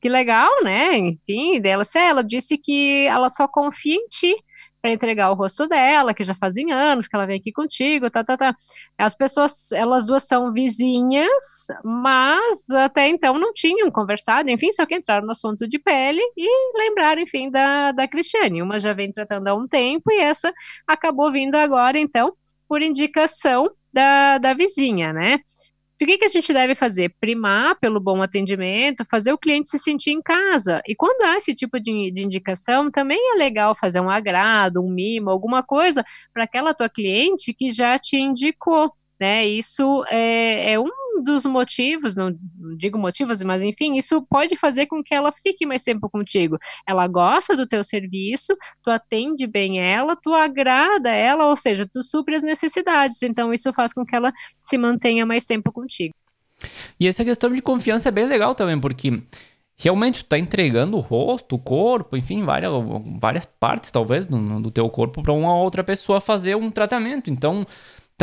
que 0.00 0.08
legal, 0.08 0.50
né? 0.64 0.98
Enfim, 0.98 1.60
dela, 1.60 1.84
se 1.84 2.00
ela 2.00 2.24
disse 2.24 2.58
que 2.58 3.06
ela 3.06 3.28
só 3.28 3.46
confia 3.46 3.94
em 3.94 4.08
ti 4.08 4.34
para 4.82 4.92
entregar 4.92 5.30
o 5.30 5.34
rosto 5.34 5.68
dela, 5.68 6.12
que 6.12 6.24
já 6.24 6.34
fazem 6.34 6.72
anos 6.72 7.06
que 7.06 7.14
ela 7.14 7.24
vem 7.24 7.38
aqui 7.38 7.52
contigo, 7.52 8.10
tá, 8.10 8.24
tá, 8.24 8.36
tá. 8.36 8.56
As 8.98 9.14
pessoas, 9.14 9.70
elas 9.70 10.06
duas 10.06 10.24
são 10.24 10.52
vizinhas, 10.52 11.68
mas 11.84 12.68
até 12.70 13.06
então 13.08 13.38
não 13.38 13.54
tinham 13.54 13.88
conversado, 13.92 14.50
enfim, 14.50 14.72
só 14.72 14.84
que 14.84 14.96
entraram 14.96 15.24
no 15.24 15.30
assunto 15.30 15.68
de 15.68 15.78
pele 15.78 16.20
e 16.36 16.76
lembraram, 16.76 17.22
enfim, 17.22 17.48
da, 17.48 17.92
da 17.92 18.08
Cristiane. 18.08 18.60
Uma 18.60 18.80
já 18.80 18.92
vem 18.92 19.12
tratando 19.12 19.46
há 19.46 19.54
um 19.54 19.68
tempo 19.68 20.10
e 20.10 20.18
essa 20.18 20.52
acabou 20.84 21.30
vindo 21.30 21.54
agora, 21.54 21.96
então, 21.96 22.32
por 22.68 22.82
indicação 22.82 23.70
da, 23.92 24.38
da 24.38 24.52
vizinha, 24.52 25.12
né? 25.12 25.38
O 26.04 26.06
que, 26.06 26.18
que 26.18 26.24
a 26.24 26.28
gente 26.28 26.52
deve 26.52 26.74
fazer? 26.74 27.14
Primar 27.20 27.78
pelo 27.78 28.00
bom 28.00 28.22
atendimento, 28.22 29.06
fazer 29.10 29.32
o 29.32 29.38
cliente 29.38 29.68
se 29.68 29.78
sentir 29.78 30.10
em 30.10 30.22
casa. 30.22 30.80
E 30.86 30.94
quando 30.94 31.22
há 31.22 31.36
esse 31.36 31.54
tipo 31.54 31.78
de, 31.80 32.10
de 32.10 32.22
indicação, 32.22 32.90
também 32.90 33.18
é 33.34 33.36
legal 33.36 33.74
fazer 33.74 34.00
um 34.00 34.10
agrado, 34.10 34.82
um 34.82 34.90
mimo, 34.90 35.30
alguma 35.30 35.62
coisa 35.62 36.04
para 36.32 36.44
aquela 36.44 36.74
tua 36.74 36.88
cliente 36.88 37.52
que 37.52 37.70
já 37.70 37.98
te 37.98 38.16
indicou. 38.16 38.92
Né? 39.20 39.46
Isso 39.46 40.04
é, 40.08 40.72
é 40.72 40.80
um 40.80 40.88
dos 41.20 41.44
motivos, 41.44 42.14
não 42.14 42.34
digo 42.76 42.98
motivos, 42.98 43.42
mas 43.42 43.62
enfim, 43.62 43.96
isso 43.96 44.22
pode 44.22 44.56
fazer 44.56 44.86
com 44.86 45.02
que 45.02 45.14
ela 45.14 45.32
fique 45.32 45.66
mais 45.66 45.82
tempo 45.82 46.08
contigo. 46.08 46.58
Ela 46.86 47.06
gosta 47.06 47.56
do 47.56 47.66
teu 47.66 47.84
serviço, 47.84 48.56
tu 48.82 48.90
atende 48.90 49.46
bem 49.46 49.80
ela, 49.80 50.16
tu 50.16 50.32
agrada 50.32 51.10
ela, 51.10 51.46
ou 51.46 51.56
seja, 51.56 51.86
tu 51.86 52.02
supre 52.02 52.36
as 52.36 52.44
necessidades. 52.44 53.22
Então, 53.22 53.52
isso 53.52 53.72
faz 53.72 53.92
com 53.92 54.04
que 54.04 54.16
ela 54.16 54.32
se 54.60 54.78
mantenha 54.78 55.26
mais 55.26 55.44
tempo 55.44 55.70
contigo. 55.72 56.14
E 56.98 57.06
essa 57.06 57.24
questão 57.24 57.50
de 57.50 57.60
confiança 57.60 58.08
é 58.08 58.12
bem 58.12 58.26
legal 58.26 58.54
também, 58.54 58.78
porque 58.78 59.22
realmente 59.76 60.22
tu 60.22 60.28
tá 60.28 60.38
entregando 60.38 60.96
o 60.96 61.00
rosto, 61.00 61.56
o 61.56 61.58
corpo, 61.58 62.16
enfim, 62.16 62.42
várias, 62.42 62.72
várias 63.18 63.44
partes, 63.44 63.90
talvez, 63.90 64.26
do, 64.26 64.60
do 64.60 64.70
teu 64.70 64.88
corpo 64.88 65.22
para 65.22 65.32
uma 65.32 65.54
outra 65.56 65.82
pessoa 65.82 66.20
fazer 66.20 66.56
um 66.56 66.70
tratamento. 66.70 67.30
Então, 67.30 67.66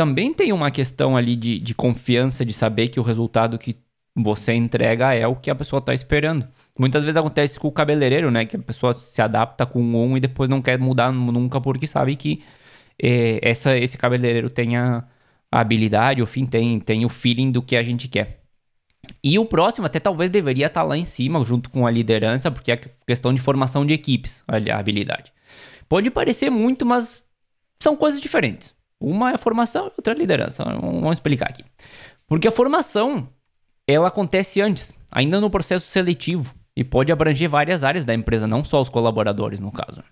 também 0.00 0.32
tem 0.32 0.50
uma 0.50 0.70
questão 0.70 1.14
ali 1.14 1.36
de, 1.36 1.58
de 1.58 1.74
confiança, 1.74 2.42
de 2.42 2.54
saber 2.54 2.88
que 2.88 2.98
o 2.98 3.02
resultado 3.02 3.58
que 3.58 3.76
você 4.16 4.54
entrega 4.54 5.12
é 5.12 5.26
o 5.26 5.36
que 5.36 5.50
a 5.50 5.54
pessoa 5.54 5.78
está 5.78 5.92
esperando. 5.92 6.48
Muitas 6.78 7.02
vezes 7.02 7.18
acontece 7.18 7.60
com 7.60 7.68
o 7.68 7.70
cabeleireiro, 7.70 8.30
né? 8.30 8.46
Que 8.46 8.56
a 8.56 8.60
pessoa 8.60 8.94
se 8.94 9.20
adapta 9.20 9.66
com 9.66 9.82
um 9.82 10.16
e 10.16 10.20
depois 10.20 10.48
não 10.48 10.62
quer 10.62 10.78
mudar 10.78 11.12
nunca 11.12 11.60
porque 11.60 11.86
sabe 11.86 12.16
que 12.16 12.42
é, 12.98 13.40
essa, 13.42 13.76
esse 13.76 13.98
cabeleireiro 13.98 14.48
tem 14.48 14.74
a, 14.74 15.04
a 15.52 15.60
habilidade, 15.60 16.22
o 16.22 16.26
fim, 16.26 16.46
tem, 16.46 16.80
tem 16.80 17.04
o 17.04 17.10
feeling 17.10 17.50
do 17.52 17.60
que 17.60 17.76
a 17.76 17.82
gente 17.82 18.08
quer. 18.08 18.40
E 19.22 19.38
o 19.38 19.44
próximo 19.44 19.86
até 19.86 20.00
talvez 20.00 20.30
deveria 20.30 20.68
estar 20.68 20.80
tá 20.80 20.86
lá 20.86 20.96
em 20.96 21.04
cima, 21.04 21.44
junto 21.44 21.68
com 21.68 21.86
a 21.86 21.90
liderança, 21.90 22.50
porque 22.50 22.72
é 22.72 22.80
questão 23.06 23.34
de 23.34 23.40
formação 23.42 23.84
de 23.84 23.92
equipes, 23.92 24.42
a 24.48 24.78
habilidade. 24.78 25.30
Pode 25.86 26.10
parecer 26.10 26.48
muito, 26.48 26.86
mas 26.86 27.22
são 27.78 27.94
coisas 27.94 28.18
diferentes. 28.18 28.79
Uma 29.00 29.30
é 29.30 29.34
a 29.34 29.38
formação 29.38 29.86
e 29.86 29.92
outra 29.96 30.12
é 30.12 30.16
a 30.16 30.18
liderança. 30.18 30.62
Vamos 30.62 31.12
explicar 31.12 31.48
aqui. 31.48 31.64
Porque 32.26 32.46
a 32.46 32.50
formação, 32.50 33.28
ela 33.86 34.08
acontece 34.08 34.60
antes, 34.60 34.92
ainda 35.10 35.40
no 35.40 35.48
processo 35.48 35.86
seletivo, 35.86 36.54
e 36.76 36.84
pode 36.84 37.10
abranger 37.10 37.48
várias 37.48 37.82
áreas 37.82 38.04
da 38.04 38.14
empresa, 38.14 38.46
não 38.46 38.62
só 38.62 38.80
os 38.80 38.88
colaboradores, 38.88 39.58
no 39.58 39.72
caso. 39.72 40.02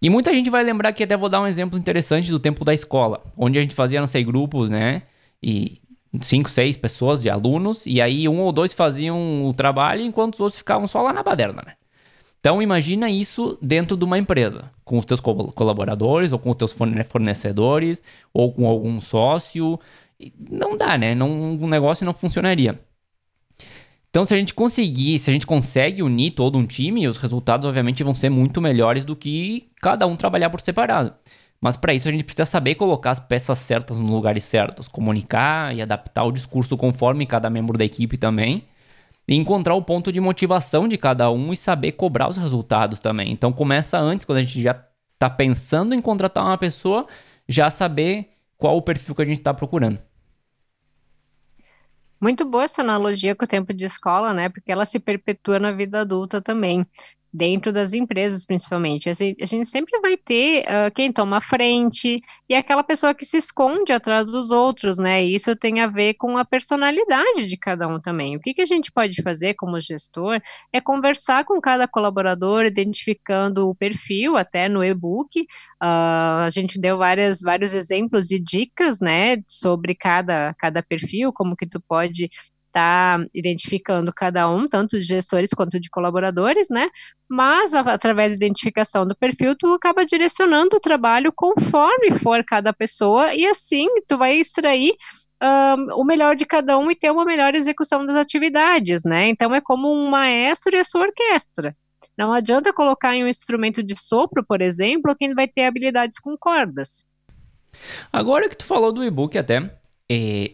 E 0.00 0.10
muita 0.10 0.32
gente 0.32 0.50
vai 0.50 0.62
lembrar 0.62 0.92
que 0.92 1.02
até 1.02 1.16
vou 1.16 1.28
dar 1.28 1.40
um 1.40 1.46
exemplo 1.46 1.78
interessante 1.78 2.30
do 2.30 2.38
tempo 2.38 2.64
da 2.64 2.74
escola, 2.74 3.22
onde 3.36 3.58
a 3.58 3.62
gente 3.62 3.74
fazia, 3.74 4.00
não 4.00 4.06
sei, 4.06 4.22
grupos, 4.22 4.68
né? 4.68 5.02
E 5.42 5.80
cinco, 6.20 6.50
seis 6.50 6.76
pessoas 6.76 7.22
de 7.22 7.30
alunos, 7.30 7.84
e 7.86 8.00
aí 8.00 8.28
um 8.28 8.40
ou 8.40 8.52
dois 8.52 8.72
faziam 8.72 9.46
o 9.46 9.54
trabalho, 9.54 10.02
enquanto 10.02 10.34
os 10.34 10.40
outros 10.40 10.58
ficavam 10.58 10.86
só 10.86 11.02
lá 11.02 11.12
na 11.12 11.22
baderna, 11.22 11.62
né? 11.66 11.72
Então 12.44 12.60
imagina 12.60 13.08
isso 13.08 13.56
dentro 13.62 13.96
de 13.96 14.04
uma 14.04 14.18
empresa, 14.18 14.70
com 14.84 14.98
os 14.98 15.06
teus 15.06 15.18
colaboradores, 15.18 16.30
ou 16.30 16.38
com 16.38 16.50
os 16.50 16.56
teus 16.56 16.76
fornecedores, 17.08 18.02
ou 18.34 18.52
com 18.52 18.68
algum 18.68 19.00
sócio. 19.00 19.80
Não 20.50 20.76
dá, 20.76 20.98
né? 20.98 21.14
Não, 21.14 21.54
um 21.54 21.66
negócio 21.66 22.04
não 22.04 22.12
funcionaria. 22.12 22.78
Então, 24.10 24.26
se 24.26 24.34
a 24.34 24.36
gente 24.36 24.52
conseguir, 24.52 25.18
se 25.18 25.30
a 25.30 25.32
gente 25.32 25.46
consegue 25.46 26.02
unir 26.02 26.32
todo 26.32 26.58
um 26.58 26.66
time, 26.66 27.08
os 27.08 27.16
resultados, 27.16 27.66
obviamente, 27.66 28.04
vão 28.04 28.14
ser 28.14 28.28
muito 28.28 28.60
melhores 28.60 29.06
do 29.06 29.16
que 29.16 29.70
cada 29.80 30.06
um 30.06 30.14
trabalhar 30.14 30.50
por 30.50 30.60
separado. 30.60 31.14
Mas 31.62 31.78
para 31.78 31.94
isso 31.94 32.08
a 32.08 32.10
gente 32.10 32.24
precisa 32.24 32.44
saber 32.44 32.74
colocar 32.74 33.12
as 33.12 33.20
peças 33.20 33.58
certas 33.58 33.98
nos 33.98 34.10
lugares 34.10 34.44
certos, 34.44 34.86
comunicar 34.86 35.74
e 35.74 35.80
adaptar 35.80 36.24
o 36.24 36.30
discurso 36.30 36.76
conforme 36.76 37.24
cada 37.24 37.48
membro 37.48 37.78
da 37.78 37.86
equipe 37.86 38.18
também, 38.18 38.64
encontrar 39.28 39.74
o 39.74 39.82
ponto 39.82 40.12
de 40.12 40.20
motivação 40.20 40.86
de 40.86 40.98
cada 40.98 41.30
um 41.30 41.52
e 41.52 41.56
saber 41.56 41.92
cobrar 41.92 42.28
os 42.28 42.36
resultados 42.36 43.00
também. 43.00 43.32
Então 43.32 43.52
começa 43.52 43.98
antes, 43.98 44.26
quando 44.26 44.38
a 44.38 44.42
gente 44.42 44.60
já 44.60 44.84
está 45.14 45.30
pensando 45.30 45.94
em 45.94 46.02
contratar 46.02 46.44
uma 46.44 46.58
pessoa, 46.58 47.06
já 47.48 47.70
saber 47.70 48.30
qual 48.58 48.76
o 48.76 48.82
perfil 48.82 49.14
que 49.14 49.22
a 49.22 49.26
gente 49.26 49.38
está 49.38 49.54
procurando. 49.54 49.98
Muito 52.20 52.44
boa 52.44 52.64
essa 52.64 52.80
analogia 52.80 53.34
com 53.34 53.44
o 53.44 53.48
tempo 53.48 53.74
de 53.74 53.84
escola, 53.84 54.32
né? 54.32 54.48
Porque 54.48 54.72
ela 54.72 54.84
se 54.84 54.98
perpetua 54.98 55.58
na 55.58 55.72
vida 55.72 56.00
adulta 56.00 56.40
também 56.40 56.86
dentro 57.34 57.72
das 57.72 57.92
empresas, 57.92 58.46
principalmente. 58.46 59.10
Assim, 59.10 59.34
a 59.40 59.44
gente 59.44 59.66
sempre 59.66 60.00
vai 60.00 60.16
ter 60.16 60.62
uh, 60.62 60.94
quem 60.94 61.12
toma 61.12 61.40
frente 61.40 62.22
e 62.48 62.54
aquela 62.54 62.84
pessoa 62.84 63.12
que 63.12 63.24
se 63.24 63.38
esconde 63.38 63.92
atrás 63.92 64.30
dos 64.30 64.52
outros, 64.52 64.98
né? 64.98 65.20
Isso 65.24 65.56
tem 65.56 65.80
a 65.80 65.88
ver 65.88 66.14
com 66.14 66.38
a 66.38 66.44
personalidade 66.44 67.46
de 67.46 67.56
cada 67.56 67.88
um 67.88 68.00
também. 68.00 68.36
O 68.36 68.40
que, 68.40 68.54
que 68.54 68.62
a 68.62 68.66
gente 68.66 68.92
pode 68.92 69.20
fazer 69.20 69.54
como 69.54 69.80
gestor 69.80 70.40
é 70.72 70.80
conversar 70.80 71.44
com 71.44 71.60
cada 71.60 71.88
colaborador, 71.88 72.66
identificando 72.66 73.68
o 73.68 73.74
perfil, 73.74 74.36
até 74.36 74.68
no 74.68 74.84
e-book. 74.84 75.40
Uh, 75.82 76.46
a 76.46 76.50
gente 76.50 76.78
deu 76.78 76.98
várias, 76.98 77.40
vários 77.40 77.74
exemplos 77.74 78.30
e 78.30 78.38
dicas, 78.38 79.00
né, 79.00 79.42
sobre 79.46 79.94
cada, 79.94 80.54
cada 80.54 80.82
perfil, 80.84 81.32
como 81.32 81.56
que 81.56 81.66
tu 81.66 81.80
pode 81.80 82.30
está 82.74 83.24
identificando 83.32 84.12
cada 84.12 84.50
um, 84.50 84.66
tanto 84.66 84.98
de 84.98 85.04
gestores 85.04 85.50
quanto 85.50 85.78
de 85.78 85.88
colaboradores, 85.88 86.68
né? 86.68 86.90
Mas 87.28 87.72
através 87.72 88.32
da 88.32 88.36
identificação 88.36 89.06
do 89.06 89.16
perfil, 89.16 89.54
tu 89.56 89.72
acaba 89.72 90.04
direcionando 90.04 90.76
o 90.76 90.80
trabalho 90.80 91.32
conforme 91.34 92.10
for 92.18 92.44
cada 92.44 92.72
pessoa, 92.72 93.32
e 93.32 93.46
assim 93.46 93.86
tu 94.08 94.18
vai 94.18 94.34
extrair 94.36 94.94
um, 95.40 96.00
o 96.00 96.04
melhor 96.04 96.34
de 96.34 96.44
cada 96.44 96.76
um 96.76 96.90
e 96.90 96.96
ter 96.96 97.10
uma 97.10 97.24
melhor 97.24 97.54
execução 97.54 98.04
das 98.04 98.16
atividades, 98.16 99.04
né? 99.04 99.28
Então 99.28 99.54
é 99.54 99.60
como 99.60 99.92
um 99.92 100.10
maestro 100.10 100.74
e 100.76 100.80
a 100.80 100.84
sua 100.84 101.02
orquestra. 101.02 101.76
Não 102.18 102.32
adianta 102.32 102.72
colocar 102.72 103.14
em 103.14 103.24
um 103.24 103.28
instrumento 103.28 103.82
de 103.82 103.96
sopro, 103.96 104.44
por 104.44 104.60
exemplo, 104.60 105.16
quem 105.16 105.34
vai 105.34 105.48
ter 105.48 105.64
habilidades 105.64 106.18
com 106.18 106.36
cordas. 106.36 107.04
Agora 108.12 108.48
que 108.48 108.56
tu 108.56 108.64
falou 108.64 108.92
do 108.92 109.04
e-book 109.04 109.36
até, 109.36 109.76
é, 110.08 110.52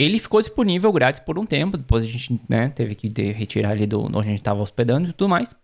ele 0.00 0.18
ficou 0.18 0.40
disponível 0.40 0.90
grátis 0.92 1.20
por 1.20 1.38
um 1.38 1.44
tempo, 1.44 1.76
depois 1.76 2.04
a 2.04 2.06
gente 2.06 2.40
né, 2.48 2.68
teve 2.70 2.94
que 2.94 3.08
retirar 3.32 3.70
ali 3.70 3.86
do 3.86 4.00
onde 4.00 4.18
a 4.18 4.22
gente 4.22 4.38
estava 4.38 4.62
hospedando 4.62 5.10
e 5.10 5.12
tudo 5.12 5.28
mais. 5.28 5.54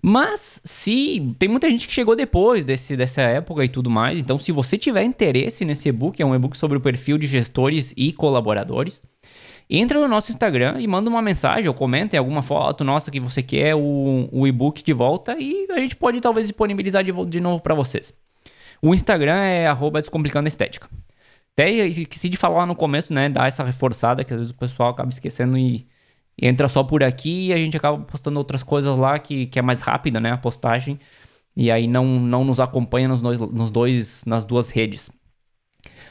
Mas 0.00 0.60
se 0.64 1.34
tem 1.38 1.48
muita 1.48 1.68
gente 1.68 1.86
que 1.86 1.92
chegou 1.92 2.16
depois 2.16 2.64
desse, 2.64 2.96
dessa 2.96 3.20
época 3.20 3.64
e 3.64 3.68
tudo 3.68 3.90
mais, 3.90 4.18
então 4.18 4.38
se 4.38 4.50
você 4.50 4.78
tiver 4.78 5.04
interesse 5.04 5.64
nesse 5.64 5.90
e-book, 5.90 6.20
é 6.20 6.24
um 6.24 6.34
e-book 6.34 6.56
sobre 6.56 6.78
o 6.78 6.80
perfil 6.80 7.18
de 7.18 7.26
gestores 7.26 7.92
e 7.96 8.12
colaboradores, 8.12 9.02
entra 9.68 10.00
no 10.00 10.08
nosso 10.08 10.30
Instagram 10.30 10.76
e 10.80 10.86
manda 10.86 11.10
uma 11.10 11.20
mensagem 11.20 11.68
ou 11.68 11.74
comenta 11.74 12.16
em 12.16 12.18
alguma 12.18 12.42
foto 12.42 12.82
nossa 12.82 13.10
que 13.10 13.20
você 13.20 13.42
quer 13.42 13.74
o, 13.74 14.28
o 14.32 14.46
e-book 14.46 14.82
de 14.82 14.92
volta 14.94 15.36
e 15.38 15.66
a 15.70 15.78
gente 15.78 15.96
pode 15.96 16.18
talvez 16.20 16.46
disponibilizar 16.46 17.04
de, 17.04 17.12
de 17.26 17.40
novo 17.40 17.62
para 17.62 17.74
vocês. 17.74 18.14
O 18.80 18.94
Instagram 18.94 19.36
é 19.36 19.66
Descomplicando 20.00 20.48
Estética. 20.48 20.88
Até 21.56 21.70
esqueci 21.86 22.28
de 22.28 22.36
falar 22.36 22.58
lá 22.58 22.66
no 22.66 22.76
começo, 22.76 23.14
né? 23.14 23.30
Dar 23.30 23.48
essa 23.48 23.64
reforçada 23.64 24.22
que 24.22 24.34
às 24.34 24.40
vezes 24.40 24.52
o 24.52 24.58
pessoal 24.58 24.90
acaba 24.90 25.08
esquecendo 25.08 25.56
e, 25.56 25.86
e 26.36 26.46
entra 26.46 26.68
só 26.68 26.84
por 26.84 27.02
aqui 27.02 27.46
e 27.46 27.52
a 27.54 27.56
gente 27.56 27.74
acaba 27.74 27.98
postando 28.04 28.38
outras 28.38 28.62
coisas 28.62 28.98
lá 28.98 29.18
que, 29.18 29.46
que 29.46 29.58
é 29.58 29.62
mais 29.62 29.80
rápida, 29.80 30.20
né? 30.20 30.32
A 30.32 30.36
postagem. 30.36 31.00
E 31.56 31.70
aí 31.70 31.86
não, 31.86 32.04
não 32.20 32.44
nos 32.44 32.60
acompanha 32.60 33.08
nos 33.08 33.22
dois, 33.22 33.38
nos 33.38 33.70
dois, 33.70 34.22
nas 34.26 34.44
duas 34.44 34.68
redes. 34.68 35.10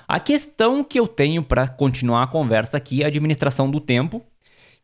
A 0.07 0.19
questão 0.19 0.83
que 0.83 0.99
eu 0.99 1.07
tenho 1.07 1.43
para 1.43 1.67
continuar 1.67 2.23
a 2.23 2.27
conversa 2.27 2.77
aqui 2.77 3.03
é 3.03 3.05
a 3.05 3.09
administração 3.09 3.69
do 3.69 3.79
tempo, 3.79 4.23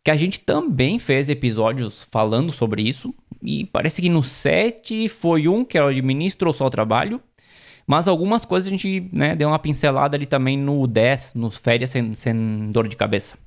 que 0.04 0.12
a 0.12 0.16
gente 0.16 0.40
também 0.40 1.00
fez 1.00 1.28
episódios 1.28 2.08
falando 2.12 2.52
sobre 2.52 2.84
isso, 2.84 3.12
e 3.42 3.66
parece 3.66 4.00
que 4.00 4.10
no 4.10 4.22
7 4.22 5.10
foi 5.10 5.48
um 5.48 5.66
que 5.66 5.78
eu 5.78 5.88
administro 5.88 6.54
só 6.54 6.68
o 6.68 6.70
trabalho, 6.70 7.20
mas 7.92 8.08
algumas 8.08 8.46
coisas 8.46 8.68
a 8.68 8.70
gente 8.70 9.10
né, 9.12 9.36
deu 9.36 9.50
uma 9.50 9.60
pincelada 9.60 10.16
ali 10.16 10.26
também 10.26 10.58
no 10.58 10.88
10, 10.88 11.34
nos 11.36 11.58
férias 11.58 11.90
sem, 11.90 12.14
sem 12.14 12.72
dor 12.72 12.88
de 12.88 12.96
cabeça. 12.96 13.38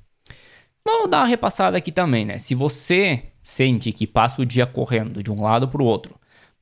Vamos 0.85 1.09
dar 1.09 1.21
uma 1.21 1.25
repassada 1.25 1.75
aqui 1.75 1.91
também, 1.91 2.25
né? 2.25 2.37
Se 2.37 2.53
você 2.53 3.23
sente 3.41 3.91
que 3.91 4.05
passa 4.05 4.43
o 4.43 4.45
dia 4.45 4.67
correndo 4.67 5.23
de 5.23 5.31
um 5.31 5.41
lado 5.41 5.67
para 5.67 5.81
o 5.81 5.85
outro, 5.85 6.13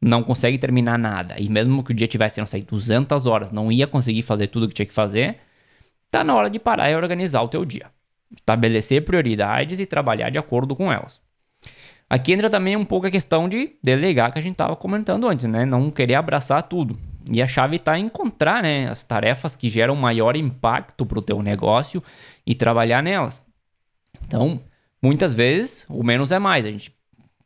não 0.02 0.24
consegue 0.24 0.58
terminar 0.58 0.98
nada, 0.98 1.36
e 1.38 1.50
mesmo 1.50 1.84
que 1.84 1.92
o 1.92 1.94
dia 1.94 2.08
tivesse, 2.08 2.40
não 2.40 2.48
sei, 2.48 2.64
200 2.64 3.28
horas, 3.28 3.52
não 3.52 3.70
ia 3.70 3.86
conseguir 3.86 4.22
fazer 4.22 4.48
tudo 4.48 4.70
que 4.70 4.76
tinha 4.76 4.86
que 4.86 4.94
fazer, 4.94 5.40
tá 6.10 6.24
na 6.24 6.34
hora 6.34 6.50
de 6.50 6.60
parar 6.60 6.90
e 6.90 6.96
organizar 6.96 7.42
o 7.42 7.50
teu 7.50 7.66
dia. 7.66 7.88
Estabelecer 8.34 9.04
prioridades 9.04 9.82
e 9.82 9.86
trabalhar 9.86 10.30
de 10.30 10.38
acordo 10.38 10.74
com 10.74 10.90
elas. 10.90 11.20
Aqui 12.10 12.32
entra 12.32 12.50
também 12.50 12.78
um 12.78 12.86
pouco 12.86 13.08
a 13.08 13.12
questão 13.12 13.50
de 13.50 13.76
delegar 13.84 14.32
que 14.32 14.40
a 14.40 14.42
gente 14.42 14.54
estava 14.54 14.74
comentando 14.74 15.28
antes, 15.28 15.50
né? 15.50 15.66
Não 15.66 15.92
querer 15.92 16.16
abraçar 16.16 16.64
tudo. 16.64 16.98
E 17.32 17.42
a 17.42 17.48
chave 17.48 17.78
está 17.78 17.98
em 17.98 18.06
encontrar 18.06 18.62
né, 18.62 18.90
as 18.90 19.04
tarefas 19.04 19.56
que 19.56 19.70
geram 19.70 19.96
maior 19.96 20.36
impacto 20.36 21.06
para 21.06 21.20
o 21.20 21.22
teu 21.22 21.42
negócio 21.42 22.04
e 22.46 22.54
trabalhar 22.54 23.02
nelas. 23.02 23.42
Então, 24.26 24.62
muitas 25.02 25.34
vezes, 25.34 25.86
o 25.90 26.04
menos 26.04 26.32
é 26.32 26.40
mais. 26.40 26.66
A 26.66 26.72
gente 26.72 26.94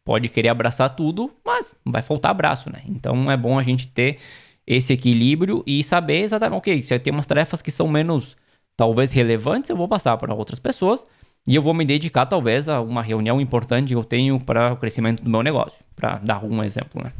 pode 0.04 0.30
querer 0.30 0.50
abraçar 0.50 0.96
tudo, 0.96 1.32
mas 1.46 1.74
vai 1.86 2.02
faltar 2.02 2.32
abraço, 2.32 2.72
né? 2.72 2.82
Então, 2.86 3.30
é 3.30 3.38
bom 3.38 3.60
a 3.60 3.64
gente 3.64 3.88
ter 3.88 4.18
esse 4.66 4.94
equilíbrio 4.94 5.64
e 5.66 5.84
saber 5.84 6.22
exatamente, 6.22 6.58
ok, 6.58 6.84
se 6.84 7.00
tem 7.00 7.14
umas 7.14 7.28
tarefas 7.28 7.62
que 7.62 7.72
são 7.72 7.88
menos, 7.88 8.36
talvez, 8.76 9.14
relevantes, 9.14 9.70
eu 9.70 9.78
vou 9.78 9.88
passar 9.88 10.18
para 10.18 10.34
outras 10.34 10.60
pessoas 10.60 11.06
e 11.48 11.56
eu 11.56 11.62
vou 11.62 11.74
me 11.74 11.86
dedicar, 11.86 12.26
talvez, 12.26 12.68
a 12.68 12.82
uma 12.82 13.02
reunião 13.02 13.40
importante 13.40 13.90
que 13.90 13.96
eu 13.96 14.04
tenho 14.04 14.40
para 14.40 14.74
o 14.74 14.78
crescimento 14.78 15.24
do 15.24 15.30
meu 15.30 15.42
negócio, 15.42 15.80
para 15.96 16.18
dar 16.18 16.44
um 16.44 16.64
exemplo, 16.64 17.02
né? 17.02 17.14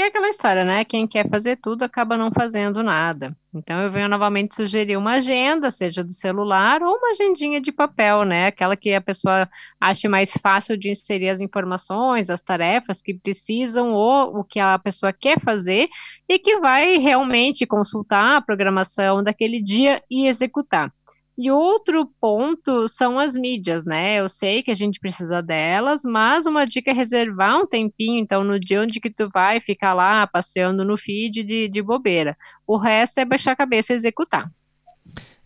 É 0.00 0.06
aquela 0.06 0.28
história, 0.28 0.64
né? 0.64 0.84
Quem 0.84 1.06
quer 1.06 1.28
fazer 1.28 1.58
tudo 1.62 1.82
acaba 1.82 2.16
não 2.16 2.30
fazendo 2.30 2.82
nada. 2.82 3.36
Então 3.54 3.78
eu 3.80 3.92
venho 3.92 4.08
novamente 4.08 4.54
sugerir 4.54 4.96
uma 4.96 5.12
agenda, 5.12 5.70
seja 5.70 6.02
do 6.02 6.12
celular 6.12 6.82
ou 6.82 6.96
uma 6.96 7.10
agendinha 7.10 7.60
de 7.60 7.70
papel, 7.70 8.24
né? 8.24 8.46
Aquela 8.46 8.76
que 8.76 8.94
a 8.94 9.00
pessoa 9.00 9.48
ache 9.78 10.08
mais 10.08 10.32
fácil 10.42 10.76
de 10.78 10.90
inserir 10.90 11.28
as 11.28 11.40
informações, 11.40 12.30
as 12.30 12.40
tarefas 12.40 13.02
que 13.02 13.12
precisam 13.14 13.92
ou 13.92 14.38
o 14.38 14.44
que 14.44 14.58
a 14.58 14.78
pessoa 14.78 15.12
quer 15.12 15.38
fazer 15.40 15.88
e 16.28 16.38
que 16.38 16.58
vai 16.58 16.96
realmente 16.96 17.66
consultar 17.66 18.36
a 18.36 18.40
programação 18.40 19.22
daquele 19.22 19.60
dia 19.62 20.02
e 20.10 20.26
executar. 20.26 20.90
E 21.36 21.50
outro 21.50 22.06
ponto 22.20 22.86
são 22.88 23.18
as 23.18 23.34
mídias, 23.34 23.86
né? 23.86 24.20
Eu 24.20 24.28
sei 24.28 24.62
que 24.62 24.70
a 24.70 24.74
gente 24.74 25.00
precisa 25.00 25.40
delas, 25.42 26.02
mas 26.04 26.44
uma 26.44 26.66
dica 26.66 26.90
é 26.90 26.94
reservar 26.94 27.58
um 27.58 27.66
tempinho, 27.66 28.18
então, 28.18 28.44
no 28.44 28.60
dia 28.60 28.82
onde 28.82 29.00
que 29.00 29.10
tu 29.10 29.30
vai 29.32 29.58
ficar 29.58 29.94
lá 29.94 30.26
passeando 30.26 30.84
no 30.84 30.98
feed 30.98 31.42
de, 31.42 31.68
de 31.68 31.82
bobeira. 31.82 32.36
O 32.66 32.76
resto 32.76 33.18
é 33.18 33.24
baixar 33.24 33.52
a 33.52 33.56
cabeça 33.56 33.92
e 33.92 33.96
executar. 33.96 34.50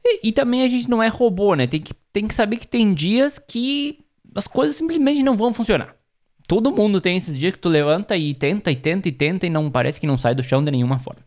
E, 0.05 0.29
e, 0.29 0.33
também 0.33 0.63
a 0.63 0.69
gente 0.69 0.91
não 0.91 1.03
é 1.03 1.09
robô, 1.09 1.55
né? 1.55 1.67
Tem 1.67 1.81
que, 1.81 1.95
tem 2.13 2.27
que 2.27 2.35
saber 2.35 2.57
que 2.57 2.67
tem 2.67 2.93
dias 2.93 3.39
que 3.39 3.99
as 4.35 4.47
coisas 4.47 4.77
simplesmente 4.77 5.23
não 5.23 5.37
vão 5.37 5.53
funcionar. 5.53 5.97
Todo 6.47 6.71
mundo 6.71 7.01
tem 7.01 7.17
esses 7.17 7.37
dias 7.37 7.53
que 7.53 7.59
tu 7.59 7.69
levanta 7.69 8.17
e 8.17 8.33
tenta 8.33 8.71
e 8.71 8.77
tenta 8.77 9.09
e 9.09 9.13
tenta 9.13 9.47
e 9.47 9.51
não 9.51 9.69
parece 9.69 10.01
que 10.01 10.07
não 10.07 10.17
sai 10.17 10.35
do 10.35 10.45
chão 10.45 10.65
de 10.65 10.71
nenhuma 10.71 10.99
forma. 10.99 11.21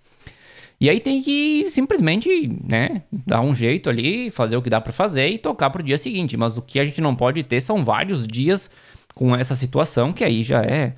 E 0.79 0.89
aí 0.89 0.99
tem 0.99 1.21
que 1.21 1.69
simplesmente, 1.69 2.47
né, 2.63 3.03
dar 3.11 3.41
um 3.41 3.53
jeito 3.53 3.89
ali, 3.89 4.29
fazer 4.29 4.55
o 4.55 4.61
que 4.61 4.69
dá 4.69 4.79
para 4.79 4.93
fazer 4.93 5.27
e 5.27 5.37
tocar 5.37 5.69
pro 5.69 5.83
dia 5.83 5.97
seguinte. 5.97 6.37
Mas 6.37 6.55
o 6.55 6.61
que 6.61 6.79
a 6.79 6.85
gente 6.85 7.01
não 7.01 7.15
pode 7.15 7.43
ter 7.43 7.59
são 7.59 7.83
vários 7.83 8.25
dias 8.25 8.69
com 9.13 9.35
essa 9.35 9.55
situação, 9.55 10.13
que 10.13 10.23
aí 10.23 10.41
já 10.41 10.61
é 10.61 10.95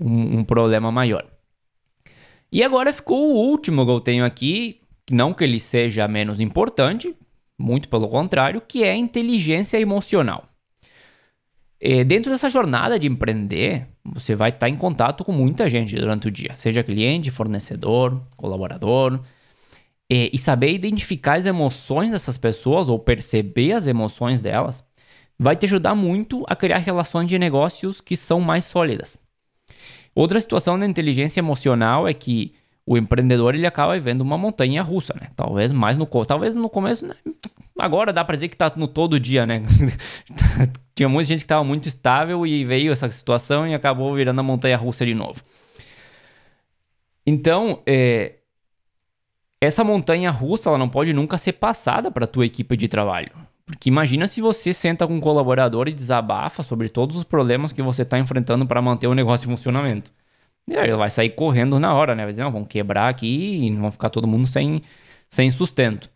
um, 0.00 0.38
um 0.40 0.44
problema 0.44 0.90
maior. 0.90 1.24
E 2.50 2.64
agora 2.64 2.92
ficou 2.92 3.32
o 3.32 3.50
último 3.50 3.84
que 3.86 3.92
eu 3.92 4.00
tenho 4.00 4.24
aqui, 4.24 4.80
não 5.08 5.32
que 5.32 5.44
ele 5.44 5.60
seja 5.60 6.08
menos 6.08 6.40
importante, 6.40 7.14
muito 7.56 7.88
pelo 7.88 8.08
contrário, 8.08 8.60
que 8.60 8.82
é 8.82 8.90
a 8.90 8.96
inteligência 8.96 9.78
emocional. 9.78 10.49
E 11.80 12.04
dentro 12.04 12.30
dessa 12.30 12.50
jornada 12.50 12.98
de 12.98 13.06
empreender, 13.06 13.86
você 14.04 14.36
vai 14.36 14.50
estar 14.50 14.68
em 14.68 14.76
contato 14.76 15.24
com 15.24 15.32
muita 15.32 15.68
gente 15.68 15.96
durante 15.96 16.28
o 16.28 16.30
dia, 16.30 16.52
seja 16.56 16.82
cliente, 16.82 17.30
fornecedor, 17.30 18.22
colaborador. 18.36 19.20
E, 20.12 20.30
e 20.32 20.38
saber 20.38 20.72
identificar 20.72 21.38
as 21.38 21.46
emoções 21.46 22.10
dessas 22.10 22.36
pessoas 22.36 22.88
ou 22.88 22.98
perceber 22.98 23.72
as 23.72 23.86
emoções 23.86 24.42
delas 24.42 24.84
vai 25.38 25.56
te 25.56 25.64
ajudar 25.64 25.94
muito 25.94 26.44
a 26.48 26.54
criar 26.54 26.78
relações 26.78 27.28
de 27.28 27.38
negócios 27.38 28.00
que 28.00 28.14
são 28.14 28.40
mais 28.40 28.66
sólidas. 28.66 29.18
Outra 30.14 30.38
situação 30.38 30.78
da 30.78 30.84
inteligência 30.84 31.40
emocional 31.40 32.06
é 32.06 32.12
que 32.12 32.52
o 32.84 32.98
empreendedor 32.98 33.54
ele 33.54 33.66
acaba 33.66 33.94
vivendo 33.94 34.20
uma 34.20 34.36
montanha 34.36 34.82
russa, 34.82 35.14
né? 35.18 35.30
Talvez 35.36 35.72
mais 35.72 35.96
no 35.96 36.06
talvez 36.26 36.54
no 36.54 36.68
começo, 36.68 37.06
né? 37.06 37.14
agora 37.78 38.12
dá 38.12 38.24
para 38.24 38.34
dizer 38.34 38.48
que 38.48 38.56
tá 38.56 38.70
no 38.76 38.86
todo 38.86 39.18
dia, 39.18 39.46
né? 39.46 39.62
tinha 41.00 41.08
muita 41.08 41.28
gente 41.28 41.38
que 41.38 41.44
estava 41.44 41.64
muito 41.64 41.88
estável 41.88 42.46
e 42.46 42.62
veio 42.62 42.92
essa 42.92 43.10
situação 43.10 43.66
e 43.66 43.72
acabou 43.72 44.14
virando 44.14 44.38
a 44.38 44.42
montanha 44.42 44.76
russa 44.76 45.06
de 45.06 45.14
novo. 45.14 45.42
Então, 47.26 47.82
é, 47.86 48.34
essa 49.62 49.82
montanha 49.82 50.30
russa 50.30 50.68
ela 50.68 50.76
não 50.76 50.90
pode 50.90 51.14
nunca 51.14 51.38
ser 51.38 51.54
passada 51.54 52.10
para 52.10 52.26
a 52.26 52.28
tua 52.28 52.44
equipe 52.44 52.76
de 52.76 52.86
trabalho. 52.86 53.30
Porque 53.64 53.88
imagina 53.88 54.26
se 54.26 54.42
você 54.42 54.74
senta 54.74 55.06
com 55.06 55.14
um 55.14 55.20
colaborador 55.20 55.88
e 55.88 55.92
desabafa 55.92 56.62
sobre 56.62 56.90
todos 56.90 57.16
os 57.16 57.24
problemas 57.24 57.72
que 57.72 57.80
você 57.80 58.02
está 58.02 58.18
enfrentando 58.18 58.66
para 58.66 58.82
manter 58.82 59.06
o 59.06 59.14
negócio 59.14 59.46
em 59.46 59.56
funcionamento. 59.56 60.12
E 60.68 60.76
aí 60.76 60.90
ele 60.90 60.98
vai 60.98 61.08
sair 61.08 61.30
correndo 61.30 61.80
na 61.80 61.94
hora, 61.94 62.14
né? 62.14 62.24
Vai 62.24 62.32
dizer, 62.32 62.44
não, 62.44 62.52
vão 62.52 62.64
quebrar 62.66 63.08
aqui 63.08 63.64
e 63.64 63.74
vão 63.74 63.90
ficar 63.90 64.10
todo 64.10 64.28
mundo 64.28 64.46
sem, 64.46 64.82
sem 65.30 65.50
sustento. 65.50 66.10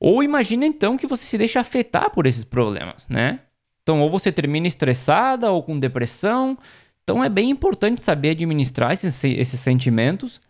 Ou 0.00 0.22
imagina 0.22 0.64
então 0.64 0.96
que 0.96 1.06
você 1.06 1.26
se 1.26 1.36
deixa 1.36 1.60
afetar 1.60 2.10
por 2.10 2.26
esses 2.26 2.42
problemas, 2.42 3.06
né? 3.06 3.40
Então, 3.82 4.00
ou 4.00 4.10
você 4.10 4.30
termina 4.30 4.66
estressada 4.66 5.50
ou 5.50 5.62
com 5.62 5.78
depressão. 5.78 6.56
Então, 7.02 7.22
é 7.22 7.28
bem 7.28 7.50
importante 7.50 8.00
saber 8.00 8.30
administrar 8.30 8.92
esses, 8.92 9.22
esses 9.24 9.60
sentimentos 9.60 10.40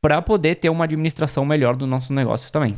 para 0.00 0.20
poder 0.20 0.56
ter 0.56 0.68
uma 0.68 0.84
administração 0.84 1.46
melhor 1.46 1.76
do 1.76 1.86
nosso 1.86 2.12
negócio 2.12 2.52
também. 2.52 2.76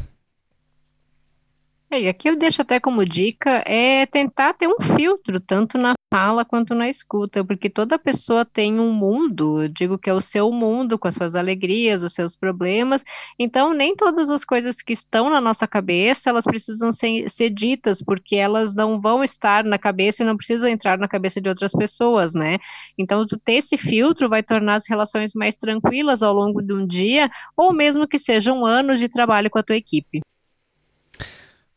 É, 1.88 2.00
e 2.00 2.08
aqui 2.08 2.28
eu 2.28 2.36
deixo 2.36 2.62
até 2.62 2.80
como 2.80 3.04
dica 3.06 3.62
é 3.64 4.06
tentar 4.06 4.52
ter 4.54 4.66
um 4.66 4.80
filtro, 4.96 5.38
tanto 5.38 5.78
na 5.78 5.94
fala 6.12 6.44
quanto 6.44 6.74
na 6.74 6.88
escuta, 6.88 7.44
porque 7.44 7.70
toda 7.70 7.98
pessoa 7.98 8.44
tem 8.44 8.80
um 8.80 8.92
mundo, 8.92 9.62
eu 9.62 9.68
digo 9.68 9.96
que 9.98 10.10
é 10.10 10.14
o 10.14 10.20
seu 10.20 10.50
mundo, 10.50 10.98
com 10.98 11.06
as 11.06 11.14
suas 11.14 11.36
alegrias, 11.36 12.02
os 12.02 12.12
seus 12.12 12.34
problemas, 12.36 13.04
então 13.38 13.72
nem 13.72 13.94
todas 13.94 14.30
as 14.30 14.44
coisas 14.44 14.82
que 14.82 14.92
estão 14.92 15.30
na 15.30 15.40
nossa 15.40 15.66
cabeça, 15.66 16.30
elas 16.30 16.44
precisam 16.44 16.90
ser, 16.90 17.28
ser 17.30 17.50
ditas, 17.50 18.02
porque 18.02 18.34
elas 18.36 18.74
não 18.74 19.00
vão 19.00 19.22
estar 19.22 19.62
na 19.64 19.78
cabeça 19.78 20.22
e 20.22 20.26
não 20.26 20.36
precisam 20.36 20.68
entrar 20.68 20.98
na 20.98 21.08
cabeça 21.08 21.40
de 21.40 21.48
outras 21.48 21.72
pessoas, 21.72 22.34
né? 22.34 22.58
Então, 22.98 23.24
ter 23.44 23.54
esse 23.54 23.76
filtro 23.76 24.28
vai 24.28 24.42
tornar 24.42 24.74
as 24.74 24.88
relações 24.88 25.34
mais 25.34 25.56
tranquilas 25.56 26.22
ao 26.22 26.34
longo 26.34 26.62
de 26.62 26.72
um 26.72 26.86
dia, 26.86 27.30
ou 27.56 27.72
mesmo 27.72 28.08
que 28.08 28.18
sejam 28.18 28.64
anos 28.64 28.98
de 29.00 29.08
trabalho 29.08 29.50
com 29.50 29.58
a 29.58 29.62
tua 29.62 29.76
equipe. 29.76 30.20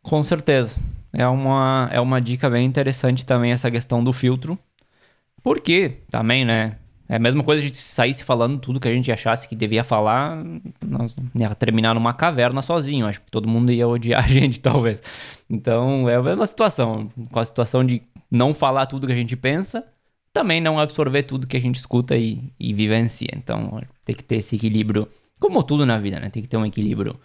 Com 0.01 0.23
certeza. 0.23 0.75
É 1.11 1.27
uma, 1.27 1.89
é 1.91 1.99
uma 1.99 2.21
dica 2.21 2.49
bem 2.49 2.65
interessante 2.65 3.25
também 3.25 3.51
essa 3.51 3.69
questão 3.71 4.03
do 4.03 4.13
filtro. 4.13 4.57
Porque 5.41 6.01
também, 6.09 6.45
né? 6.45 6.77
É 7.07 7.15
a 7.15 7.19
mesma 7.19 7.43
coisa 7.43 7.59
a 7.59 7.65
gente 7.65 7.77
saísse 7.77 8.23
falando 8.23 8.59
tudo 8.59 8.79
que 8.79 8.87
a 8.87 8.93
gente 8.93 9.11
achasse 9.11 9.47
que 9.47 9.55
devia 9.55 9.83
falar, 9.83 10.37
nós 10.85 11.15
ia 11.33 11.55
terminar 11.55 11.95
numa 11.95 12.13
caverna 12.13 12.61
sozinho. 12.61 13.07
Acho 13.07 13.19
que 13.21 13.31
todo 13.31 13.47
mundo 13.47 13.71
ia 13.71 13.87
odiar 13.87 14.23
a 14.25 14.27
gente, 14.27 14.59
talvez. 14.59 15.01
Então, 15.49 16.07
é 16.07 16.15
a 16.15 16.21
mesma 16.21 16.45
situação. 16.45 17.07
Com 17.31 17.39
a 17.39 17.45
situação 17.45 17.83
de 17.83 18.03
não 18.29 18.53
falar 18.53 18.85
tudo 18.85 19.07
que 19.07 19.13
a 19.13 19.15
gente 19.15 19.35
pensa, 19.35 19.83
também 20.31 20.61
não 20.61 20.79
absorver 20.79 21.23
tudo 21.23 21.47
que 21.47 21.57
a 21.57 21.61
gente 21.61 21.77
escuta 21.77 22.15
e, 22.15 22.43
e 22.59 22.73
vivencia. 22.75 23.29
Então, 23.35 23.81
tem 24.05 24.15
que 24.15 24.23
ter 24.23 24.35
esse 24.35 24.55
equilíbrio, 24.55 25.07
como 25.39 25.63
tudo 25.63 25.87
na 25.87 25.97
vida, 25.97 26.19
né? 26.19 26.29
Tem 26.29 26.43
que 26.43 26.49
ter 26.49 26.57
um 26.57 26.65
equilíbrio 26.65 27.19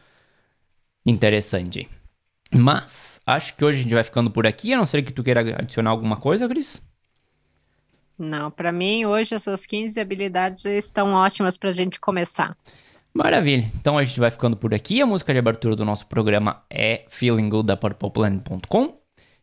interessante. 1.04 1.86
Mas 2.52 3.20
acho 3.26 3.56
que 3.56 3.64
hoje 3.64 3.80
a 3.80 3.82
gente 3.82 3.94
vai 3.94 4.04
ficando 4.04 4.30
por 4.30 4.46
aqui, 4.46 4.72
a 4.72 4.76
não 4.76 4.86
ser 4.86 5.02
que 5.02 5.12
tu 5.12 5.22
queira 5.22 5.40
adicionar 5.40 5.90
alguma 5.90 6.16
coisa, 6.16 6.48
Cris. 6.48 6.82
Não, 8.18 8.50
para 8.50 8.70
mim 8.70 9.04
hoje 9.06 9.34
essas 9.34 9.66
15 9.66 9.98
habilidades 10.00 10.64
estão 10.64 11.12
ótimas 11.14 11.56
para 11.56 11.70
a 11.70 11.72
gente 11.72 11.98
começar. 11.98 12.56
Maravilha. 13.12 13.64
Então 13.76 13.96
a 13.96 14.02
gente 14.02 14.18
vai 14.18 14.30
ficando 14.30 14.56
por 14.56 14.74
aqui. 14.74 15.00
A 15.00 15.06
música 15.06 15.32
de 15.32 15.38
abertura 15.38 15.76
do 15.76 15.84
nosso 15.84 16.06
programa 16.06 16.64
é 16.68 17.04
Feeling 17.08 17.48
Good 17.48 17.66
da 17.66 17.76
PurplePlanet.com. 17.76 18.98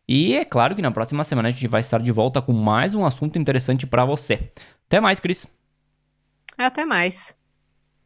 E 0.08 0.34
é 0.34 0.44
claro 0.44 0.74
que 0.74 0.82
na 0.82 0.90
próxima 0.90 1.24
semana 1.24 1.48
a 1.48 1.50
gente 1.50 1.66
vai 1.68 1.80
estar 1.80 2.00
de 2.00 2.12
volta 2.12 2.42
com 2.42 2.52
mais 2.52 2.94
um 2.94 3.04
assunto 3.04 3.38
interessante 3.38 3.86
para 3.86 4.04
você. 4.04 4.52
Até 4.86 5.00
mais, 5.00 5.20
Cris. 5.20 5.46
Até 6.58 6.84
mais. 6.84 7.34